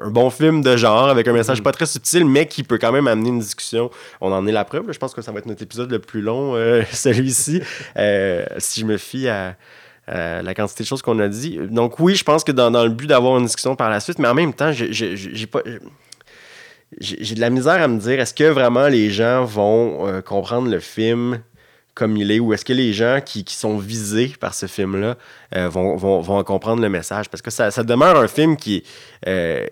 un 0.00 0.10
bon 0.10 0.30
film 0.30 0.62
de 0.62 0.76
genre 0.76 1.08
avec 1.08 1.26
un 1.28 1.32
message 1.32 1.60
mm. 1.60 1.64
pas 1.64 1.72
très 1.72 1.86
subtil, 1.86 2.24
mais 2.24 2.46
qui 2.46 2.62
peut 2.62 2.78
quand 2.78 2.92
même 2.92 3.06
amener 3.06 3.28
une 3.28 3.38
discussion. 3.38 3.90
On 4.20 4.32
en 4.32 4.46
est 4.46 4.52
la 4.52 4.64
preuve. 4.64 4.90
Je 4.92 4.98
pense 4.98 5.14
que 5.14 5.22
ça 5.22 5.32
va 5.32 5.38
être 5.38 5.46
notre 5.46 5.62
épisode 5.62 5.90
le 5.90 5.98
plus 5.98 6.22
long, 6.22 6.54
euh, 6.54 6.82
celui-ci, 6.92 7.62
si 8.58 8.80
je 8.80 8.86
me 8.86 8.96
fie 8.96 9.28
à, 9.28 9.56
la 10.06 10.54
quantité 10.54 10.84
de 10.84 10.88
choses 10.88 11.02
qu'on 11.02 11.18
a 11.18 11.28
dit. 11.28 11.58
Donc 11.58 11.98
oui, 11.98 12.14
je 12.14 12.24
pense 12.24 12.44
que 12.44 12.52
dans, 12.52 12.70
le 12.70 12.90
but 12.90 13.06
d'avoir 13.06 13.38
une 13.38 13.44
discussion 13.44 13.76
par 13.76 13.90
la 13.90 14.00
suite, 14.00 14.18
mais 14.18 14.28
en 14.28 14.34
même 14.34 14.54
temps, 14.54 14.72
j'ai 14.72 15.46
pas 15.46 15.62
j'ai 17.00 17.34
de 17.34 17.40
la 17.40 17.50
misère 17.50 17.82
à 17.82 17.88
me 17.88 17.98
dire 17.98 18.20
est-ce 18.20 18.32
que 18.32 18.44
vraiment 18.44 18.86
les 18.86 19.10
gens 19.10 19.44
vont 19.44 20.22
comprendre 20.22 20.70
le 20.70 20.78
film 20.78 21.40
comme 21.96 22.16
il 22.18 22.30
est, 22.30 22.38
ou 22.38 22.52
est-ce 22.52 22.64
que 22.64 22.74
les 22.74 22.92
gens 22.92 23.20
qui, 23.24 23.44
sont 23.48 23.78
visés 23.78 24.34
par 24.38 24.54
ce 24.54 24.66
film-là 24.66 25.16
euh, 25.56 25.68
vont, 25.68 25.96
vont, 25.96 26.44
comprendre 26.44 26.82
le 26.82 26.90
message? 26.90 27.30
Parce 27.30 27.40
que 27.40 27.50
ça, 27.50 27.70
demeure 27.82 28.18
un 28.18 28.28
film 28.28 28.56
qui 28.56 28.84
euh, 29.26 29.66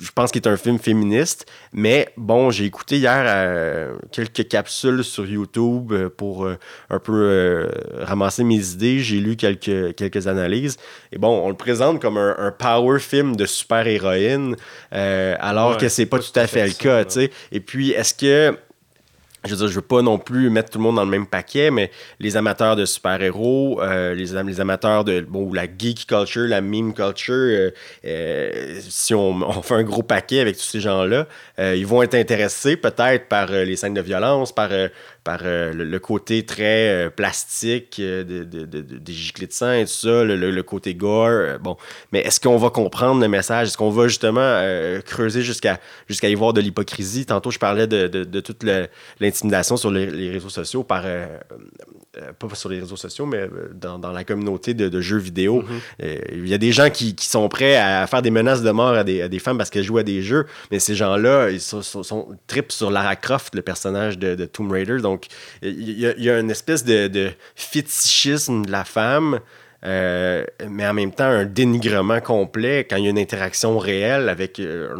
je 0.00 0.10
pense 0.12 0.30
qu'il 0.30 0.40
est 0.40 0.48
un 0.48 0.56
film 0.56 0.78
féministe, 0.78 1.44
mais 1.72 2.08
bon, 2.16 2.50
j'ai 2.50 2.64
écouté 2.64 2.98
hier 2.98 3.24
euh, 3.26 3.96
quelques 4.12 4.46
capsules 4.46 5.02
sur 5.02 5.26
YouTube 5.26 5.92
pour 6.16 6.48
un 6.48 6.98
peu 6.98 7.68
ramasser 7.98 8.44
mes 8.44 8.70
idées. 8.70 9.00
J'ai 9.00 9.18
lu 9.18 9.36
quelques, 9.36 9.96
quelques 9.96 10.28
analyses. 10.28 10.76
Et 11.10 11.18
bon, 11.18 11.44
on 11.44 11.48
le 11.48 11.56
présente 11.56 12.00
comme 12.00 12.16
un, 12.16 12.54
power 12.56 13.00
film 13.00 13.34
de 13.36 13.44
super-héroïne, 13.44 14.56
alors 14.92 15.76
que 15.76 15.88
c'est 15.88 16.06
pas 16.06 16.20
tout 16.20 16.38
à 16.38 16.46
fait, 16.46 16.64
le 16.64 16.72
cas, 16.72 17.04
tu 17.04 17.14
sais. 17.14 17.30
Et 17.50 17.60
puis, 17.60 17.90
est-ce 17.90 18.14
que 18.14 18.56
je 19.44 19.50
veux 19.50 19.56
dire, 19.56 19.68
je 19.68 19.74
veux 19.74 19.82
pas 19.82 20.02
non 20.02 20.18
plus 20.18 20.50
mettre 20.50 20.70
tout 20.70 20.78
le 20.78 20.84
monde 20.84 20.96
dans 20.96 21.04
le 21.04 21.10
même 21.10 21.26
paquet, 21.26 21.70
mais 21.70 21.90
les 22.18 22.36
amateurs 22.36 22.74
de 22.74 22.84
super-héros, 22.84 23.80
euh, 23.82 24.14
les, 24.14 24.60
amateurs 24.60 25.04
de 25.04 25.20
bon, 25.20 25.52
la 25.52 25.66
geek 25.66 26.06
culture, 26.06 26.48
la 26.48 26.60
meme 26.60 26.92
culture, 26.92 27.34
euh, 27.34 27.70
euh, 28.04 28.80
si 28.80 29.14
on, 29.14 29.62
fait 29.62 29.74
un 29.74 29.84
gros 29.84 30.02
paquet 30.02 30.40
avec 30.40 30.56
tous 30.56 30.64
ces 30.64 30.80
gens-là, 30.80 31.26
ils 31.58 31.86
vont 31.86 32.02
être 32.02 32.14
intéressés 32.14 32.76
peut-être 32.76 33.28
par 33.28 33.50
les 33.50 33.76
scènes 33.76 33.94
de 33.94 34.00
violence, 34.00 34.52
par 34.52 34.70
par 35.28 35.40
euh, 35.42 35.74
le, 35.74 35.98
côté 35.98 36.46
très 36.46 36.88
euh, 36.88 37.10
plastique 37.10 37.98
euh, 38.00 38.24
de, 38.24 38.44
des 38.44 39.12
giclées 39.12 39.46
de 39.46 39.52
sang 39.52 39.72
et 39.72 39.84
tout 39.84 39.90
ça, 39.90 40.24
le, 40.24 40.62
côté 40.62 40.94
gore. 40.94 41.58
bon, 41.60 41.76
mais 42.12 42.20
est-ce 42.20 42.40
qu'on 42.40 42.56
va 42.56 42.70
comprendre 42.70 43.20
le 43.20 43.28
message? 43.28 43.68
Est-ce 43.68 43.76
qu'on 43.76 43.90
va 43.90 44.08
justement 44.08 44.58
creuser 45.04 45.42
jusqu'à 45.42 45.80
jusqu'à 46.08 46.30
y 46.30 46.34
voir 46.34 46.54
de 46.54 46.62
l'hypocrisie? 46.62 47.26
Tantôt, 47.26 47.50
je 47.50 47.58
parlais 47.58 47.86
de, 47.86 48.40
toute 48.40 48.64
l'intimidation 49.20 49.76
sur 49.76 49.90
les, 49.90 50.30
réseaux 50.30 50.48
sociaux 50.48 50.82
par 50.82 51.04
pas 52.38 52.54
sur 52.54 52.70
les 52.70 52.80
réseaux 52.80 52.96
sociaux, 52.96 53.26
mais 53.26 53.48
dans, 53.74 53.98
la 53.98 54.24
communauté 54.24 54.72
de, 54.72 55.00
jeux 55.02 55.18
vidéo. 55.18 55.62
Mm-hmm. 56.00 56.20
Il 56.32 56.48
y 56.48 56.54
a 56.54 56.58
des 56.58 56.72
gens 56.72 56.88
qui, 56.88 57.14
sont 57.18 57.48
prêts 57.50 57.76
à 57.76 58.06
faire 58.06 58.22
des 58.22 58.30
menaces 58.30 58.62
de 58.62 58.70
mort 58.70 58.94
à 58.94 59.04
des, 59.04 59.38
femmes 59.38 59.58
parce 59.58 59.68
qu'elles 59.68 59.84
jouent 59.84 59.98
à 59.98 60.02
des 60.02 60.22
jeux, 60.22 60.46
mais 60.70 60.78
ces 60.78 60.94
gens-là, 60.94 61.50
ils 61.50 61.60
sont, 61.60 61.82
sont, 61.82 62.28
sur 62.70 62.90
Lara 62.90 63.16
Croft, 63.16 63.54
le 63.54 63.62
personnage 63.62 64.18
de, 64.18 64.44
Tomb 64.46 64.70
Raider. 64.70 64.98
Donc, 65.00 65.17
il 65.62 65.98
y, 65.98 66.30
a 66.30 66.38
une 66.38 66.50
espèce 66.50 66.84
de, 66.84 67.30
fétichisme 67.54 68.64
de 68.64 68.70
la 68.70 68.84
femme. 68.84 69.40
Euh, 69.84 70.44
mais 70.68 70.84
en 70.88 70.92
même 70.92 71.12
temps 71.12 71.28
un 71.28 71.44
dénigrement 71.44 72.20
complet 72.20 72.84
quand 72.90 72.96
il 72.96 73.04
y 73.04 73.06
a 73.06 73.10
une 73.10 73.18
interaction 73.18 73.78
réelle 73.78 74.28
avec 74.28 74.58
euh, 74.58 74.96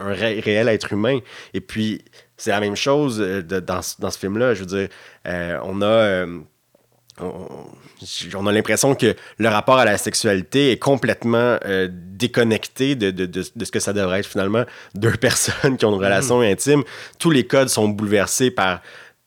un, 0.00 0.12
réel 0.12 0.68
être 0.68 0.92
humain. 0.92 1.18
Et 1.52 1.60
puis, 1.60 2.04
c'est 2.36 2.52
la 2.52 2.60
même 2.60 2.76
chose 2.76 3.20
euh, 3.20 3.42
dans, 3.42 3.82
ce 3.82 4.18
film-là. 4.18 4.54
Je 4.54 4.60
veux 4.60 4.66
dire, 4.66 4.88
on 5.64 5.82
a 5.82 6.26
on, 7.22 8.46
a 8.46 8.52
l'impression 8.52 8.94
que 8.94 9.14
le 9.38 9.48
rapport 9.48 9.78
à 9.78 9.84
la 9.84 9.98
sexualité 9.98 10.72
est 10.72 10.78
complètement 10.78 11.58
euh, 11.64 11.88
déconnecté 11.90 12.94
de, 12.94 13.10
de, 13.10 13.26
de, 13.26 13.42
ce 13.42 13.70
que 13.70 13.80
ça 13.80 13.92
devrait 13.92 14.20
être 14.20 14.26
finalement 14.26 14.64
deux 14.94 15.12
personnes 15.20 15.76
qui 15.76 15.84
ont 15.84 15.94
une 15.94 16.02
relation 16.02 16.40
mm-hmm. 16.40 16.52
intime. 16.52 16.82
Tous 17.18 17.30
les 17.30 17.46
codes 17.46 17.68
sont 17.68 17.88
bouleversés 17.88 18.50
par, 18.50 18.80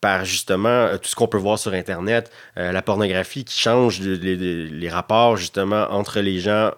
par 0.04 0.26
justement 0.26 0.68
euh, 0.68 0.97
tout 0.97 1.08
ce 1.08 1.16
qu'on 1.16 1.30
peut 1.30 1.38
voir 1.38 1.58
sur 1.58 1.72
Internet, 1.72 2.30
euh, 2.58 2.74
la 2.74 2.82
pornographie 2.82 3.45
qui 3.45 3.58
change 3.58 4.01
les, 4.01 4.36
les, 4.66 4.89
rapports 4.89 5.38
justement 5.38 5.88
entre 5.91 6.20
les 6.20 6.39
gens 6.39 6.72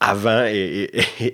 avant 0.00 0.46
et, 0.46 0.90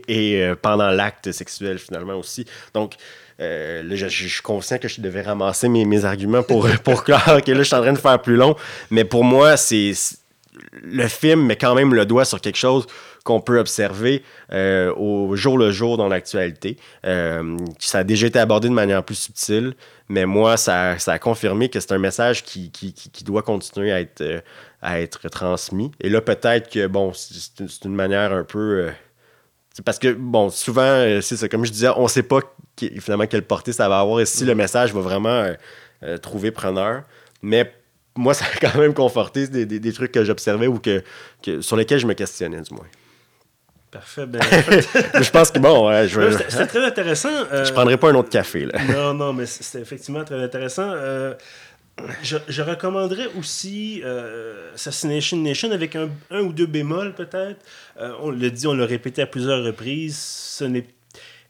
et, 0.09 0.35
et 0.41 0.55
pendant 0.57 0.91
l'acte 0.91 1.31
sexuel 1.31 1.79
finalement 1.79 2.17
aussi. 2.17 2.47
Donc, 2.75 2.97
euh, 3.41 3.85
là, 3.85 3.95
je, 3.95 4.09
suis 4.09 4.43
conscient 4.43 4.79
que 4.79 4.89
je 4.89 5.01
devais 5.01 5.23
ramasser 5.23 5.69
mes, 5.69 5.85
mes 5.85 6.05
arguments 6.05 6.43
pour, 6.43 6.69
pour 6.85 7.05
que 7.05 7.13
là, 7.13 7.41
je 7.47 7.63
suis 7.63 7.77
en 7.77 7.83
train 7.83 7.93
de 7.93 7.99
faire 7.99 8.21
plus 8.21 8.35
long. 8.35 8.57
Mais 8.91 9.05
pour 9.05 9.23
moi, 9.23 9.57
c'est 9.57 9.93
le 10.83 11.07
film 11.07 11.47
met 11.47 11.55
quand 11.55 11.77
même 11.77 11.95
le 11.95 12.05
doigt 12.05 12.25
sur 12.25 12.41
quelque 12.41 12.59
chose 12.59 12.87
qu'on 13.29 13.41
peut 13.41 13.59
observer 13.59 14.23
euh, 14.53 14.93
au 14.95 15.37
jour 15.37 15.57
le 15.57 15.71
jour 15.71 15.97
dans 15.97 16.09
l'actualité. 16.09 16.77
Euh, 17.07 17.57
ça 17.79 17.99
a 17.99 18.05
déjà 18.05 18.27
été 18.27 18.39
abordé 18.39 18.69
de 18.69 18.75
manière 18.75 19.05
plus 19.05 19.15
subtile, 19.15 19.75
mais 20.09 20.27
moi, 20.27 20.57
ça, 20.57 20.99
ça 20.99 21.13
a 21.13 21.19
confirmé 21.19 21.69
que 21.69 21.79
c'est 21.81 21.93
un 21.93 21.99
message 21.99 22.43
qui, 22.43 22.71
qui, 22.71 22.93
qui, 22.93 23.25
doit 23.25 23.43
continuer 23.43 23.93
à 23.93 24.01
être, 24.01 24.43
à 24.83 25.01
être 25.01 25.29
transmis. 25.29 25.91
Et 26.01 26.09
là, 26.09 26.21
peut-être 26.21 26.71
que, 26.71 26.87
bon, 26.87 27.13
c'est 27.15 27.85
une 27.85 27.95
manière 27.95 28.33
un 28.33 28.45
peu 28.45 28.91
parce 29.85 29.99
que, 29.99 30.13
bon, 30.13 30.51
souvent, 30.51 30.83
euh, 30.83 31.21
c'est 31.21 31.49
comme 31.49 31.65
je 31.65 31.73
disais, 31.73 31.89
on 31.97 32.05
ne 32.05 32.09
sait 32.09 32.23
pas 32.23 32.41
finalement 33.01 33.27
quelle 33.27 33.43
portée 33.43 33.73
ça 33.73 33.89
va 33.89 34.01
avoir 34.01 34.21
et 34.21 34.27
si 34.27 34.45
le 34.45 34.55
message 34.55 34.93
va 34.93 35.01
vraiment 35.01 35.29
euh, 35.29 35.55
euh, 36.05 36.19
trouver 36.19 36.51
preneur. 36.51 37.03
Mais 37.43 37.73
moi, 38.17 38.35
ça 38.35 38.45
a 38.45 38.59
quand 38.59 38.79
même 38.79 38.95
conforté 38.95 39.47
des, 39.49 39.93
trucs 39.93 40.13
que 40.13 40.25
j'observais 40.25 40.67
ou 40.67 40.79
que, 40.79 41.03
sur 41.61 41.77
lesquels 41.77 41.99
je 41.99 42.07
me 42.07 42.15
questionnais, 42.15 42.61
du 42.61 42.75
moins. 42.75 42.87
Parfait. 43.91 44.27
Ben, 44.27 44.41
je 45.23 45.31
pense 45.31 45.51
que 45.51 45.59
bon, 45.59 45.91
je 46.07 46.45
C'était 46.49 46.67
très 46.67 46.85
intéressant. 46.85 47.31
Je 47.51 47.73
prendrais 47.73 47.97
pas 47.97 48.11
un 48.11 48.15
autre 48.17 48.29
café. 48.29 48.67
Là. 48.67 48.79
non, 48.85 49.15
non, 49.15 49.33
mais 49.33 49.47
c'était 49.47 49.81
effectivement 49.81 50.25
très 50.25 50.43
intéressant. 50.43 50.93
Je, 52.23 52.63
recommanderais 52.63 53.27
aussi 53.39 54.03
euh, 54.05 54.73
Assassination 54.75 55.37
Nation 55.37 55.71
avec 55.73 55.97
un, 55.97 56.09
ou 56.31 56.53
deux 56.53 56.67
bémols 56.67 57.15
peut-être. 57.15 57.65
Euh, 58.01 58.13
on 58.21 58.31
l'a 58.31 58.51
dit, 58.51 58.67
on 58.67 58.75
l'a 58.75 58.87
répété 58.87 59.23
à 59.23 59.27
plusieurs 59.27 59.65
reprises. 59.65 60.19
Ce 60.19 60.65
n'est 60.65 60.87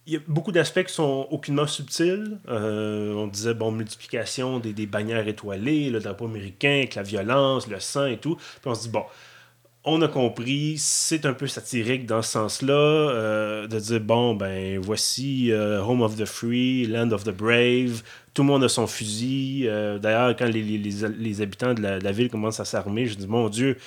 il 0.06 0.14
y 0.14 0.16
a 0.16 0.20
beaucoup 0.26 0.52
d'aspects 0.52 0.84
qui 0.84 0.94
sont 0.94 1.28
aucunement 1.30 1.66
subtils. 1.66 2.38
Euh, 2.48 3.12
on 3.12 3.26
disait, 3.26 3.52
bon, 3.52 3.70
multiplication 3.70 4.58
des, 4.58 4.72
des, 4.72 4.86
bannières 4.86 5.28
étoilées, 5.28 5.90
le 5.90 6.00
drapeau 6.00 6.24
américain 6.24 6.78
avec 6.78 6.94
la 6.94 7.02
violence, 7.02 7.68
le 7.68 7.78
sang 7.78 8.06
et 8.06 8.16
tout. 8.16 8.36
Puis 8.36 8.64
on 8.64 8.74
se 8.74 8.84
dit, 8.84 8.88
bon, 8.88 9.04
on 9.84 10.02
a 10.02 10.08
compris, 10.08 10.74
c'est 10.78 11.24
un 11.24 11.32
peu 11.32 11.46
satirique 11.46 12.04
dans 12.06 12.22
ce 12.22 12.32
sens-là, 12.32 12.74
euh, 12.74 13.66
de 13.66 13.78
dire, 13.78 14.00
bon, 14.00 14.34
ben, 14.34 14.78
voici 14.78 15.50
euh, 15.52 15.80
Home 15.82 16.02
of 16.02 16.16
the 16.16 16.24
Free, 16.24 16.86
Land 16.86 17.12
of 17.12 17.24
the 17.24 17.30
Brave, 17.30 18.02
tout 18.34 18.42
le 18.42 18.48
monde 18.48 18.64
a 18.64 18.68
son 18.68 18.86
fusil. 18.86 19.64
Euh, 19.66 19.98
d'ailleurs, 19.98 20.36
quand 20.36 20.46
les, 20.46 21.42
habitants 21.42 21.74
de 21.74 21.82
la, 21.82 22.12
ville 22.12 22.28
commencent 22.28 22.60
à 22.60 22.64
s'armer, 22.64 23.06
je 23.06 23.14
dis, 23.14 23.26
mon 23.26 23.48
Dieu, 23.48 23.78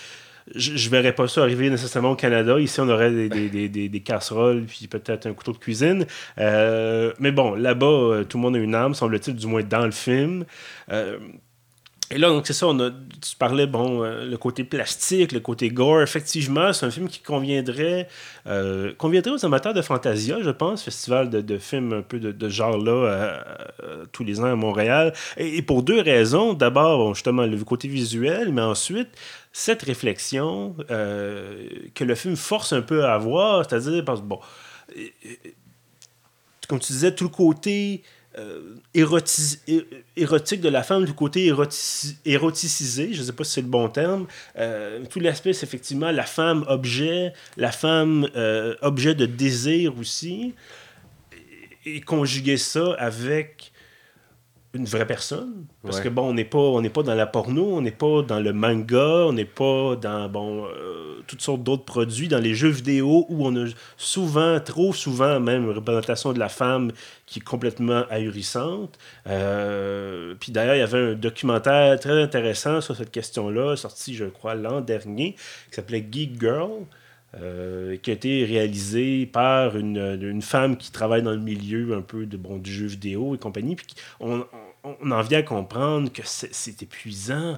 je, 0.56 0.72
ne 0.74 0.90
verrais 0.90 1.14
pas 1.14 1.28
ça 1.28 1.42
arriver 1.42 1.70
nécessairement 1.70 2.12
au 2.12 2.16
Canada. 2.16 2.60
Ici, 2.60 2.80
on 2.80 2.90
aurait 2.90 3.12
des, 3.12 4.04
casseroles, 4.04 4.64
puis 4.64 4.88
peut-être 4.88 5.28
un 5.28 5.34
couteau 5.34 5.52
de 5.52 5.58
cuisine. 5.58 6.06
mais 6.38 7.32
bon, 7.32 7.54
là-bas, 7.54 8.24
tout 8.28 8.38
le 8.38 8.42
monde 8.42 8.56
a 8.56 8.60
une 8.60 8.76
arme, 8.76 8.96
semble-t-il, 8.96 9.36
du 9.36 9.48
moins 9.48 9.64
dans 9.64 9.86
le 9.86 9.92
film. 9.92 10.46
Et 12.14 12.18
là, 12.18 12.28
donc 12.28 12.46
c'est 12.46 12.54
ça, 12.54 12.68
tu 12.68 13.36
parlais, 13.38 13.68
bon, 13.68 14.04
euh, 14.04 14.26
le 14.26 14.38
côté 14.38 14.66
plastique, 14.66 15.32
le 15.32 15.40
côté 15.40 15.70
gore. 15.70 16.02
Effectivement, 16.02 16.74
c'est 16.74 16.86
un 16.86 16.92
film 16.92 17.08
qui 17.08 17.22
conviendrait, 17.22 18.10
euh, 18.48 18.94
conviendrait 18.98 19.32
aux 19.32 19.46
amateurs 19.46 19.74
de 19.74 19.82
Fantasia, 19.82 20.40
je 20.42 20.50
pense, 20.50 20.84
festival 20.84 21.30
de, 21.30 21.58
films 21.58 21.94
un 21.94 22.02
peu 22.02 22.20
de, 22.20 22.34
de 22.34 22.50
genre-là 22.50 22.92
euh, 22.92 24.06
tous 24.12 24.26
les 24.26 24.42
ans 24.42 24.52
à 24.52 24.56
Montréal. 24.56 25.14
Et, 25.38 25.62
pour 25.62 25.84
deux 25.84 26.02
raisons. 26.02 26.54
D'abord, 26.54 27.16
justement, 27.16 27.44
le 27.44 27.58
côté 27.64 27.88
visuel, 27.88 28.52
mais 28.52 28.62
ensuite, 28.62 29.08
cette 29.54 29.82
réflexion 29.84 30.76
que 30.90 32.04
le 32.04 32.16
film 32.16 32.36
force 32.36 32.74
un 32.74 32.82
peu 32.82 33.06
à 33.06 33.14
avoir, 33.14 33.64
c'est-à-dire, 33.64 34.04
parce 34.04 34.20
que, 34.20 34.26
bon, 34.26 34.40
comme 36.68 36.80
tu 36.80 36.92
disais, 36.92 37.14
tout 37.14 37.24
le 37.26 37.30
côté 37.30 38.04
euh, 38.38 38.76
érotique 38.94 40.62
de 40.62 40.70
la 40.70 40.84
femme, 40.84 41.04
du 41.04 41.14
côté 41.14 41.52
éroticisé, 42.26 43.14
je 43.14 43.20
ne 43.20 43.26
sais 43.26 43.34
pas 43.34 43.44
si 43.44 43.52
c'est 43.52 43.62
le 43.62 43.68
bon 43.68 43.90
terme. 43.90 44.26
Euh, 44.58 45.04
tout 45.10 45.20
l'aspect, 45.20 45.52
c'est 45.52 45.66
effectivement 45.66 46.12
la 46.12 46.24
femme 46.24 46.64
objet, 46.70 47.34
la 47.58 47.72
femme 47.72 48.30
euh, 48.38 48.76
objet 48.82 49.16
de 49.16 49.26
désir 49.26 49.98
aussi, 50.00 50.54
et 51.86 52.00
conjuguer 52.00 52.56
ça 52.58 52.94
avec 53.00 53.71
une 54.74 54.86
vraie 54.86 55.06
personne. 55.06 55.66
Parce 55.84 56.00
que 56.00 56.08
bon, 56.08 56.30
on 56.30 56.34
n'est 56.34 56.46
pas, 56.46 56.58
on 56.58 56.82
pas 56.84 57.04
dans 57.04 57.16
la 57.16 57.28
porno, 57.28 57.76
on 57.76 57.82
n'est 57.82 57.92
pas 57.92 58.22
dans 58.22 58.40
le 58.40 58.54
manga, 58.54 59.26
on 59.28 59.34
n'est 59.34 59.44
pas 59.44 59.98
dans 59.98 60.30
bon, 60.30 60.66
euh, 60.66 61.22
toutes 61.28 61.42
sortes 61.42 61.64
d'autres 61.64 61.84
produits, 61.84 62.30
dans 62.30 62.40
les 62.40 62.54
jeux 62.54 62.70
vidéo 62.70 63.26
où 63.28 63.46
on 63.46 63.56
a 63.56 63.68
souvent, 63.98 64.60
trop 64.62 64.94
souvent 64.94 65.40
même, 65.40 65.64
une 65.64 65.72
représentation 65.72 66.32
de 66.32 66.40
la 66.40 66.48
femme 66.48 66.92
qui 67.26 67.40
est 67.40 67.44
complètement 67.44 68.04
ahurissante. 68.10 68.98
Euh, 69.28 70.36
puis 70.40 70.54
d'ailleurs, 70.54 70.76
il 70.76 70.80
y 70.80 70.84
avait 70.84 71.12
un 71.12 71.16
documentaire 71.16 72.00
très 72.00 72.22
intéressant 72.22 72.80
sur 72.80 72.96
cette 72.96 73.12
question-là, 73.12 73.76
sorti, 73.76 74.16
je 74.16 74.26
crois, 74.26 74.56
l'an 74.56 74.80
dernier, 74.80 75.34
qui 75.70 75.76
s'appelait 75.76 76.06
Geek 76.10 76.40
Girl. 76.40 76.86
Euh, 77.40 77.96
qui 77.96 78.10
a 78.10 78.14
été 78.14 78.44
réalisé 78.44 79.26
par 79.26 79.78
une, 79.78 80.20
une, 80.22 80.42
femme 80.42 80.76
qui 80.76 80.92
travaille 80.92 81.22
dans 81.22 81.32
le 81.32 81.40
milieu 81.40 81.96
un 81.96 82.02
peu 82.02 82.26
de, 82.26 82.36
bon, 82.36 82.58
du 82.58 82.74
jeu 82.74 82.88
vidéo 82.88 83.36
et 83.36 83.38
compagnie. 83.38 83.78
Puis 83.78 83.88
on, 84.20 84.46
on, 84.84 85.12
en 85.12 85.22
vient 85.22 85.40
à 85.40 85.44
comprendre 85.44 86.12
que 86.12 86.24
c'est 86.26 86.84
épuisant. 86.84 87.58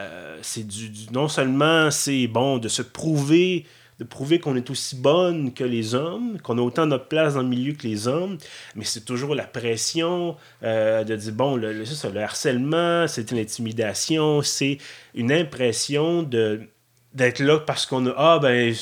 Euh, 0.00 0.40
du, 0.56 0.90
non 1.12 1.28
seulement 1.28 1.92
c'est 1.92 2.26
bon 2.26 2.58
de 2.58 2.66
se 2.66 2.82
prouver 2.82 3.64
de 3.98 4.04
prouver 4.04 4.40
qu'on 4.40 4.56
est 4.56 4.70
aussi 4.70 4.96
bonne 4.96 5.52
que 5.52 5.62
les 5.62 5.94
hommes, 5.94 6.40
qu'on 6.40 6.58
a 6.58 6.62
autant 6.62 6.86
notre 6.86 7.06
place 7.06 7.34
dans 7.34 7.42
le 7.42 7.48
milieu 7.48 7.74
que 7.74 7.86
les 7.86 8.08
hommes, 8.08 8.38
mais 8.74 8.84
c'est 8.84 9.04
toujours 9.04 9.36
la 9.36 9.44
pression 9.44 10.36
euh, 10.64 11.04
de 11.04 11.14
dire, 11.14 11.32
bon, 11.32 11.54
le, 11.54 11.72
le 11.72 12.20
harcèlement, 12.20 13.06
c'est 13.06 13.30
l'intimidation, 13.30 14.42
c'est 14.42 14.78
une 15.14 15.30
impression 15.30 16.24
de, 16.24 16.62
d'être 17.14 17.40
là 17.40 17.58
parce 17.58 17.84
qu'on 17.84 18.06
a 18.06 18.14
ah 18.16 18.38
ben 18.40 18.74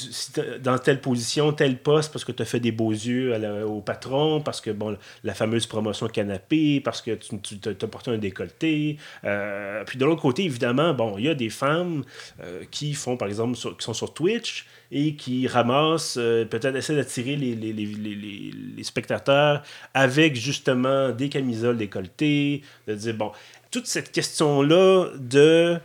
dans 0.63 0.79
telle 0.79 1.01
position 1.01 1.53
tel 1.53 1.79
poste 1.79 2.13
parce 2.13 2.25
que 2.25 2.31
tu 2.31 2.43
as 2.43 2.45
fait 2.45 2.61
des 2.61 2.71
beaux 2.71 2.93
yeux 2.93 3.35
au 3.65 3.81
patron 3.81 4.41
parce 4.41 4.61
que 4.61 4.71
bon 4.71 4.97
la 5.25 5.35
fameuse 5.35 5.67
promotion 5.67 6.07
canapé 6.07 6.81
parce 6.81 7.03
que 7.03 7.13
tu, 7.13 7.59
tu 7.59 7.69
as 7.69 7.89
porté 7.89 8.13
un 8.13 8.19
décolleté 8.19 8.99
euh, 9.25 9.83
puis 9.85 9.99
de 9.99 10.05
l'autre 10.05 10.23
côté 10.23 10.45
évidemment 10.45 10.95
bon 10.95 11.19
il 11.19 11.25
y 11.25 11.29
a 11.29 11.35
des 11.35 11.51
femmes 11.51 12.05
euh, 12.43 12.63
qui 12.71 12.95
font 12.95 13.17
par 13.17 13.27
exemple 13.27 13.57
qui 13.57 13.85
sont 13.85 13.95
sur 13.95 14.15
Twitch 14.15 14.67
et 14.93 15.15
qui 15.15 15.49
ramassent 15.49 16.17
euh, 16.19 16.45
peut-être 16.45 16.77
essaient 16.77 16.97
d'attirer 16.97 17.35
les, 17.35 17.57
les, 17.57 17.73
les, 17.73 17.85
les, 17.85 18.85
spectateurs 18.85 19.63
avec 19.93 20.37
justement 20.37 21.11
des 21.11 21.29
camisoles 21.29 21.77
décolletées 21.77 22.63
de 22.87 22.95
dire 22.95 23.15
bon 23.15 23.33
toute 23.73 23.87
cette 23.87 24.13
question 24.13 24.63
là 24.63 25.09
de 25.17 25.81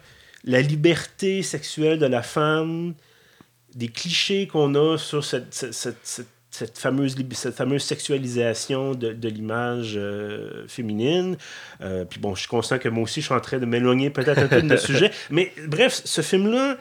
la 0.46 0.62
liberté 0.62 1.41
sexuelle 1.41 2.00
de 2.00 2.06
la 2.06 2.22
femme, 2.22 2.93
des 3.74 3.89
clichés 3.89 4.48
qu'on 4.48 4.74
a 4.76 4.98
sur 4.98 5.24
cette, 5.26 5.54
cette, 5.72 6.78
fameuse, 6.78 7.16
cette 7.32 7.56
fameuse 7.56 7.84
sexualisation 7.84 8.93
de, 8.93 9.28
l'image 9.28 9.96
euh, 9.98 10.66
féminine. 10.68 11.36
Euh, 11.82 12.06
puis 12.06 12.20
bon, 12.20 12.36
je 12.36 12.41
suis 12.41 12.48
conscient 12.48 12.78
que 12.78 12.88
moi 12.88 13.04
aussi, 13.04 13.22
je 13.22 13.26
suis 13.26 13.34
en 13.34 13.41
train 13.41 13.58
de 13.58 13.66
m'éloigner 13.66 14.12
peut-être 14.12 14.38
un 14.38 14.48
peu 14.48 14.62
de 14.62 14.68
notre 14.68 14.82
sujet. 14.86 15.12
Mais 15.30 15.52
bref, 15.68 16.02
ce 16.06 16.22
film-là, 16.22 16.78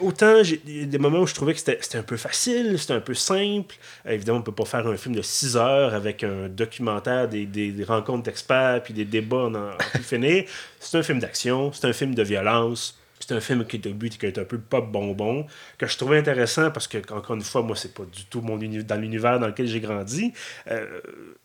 autant 0.00 0.42
j'ai 0.42 0.56
des 0.58 0.98
moments 0.98 1.20
où 1.20 1.26
je 1.26 1.34
trouvais 1.34 1.54
que 1.54 1.60
c'était 1.60 1.98
un 1.98 2.02
peu 2.02 2.16
facile, 2.16 2.78
c'était 2.78 2.94
un 2.94 3.00
peu 3.00 3.14
simple. 3.14 3.76
Euh, 4.06 4.12
évidemment, 4.12 4.38
on 4.38 4.42
peut 4.42 4.52
pas 4.52 4.64
faire 4.64 4.86
un 4.86 4.96
film 4.96 5.14
de 5.14 5.22
6 5.22 5.56
heures 5.56 5.94
avec 5.94 6.24
un 6.24 6.48
documentaire, 6.48 7.28
des, 7.28 7.46
des, 7.46 7.84
rencontres 7.84 8.24
d'experts, 8.24 8.82
puis 8.82 8.94
des 8.94 9.04
débats 9.04 9.46
en, 9.46 9.54
en 9.54 9.78
finir. 10.02 10.44
C'est 10.80 10.98
un 10.98 11.02
film 11.02 11.18
d'action, 11.18 11.72
c'est 11.72 11.86
un 11.86 11.92
film 11.92 12.14
de 12.14 12.22
violence. 12.22 12.98
C'est 13.18 13.34
un 13.34 13.40
film 13.40 13.64
qui 13.64 13.76
est 13.76 13.86
au 13.86 13.94
but 13.94 14.18
qui 14.18 14.26
est 14.26 14.38
un 14.38 14.44
peu 14.44 14.58
pop 14.58 14.90
bonbon, 14.90 15.46
que 15.78 15.86
je 15.86 15.96
trouvais 15.96 16.18
intéressant 16.18 16.70
parce 16.70 16.86
que, 16.86 16.98
encore 17.12 17.34
une 17.34 17.42
fois, 17.42 17.62
moi, 17.62 17.74
c'est 17.74 17.94
pas 17.94 18.04
du 18.04 18.24
tout 18.26 18.40
mon 18.40 18.56
dans 18.56 19.00
l'univers 19.00 19.40
dans 19.40 19.46
lequel 19.46 19.66
j'ai 19.66 19.80
grandi, 19.80 20.32
euh, 20.70 21.00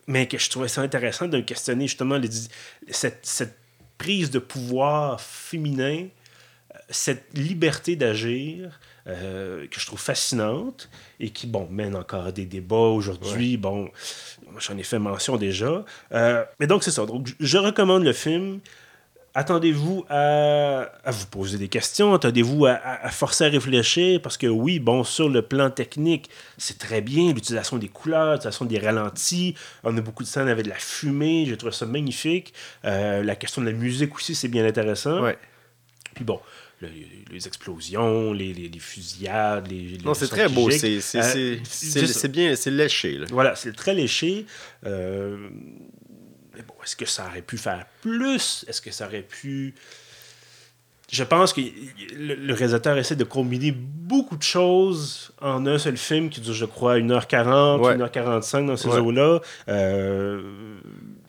mais 0.06 0.28
que 0.28 0.38
je 0.38 0.50
trouvais 0.50 0.68
ça 0.68 0.82
intéressant 0.82 1.28
de 1.28 1.40
questionner 1.40 1.86
justement 1.86 2.20
cette, 2.88 3.24
cette, 3.24 3.56
prise 3.98 4.30
de 4.30 4.40
pouvoir 4.40 5.20
féminin, 5.20 6.08
cette 6.90 7.26
liberté 7.34 7.96
d'agir. 7.96 8.78
Euh, 9.08 9.66
que 9.66 9.80
je 9.80 9.86
trouve 9.86 9.98
fascinante 9.98 10.88
et 11.18 11.30
qui, 11.30 11.48
bon, 11.48 11.66
mène 11.68 11.96
encore 11.96 12.26
à 12.26 12.30
des 12.30 12.46
débats 12.46 12.76
aujourd'hui. 12.76 13.56
Bon, 13.56 13.90
j'en 14.58 14.78
ai 14.78 14.84
fait 14.84 15.00
mention 15.00 15.36
déjà. 15.36 15.84
mais 16.12 16.68
donc, 16.68 16.84
c'est 16.84 16.92
ça. 16.92 17.04
Donc, 17.04 17.34
je 17.40 17.58
recommande 17.58 18.04
le 18.04 18.12
film 18.12 18.60
attendez-vous 19.34 20.04
à, 20.08 20.90
vous 21.06 21.26
poser 21.26 21.58
des 21.58 21.68
questions, 21.68 22.14
attendez-vous 22.14 22.66
à, 22.66 23.08
forcer 23.10 23.44
à 23.44 23.48
réfléchir, 23.48 24.20
parce 24.20 24.36
que 24.36 24.46
oui, 24.46 24.78
bon, 24.78 25.04
sur 25.04 25.28
le 25.28 25.42
plan 25.42 25.70
technique, 25.70 26.30
c'est 26.58 26.78
très 26.78 27.00
bien, 27.00 27.32
l'utilisation 27.32 27.78
des 27.78 27.88
couleurs, 27.88 28.32
l'utilisation 28.32 28.64
des 28.64 28.78
ralentis, 28.78 29.54
on 29.84 29.96
a 29.96 30.00
beaucoup 30.00 30.22
de 30.22 30.28
scènes 30.28 30.48
avec 30.48 30.64
de 30.64 30.70
la 30.70 30.76
fumée, 30.76 31.44
j'ai 31.46 31.56
trouvé 31.56 31.72
ça 31.72 31.86
magnifique. 31.86 32.52
Euh, 32.84 33.22
la 33.22 33.36
question 33.36 33.62
de 33.62 33.66
la 33.66 33.72
musique 33.72 34.14
aussi, 34.14 34.34
c'est 34.34 34.48
bien 34.48 34.66
intéressant. 34.66 35.22
Ouais. 35.22 35.38
Puis 36.14 36.24
bon, 36.24 36.40
les 37.30 37.46
explosions, 37.46 38.32
les, 38.32 38.52
les, 38.52 38.78
fusillades, 38.78 39.68
les, 39.68 39.98
Non, 40.04 40.14
c'est 40.14 40.28
très 40.28 40.48
beau, 40.48 40.70
c'est 40.70 41.00
euh, 41.16 42.28
bien, 42.28 42.56
c'est 42.56 42.70
léché. 42.70 43.20
Voilà, 43.30 43.54
c'est 43.54 43.72
très 43.72 43.94
léché. 43.94 44.46
Euh, 44.84 45.36
mais 46.54 46.62
bon, 46.62 46.74
est-ce 46.82 46.96
que 46.96 47.06
ça 47.06 47.26
aurait 47.26 47.42
pu 47.42 47.56
faire 47.56 47.86
plus? 48.00 48.64
Est-ce 48.68 48.80
que 48.80 48.90
ça 48.90 49.06
aurait 49.06 49.22
pu... 49.22 49.74
Je 51.10 51.24
pense 51.24 51.52
que 51.52 51.60
le, 52.16 52.54
réalisateur 52.54 52.96
essaie 52.96 53.16
de 53.16 53.24
combiner 53.24 53.70
beaucoup 53.70 54.36
de 54.36 54.42
choses 54.42 55.32
en 55.42 55.66
un 55.66 55.78
seul 55.78 55.98
film 55.98 56.30
qui 56.30 56.40
dure, 56.40 56.54
je 56.54 56.64
crois, 56.64 56.98
1h40, 56.98 57.98
1h45 57.98 58.66
dans 58.66 58.76
ces 58.78 58.88
eaux-là. 58.88 59.40
Euh, 59.68 60.40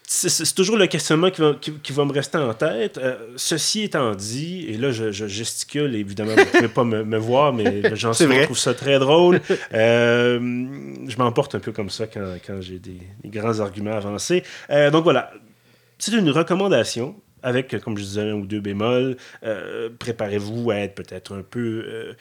c'est 0.05 0.53
toujours 0.53 0.77
le 0.77 0.87
questionnement 0.87 1.31
qui 1.31 1.41
va, 1.41 1.53
qui, 1.53 1.93
va, 1.93 2.05
me 2.05 2.11
rester 2.11 2.37
en 2.37 2.53
tête. 2.53 2.97
Euh, 2.97 3.15
ceci 3.35 3.83
étant 3.83 4.13
dit, 4.13 4.65
et 4.67 4.77
là, 4.77 4.91
je, 4.91 5.11
gesticule, 5.11 5.95
évidemment, 5.95 6.33
vous 6.33 6.39
ne 6.39 6.45
pouvez 6.45 6.67
pas 6.67 6.83
me, 6.83 7.17
voir, 7.17 7.53
mais 7.53 7.95
j'en 7.95 8.11
trouve 8.11 8.57
ça 8.57 8.73
très 8.73 8.99
drôle. 8.99 9.41
Euh, 9.73 10.39
je 11.07 11.17
m'emporte 11.17 11.55
un 11.55 11.59
peu 11.59 11.71
comme 11.71 11.89
ça 11.89 12.07
quand, 12.07 12.35
quand 12.45 12.61
j'ai 12.61 12.79
des, 12.79 12.99
grands 13.25 13.59
arguments 13.59 13.93
avancés. 13.93 14.43
Euh, 14.69 14.91
donc 14.91 15.03
voilà, 15.03 15.31
c'est 15.97 16.13
une 16.13 16.29
recommandation 16.29 17.15
avec, 17.41 17.79
comme 17.81 17.97
je 17.97 18.03
disais, 18.03 18.29
un 18.29 18.33
ou 18.33 18.45
deux 18.45 18.61
bémols. 18.61 19.17
Préparez-vous 19.99 20.71
à 20.71 20.75
être 20.77 20.95
peut-être 20.95 21.35
un 21.35 21.43
peu 21.43 22.15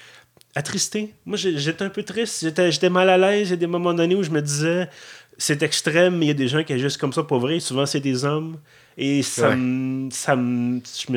attristé. 0.55 1.15
Moi, 1.25 1.37
j'étais 1.37 1.83
un 1.83 1.91
peu 1.91 2.03
triste. 2.03 2.47
J'étais 2.57 2.91
mal 2.91 3.09
à 3.09 3.19
l'aise. 3.19 3.49
Il 3.49 3.51
y 3.51 3.55
a 3.55 3.57
des 3.57 3.67
moments 3.67 3.95
donnés 3.95 4.15
où 4.15 4.23
je 4.23 4.31
me 4.31 4.43
disais 4.43 4.89
c'est 5.39 5.63
extrême, 5.63 6.19
mais 6.19 6.27
il 6.27 6.29
y 6.29 6.33
a 6.33 6.35
des 6.35 6.49
gens 6.49 6.63
qui 6.63 6.73
agissent 6.73 6.97
comme 6.97 7.13
ça 7.13 7.23
pour 7.23 7.41
vrai. 7.41 7.61
Souvent, 7.61 7.87
c'est 7.87 8.01
des 8.01 8.25
hommes. 8.25 8.59
Et 8.97 9.23
ça 9.23 9.57
me. 9.57 10.11
Ça 10.11 10.37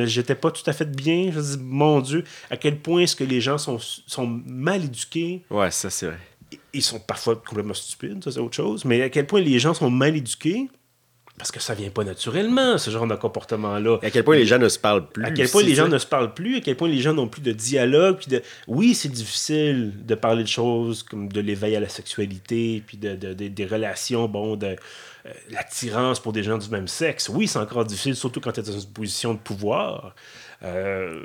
J'étais 0.06 0.36
pas 0.36 0.52
tout 0.52 0.64
à 0.66 0.74
fait 0.74 0.90
bien. 0.90 1.32
Je 1.32 1.38
me 1.38 1.44
dis, 1.44 1.58
mon 1.62 2.00
Dieu, 2.00 2.24
à 2.50 2.58
quel 2.58 2.78
point 2.80 3.02
est-ce 3.02 3.16
que 3.16 3.24
les 3.24 3.42
gens 3.42 3.58
sont, 3.58 3.78
sont 3.80 4.42
mal 4.46 4.86
éduqués? 4.86 5.44
Ouais, 5.50 5.72
ça, 5.72 5.90
c'est 5.90 6.08
vrai. 6.08 6.20
Ils 6.74 6.84
sont 6.84 7.00
parfois 7.00 7.36
complètement 7.36 7.74
stupides, 7.74 8.24
ça, 8.24 8.32
c'est 8.32 8.40
autre 8.40 8.56
chose. 8.56 8.86
Mais 8.86 9.02
à 9.02 9.10
quel 9.10 9.28
point 9.28 9.42
les 9.42 9.60
gens 9.60 9.74
sont 9.74 9.90
mal 9.90 10.16
éduqués? 10.16 10.70
Parce 11.38 11.52
que 11.52 11.60
ça 11.60 11.74
vient 11.74 11.90
pas 11.90 12.06
naturellement, 12.06 12.78
ce 12.78 12.90
genre 12.90 13.08
de 13.08 13.16
comportement-là. 13.16 14.00
À 14.02 14.10
quel 14.10 14.24
point 14.24 14.38
les 14.38 14.46
gens 14.46 14.58
ne 14.58 14.70
se 14.70 14.80
parlent 14.80 15.08
plus. 15.08 15.26
À 15.26 15.32
quel 15.32 15.50
point 15.50 15.64
les 15.64 15.76
gens 15.76 15.90
ne 15.90 15.98
se 15.98 16.06
parlent 16.06 16.34
plus, 16.34 16.58
à 16.58 16.62
quel 16.62 16.78
point 16.78 16.88
les 16.88 17.02
gens 17.02 17.14
n'ont 17.14 17.28
plus 17.28 17.42
de 17.42 17.52
dialogue. 17.52 18.18
Puis 18.18 18.28
de... 18.28 18.42
Oui, 18.68 18.96
c'est 18.96 19.10
difficile 19.10 19.92
de 20.06 20.16
parler 20.16 20.44
de 20.44 20.48
choses 20.48 21.04
comme 21.04 21.28
de 21.28 21.42
l'éveil 21.42 21.76
à 21.76 21.82
la 21.82 21.90
sexualité, 21.90 22.82
puis 22.88 22.98
de, 22.98 23.16
des 23.34 23.66
relations, 23.66 24.30
bon, 24.30 24.56
de 24.56 24.68
euh, 24.68 24.76
l'attirance 25.50 26.22
pour 26.22 26.32
des 26.32 26.44
gens 26.44 26.58
du 26.58 26.70
même 26.70 26.88
sexe. 26.88 27.28
Oui, 27.28 27.48
c'est 27.50 27.60
encore 27.60 27.84
difficile, 27.84 28.16
surtout 28.16 28.40
quand 28.40 28.54
tu 28.54 28.62
es 28.62 28.64
dans 28.64 28.80
une 28.80 28.94
position 28.94 29.34
de 29.34 29.40
pouvoir. 29.40 30.16
Euh, 30.64 31.20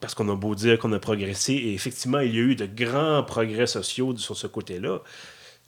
parce 0.00 0.14
qu'on 0.14 0.28
a 0.28 0.36
beau 0.36 0.54
dire 0.54 0.78
qu'on 0.78 0.92
a 0.92 0.98
progressé, 0.98 1.54
et 1.54 1.72
effectivement, 1.72 2.20
il 2.20 2.34
y 2.34 2.38
a 2.38 2.42
eu 2.42 2.54
de 2.54 2.66
grands 2.66 3.22
progrès 3.22 3.66
sociaux 3.66 4.14
sur 4.18 4.36
ce 4.36 4.46
côté-là. 4.46 5.00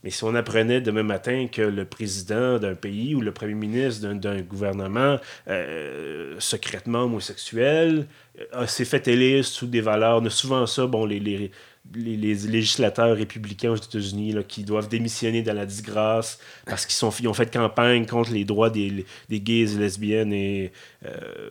Mais 0.04 0.10
si 0.10 0.22
on 0.22 0.34
apprenait 0.36 0.80
demain 0.80 1.02
matin 1.02 1.48
que 1.50 1.62
le 1.62 1.84
président 1.84 2.58
d'un 2.58 2.76
pays 2.76 3.16
ou 3.16 3.20
le 3.20 3.32
premier 3.32 3.54
ministre 3.54 4.06
d'un 4.12 4.40
gouvernement 4.42 5.16
euh, 5.48 6.36
secrètement 6.38 7.02
homosexuel 7.02 8.06
euh, 8.54 8.66
s'est 8.66 8.84
fait 8.84 9.08
élire 9.08 9.44
sous 9.44 9.66
des 9.66 9.80
valeurs, 9.80 10.24
a 10.24 10.30
souvent 10.30 10.66
ça, 10.66 10.86
bon, 10.86 11.04
les, 11.04 11.50
législateurs 11.94 13.16
républicains 13.16 13.72
aux 13.72 13.76
États-Unis 13.76 14.36
qui 14.46 14.62
doivent 14.62 14.88
démissionner 14.88 15.42
dans 15.42 15.54
la 15.54 15.66
disgrâce 15.66 16.38
parce 16.66 16.86
qu'ils 16.86 17.04
ont 17.04 17.34
fait 17.34 17.50
campagne 17.50 18.06
contre 18.06 18.30
les 18.30 18.44
droits 18.44 18.70
des, 18.70 19.04
gays 19.30 19.64
lesbiennes 19.64 20.32
et 20.32 20.70
euh, 21.06 21.48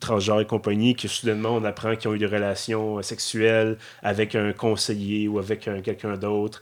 transgenres 0.00 0.40
et 0.40 0.46
compagnie, 0.46 0.96
que 0.96 1.06
soudainement 1.06 1.50
on 1.50 1.64
apprend 1.64 1.94
qu'ils 1.94 2.10
ont 2.10 2.14
eu 2.14 2.18
des 2.18 2.26
relations 2.26 3.02
sexuelles 3.02 3.76
avec 4.02 4.34
un 4.34 4.52
conseiller 4.52 5.28
ou 5.28 5.38
avec 5.38 5.60
quelqu'un 5.60 6.16
d'autre. 6.16 6.60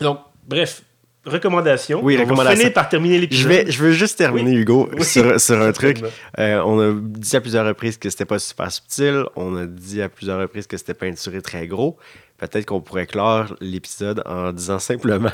Donc, 0.00 0.18
bref, 0.46 0.82
recommandation. 1.24 2.00
Oui, 2.02 2.18
on 2.18 2.34
va 2.34 2.50
finir 2.54 2.72
par 2.72 2.88
terminer 2.88 3.18
l'épisode. 3.18 3.42
Je, 3.42 3.48
vais, 3.48 3.70
je 3.70 3.82
veux 3.82 3.92
juste 3.92 4.18
terminer, 4.18 4.52
Hugo, 4.52 4.90
sur, 5.00 5.40
sur, 5.40 5.60
un 5.60 5.72
truc. 5.72 6.00
Euh, 6.38 6.60
on 6.64 6.80
a 6.80 6.92
dit 6.94 7.36
à 7.36 7.40
plusieurs 7.40 7.66
reprises 7.66 7.96
que 7.96 8.10
c'était 8.10 8.24
pas 8.24 8.38
super 8.38 8.70
subtil. 8.70 9.24
On 9.36 9.56
a 9.56 9.66
dit 9.66 10.02
à 10.02 10.08
plusieurs 10.08 10.40
reprises 10.40 10.66
que 10.66 10.76
c'était 10.76 10.94
peinturé 10.94 11.40
très 11.42 11.66
gros 11.66 11.96
peut-être 12.38 12.66
qu'on 12.66 12.80
pourrait 12.80 13.06
clore 13.06 13.54
l'épisode 13.60 14.22
en 14.26 14.52
disant 14.52 14.78
simplement 14.78 15.30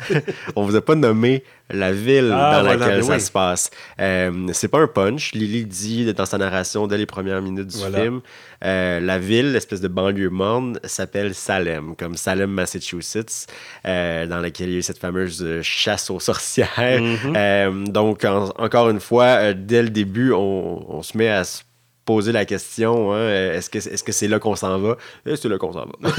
on 0.56 0.64
vous 0.64 0.76
a 0.76 0.80
pas 0.80 0.94
nommé 0.94 1.42
la 1.70 1.92
ville 1.92 2.32
ah, 2.32 2.52
dans 2.52 2.62
laquelle 2.62 3.02
ça 3.02 3.18
se 3.18 3.30
passe. 3.30 3.70
Euh, 4.00 4.48
c'est 4.52 4.68
pas 4.68 4.78
un 4.78 4.86
punch. 4.86 5.32
Lily 5.32 5.66
dit 5.66 6.14
dans 6.14 6.26
sa 6.26 6.38
narration 6.38 6.86
dès 6.86 6.98
les 6.98 7.06
premières 7.06 7.42
minutes 7.42 7.66
du 7.66 7.78
film 7.78 8.20
euh, 8.64 9.00
la 9.00 9.18
ville, 9.18 9.52
l'espèce 9.52 9.80
de 9.80 9.88
banlieue 9.88 10.30
morne, 10.30 10.78
s'appelle 10.84 11.34
Salem, 11.34 11.94
comme 11.94 12.16
Salem, 12.16 12.50
Massachusetts, 12.50 13.46
euh, 13.84 14.26
dans 14.26 14.38
laquelle 14.38 14.68
il 14.68 14.72
y 14.72 14.76
a 14.76 14.78
eu 14.78 14.82
cette 14.82 14.98
fameuse 14.98 15.60
chasse 15.60 16.08
aux 16.08 16.20
sorcières. 16.20 16.70
Mm-hmm. 16.78 17.88
donc, 17.88 18.24
encore 18.24 18.88
une 18.88 19.00
fois, 19.00 19.52
dès 19.52 19.82
le 19.82 19.90
début, 19.90 20.32
on, 20.32 20.84
on 20.88 21.02
se 21.02 21.18
met 21.18 21.28
à 21.28 21.44
se 21.44 21.62
poser 22.06 22.32
la 22.32 22.46
question 22.46 23.12
hein, 23.12 23.28
est-ce 23.28 23.68
que 23.68 23.80
c'est 23.80 23.94
-ce 23.94 24.12
c'est 24.12 24.28
là 24.28 24.38
qu'on 24.38 24.56
s'en 24.56 24.78
va? 24.78 24.96
Et 25.26 25.36
c'est 25.36 25.48
là 25.48 25.58
qu'on 25.58 25.72
s'en 25.72 25.86
va. 25.86 26.10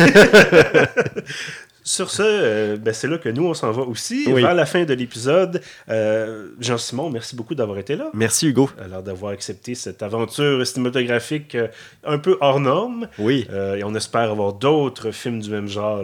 Sur 1.88 2.12
ce, 2.12 2.22
euh, 2.22 2.76
ben 2.76 2.94
c'est 2.94 3.08
là 3.08 3.18
que 3.18 3.30
nous, 3.30 3.46
on 3.46 3.54
s'en 3.54 3.72
va 3.72 3.84
aussi. 3.84 4.26
Vers 4.30 4.54
la 4.54 4.66
fin 4.66 4.84
de 4.84 4.94
l'épisode, 4.94 5.62
euh, 5.88 6.50
Jean-Simon, 6.60 7.10
merci 7.10 7.34
beaucoup 7.34 7.56
d'avoir 7.56 7.78
été 7.78 7.96
là. 7.96 8.10
Merci, 8.14 8.50
Hugo. 8.50 8.70
Alors, 8.78 9.02
d'avoir 9.02 9.32
accepté 9.32 9.74
cette 9.74 10.04
aventure 10.04 10.68
cinématographique 10.68 11.56
euh, 11.56 11.70
un 12.04 12.18
peu 12.18 12.38
hors 12.42 12.60
norme. 12.60 13.08
Oui. 13.18 13.48
et 13.50 13.86
on 13.86 13.96
espère 13.96 14.30
avoir 14.32 14.52
d'autres 14.52 15.12
films 15.12 15.40
du 15.40 15.50
même 15.50 15.70
genre 15.70 16.04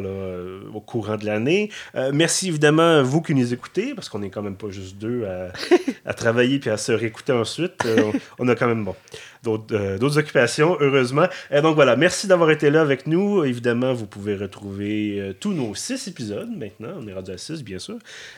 au 0.73 0.79
courant 0.79 1.17
de 1.17 1.25
l'année. 1.25 1.69
merci 2.13 2.47
évidemment 2.47 2.99
à 2.99 3.01
vous 3.01 3.21
qui 3.21 3.36
nous 3.36 3.53
écoutez, 3.53 3.93
parce 3.93 4.07
qu'on 4.07 4.19
n'est 4.19 4.29
quand 4.29 4.41
même 4.41 4.55
pas 4.55 4.69
juste 4.69 4.97
deux 4.97 5.25
à, 5.25 5.51
à 6.05 6.13
travailler 6.13 6.59
puis 6.59 6.69
à 6.69 6.77
se 6.77 6.93
réécouter 6.93 7.34
ensuite. 7.34 7.86
on, 8.39 8.47
a 8.47 8.55
quand 8.55 8.67
même, 8.67 8.86
bon, 8.86 8.95
d'autres 9.43 10.17
occupations, 10.17 10.77
heureusement. 10.79 11.27
Et 11.51 11.61
donc 11.61 11.75
voilà, 11.75 11.95
merci 11.95 12.27
d'avoir 12.27 12.51
été 12.51 12.69
là 12.69 12.81
avec 12.81 13.07
nous. 13.07 13.43
Évidemment, 13.43 13.93
vous 13.93 14.07
pouvez 14.07 14.35
retrouver 14.35 15.35
tous 15.39 15.53
nos 15.53 15.75
six 15.75 16.07
épisodes 16.07 16.49
maintenant, 16.55 16.95
on 16.99 17.07
est 17.07 17.13
rendu 17.13 17.31
à 17.31 17.37
six 17.37 17.63
bien 17.63 17.79
sûr, 17.79 17.97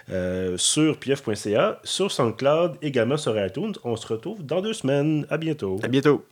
euh, 0.10 0.58
sur 0.58 0.98
pf.ca, 0.98 1.80
sur 1.84 2.12
SoundCloud, 2.12 2.78
également 2.82 3.18
sur 3.18 3.40
iTunes. 3.44 3.74
On 3.84 3.96
se 3.96 4.08
retrouve 4.08 4.46
dans 4.46 4.62
deux 4.62 4.74
semaines. 4.74 5.26
À 5.30 5.38
bientôt. 5.38 5.80
À 5.84 5.88
bientôt. 5.88 6.24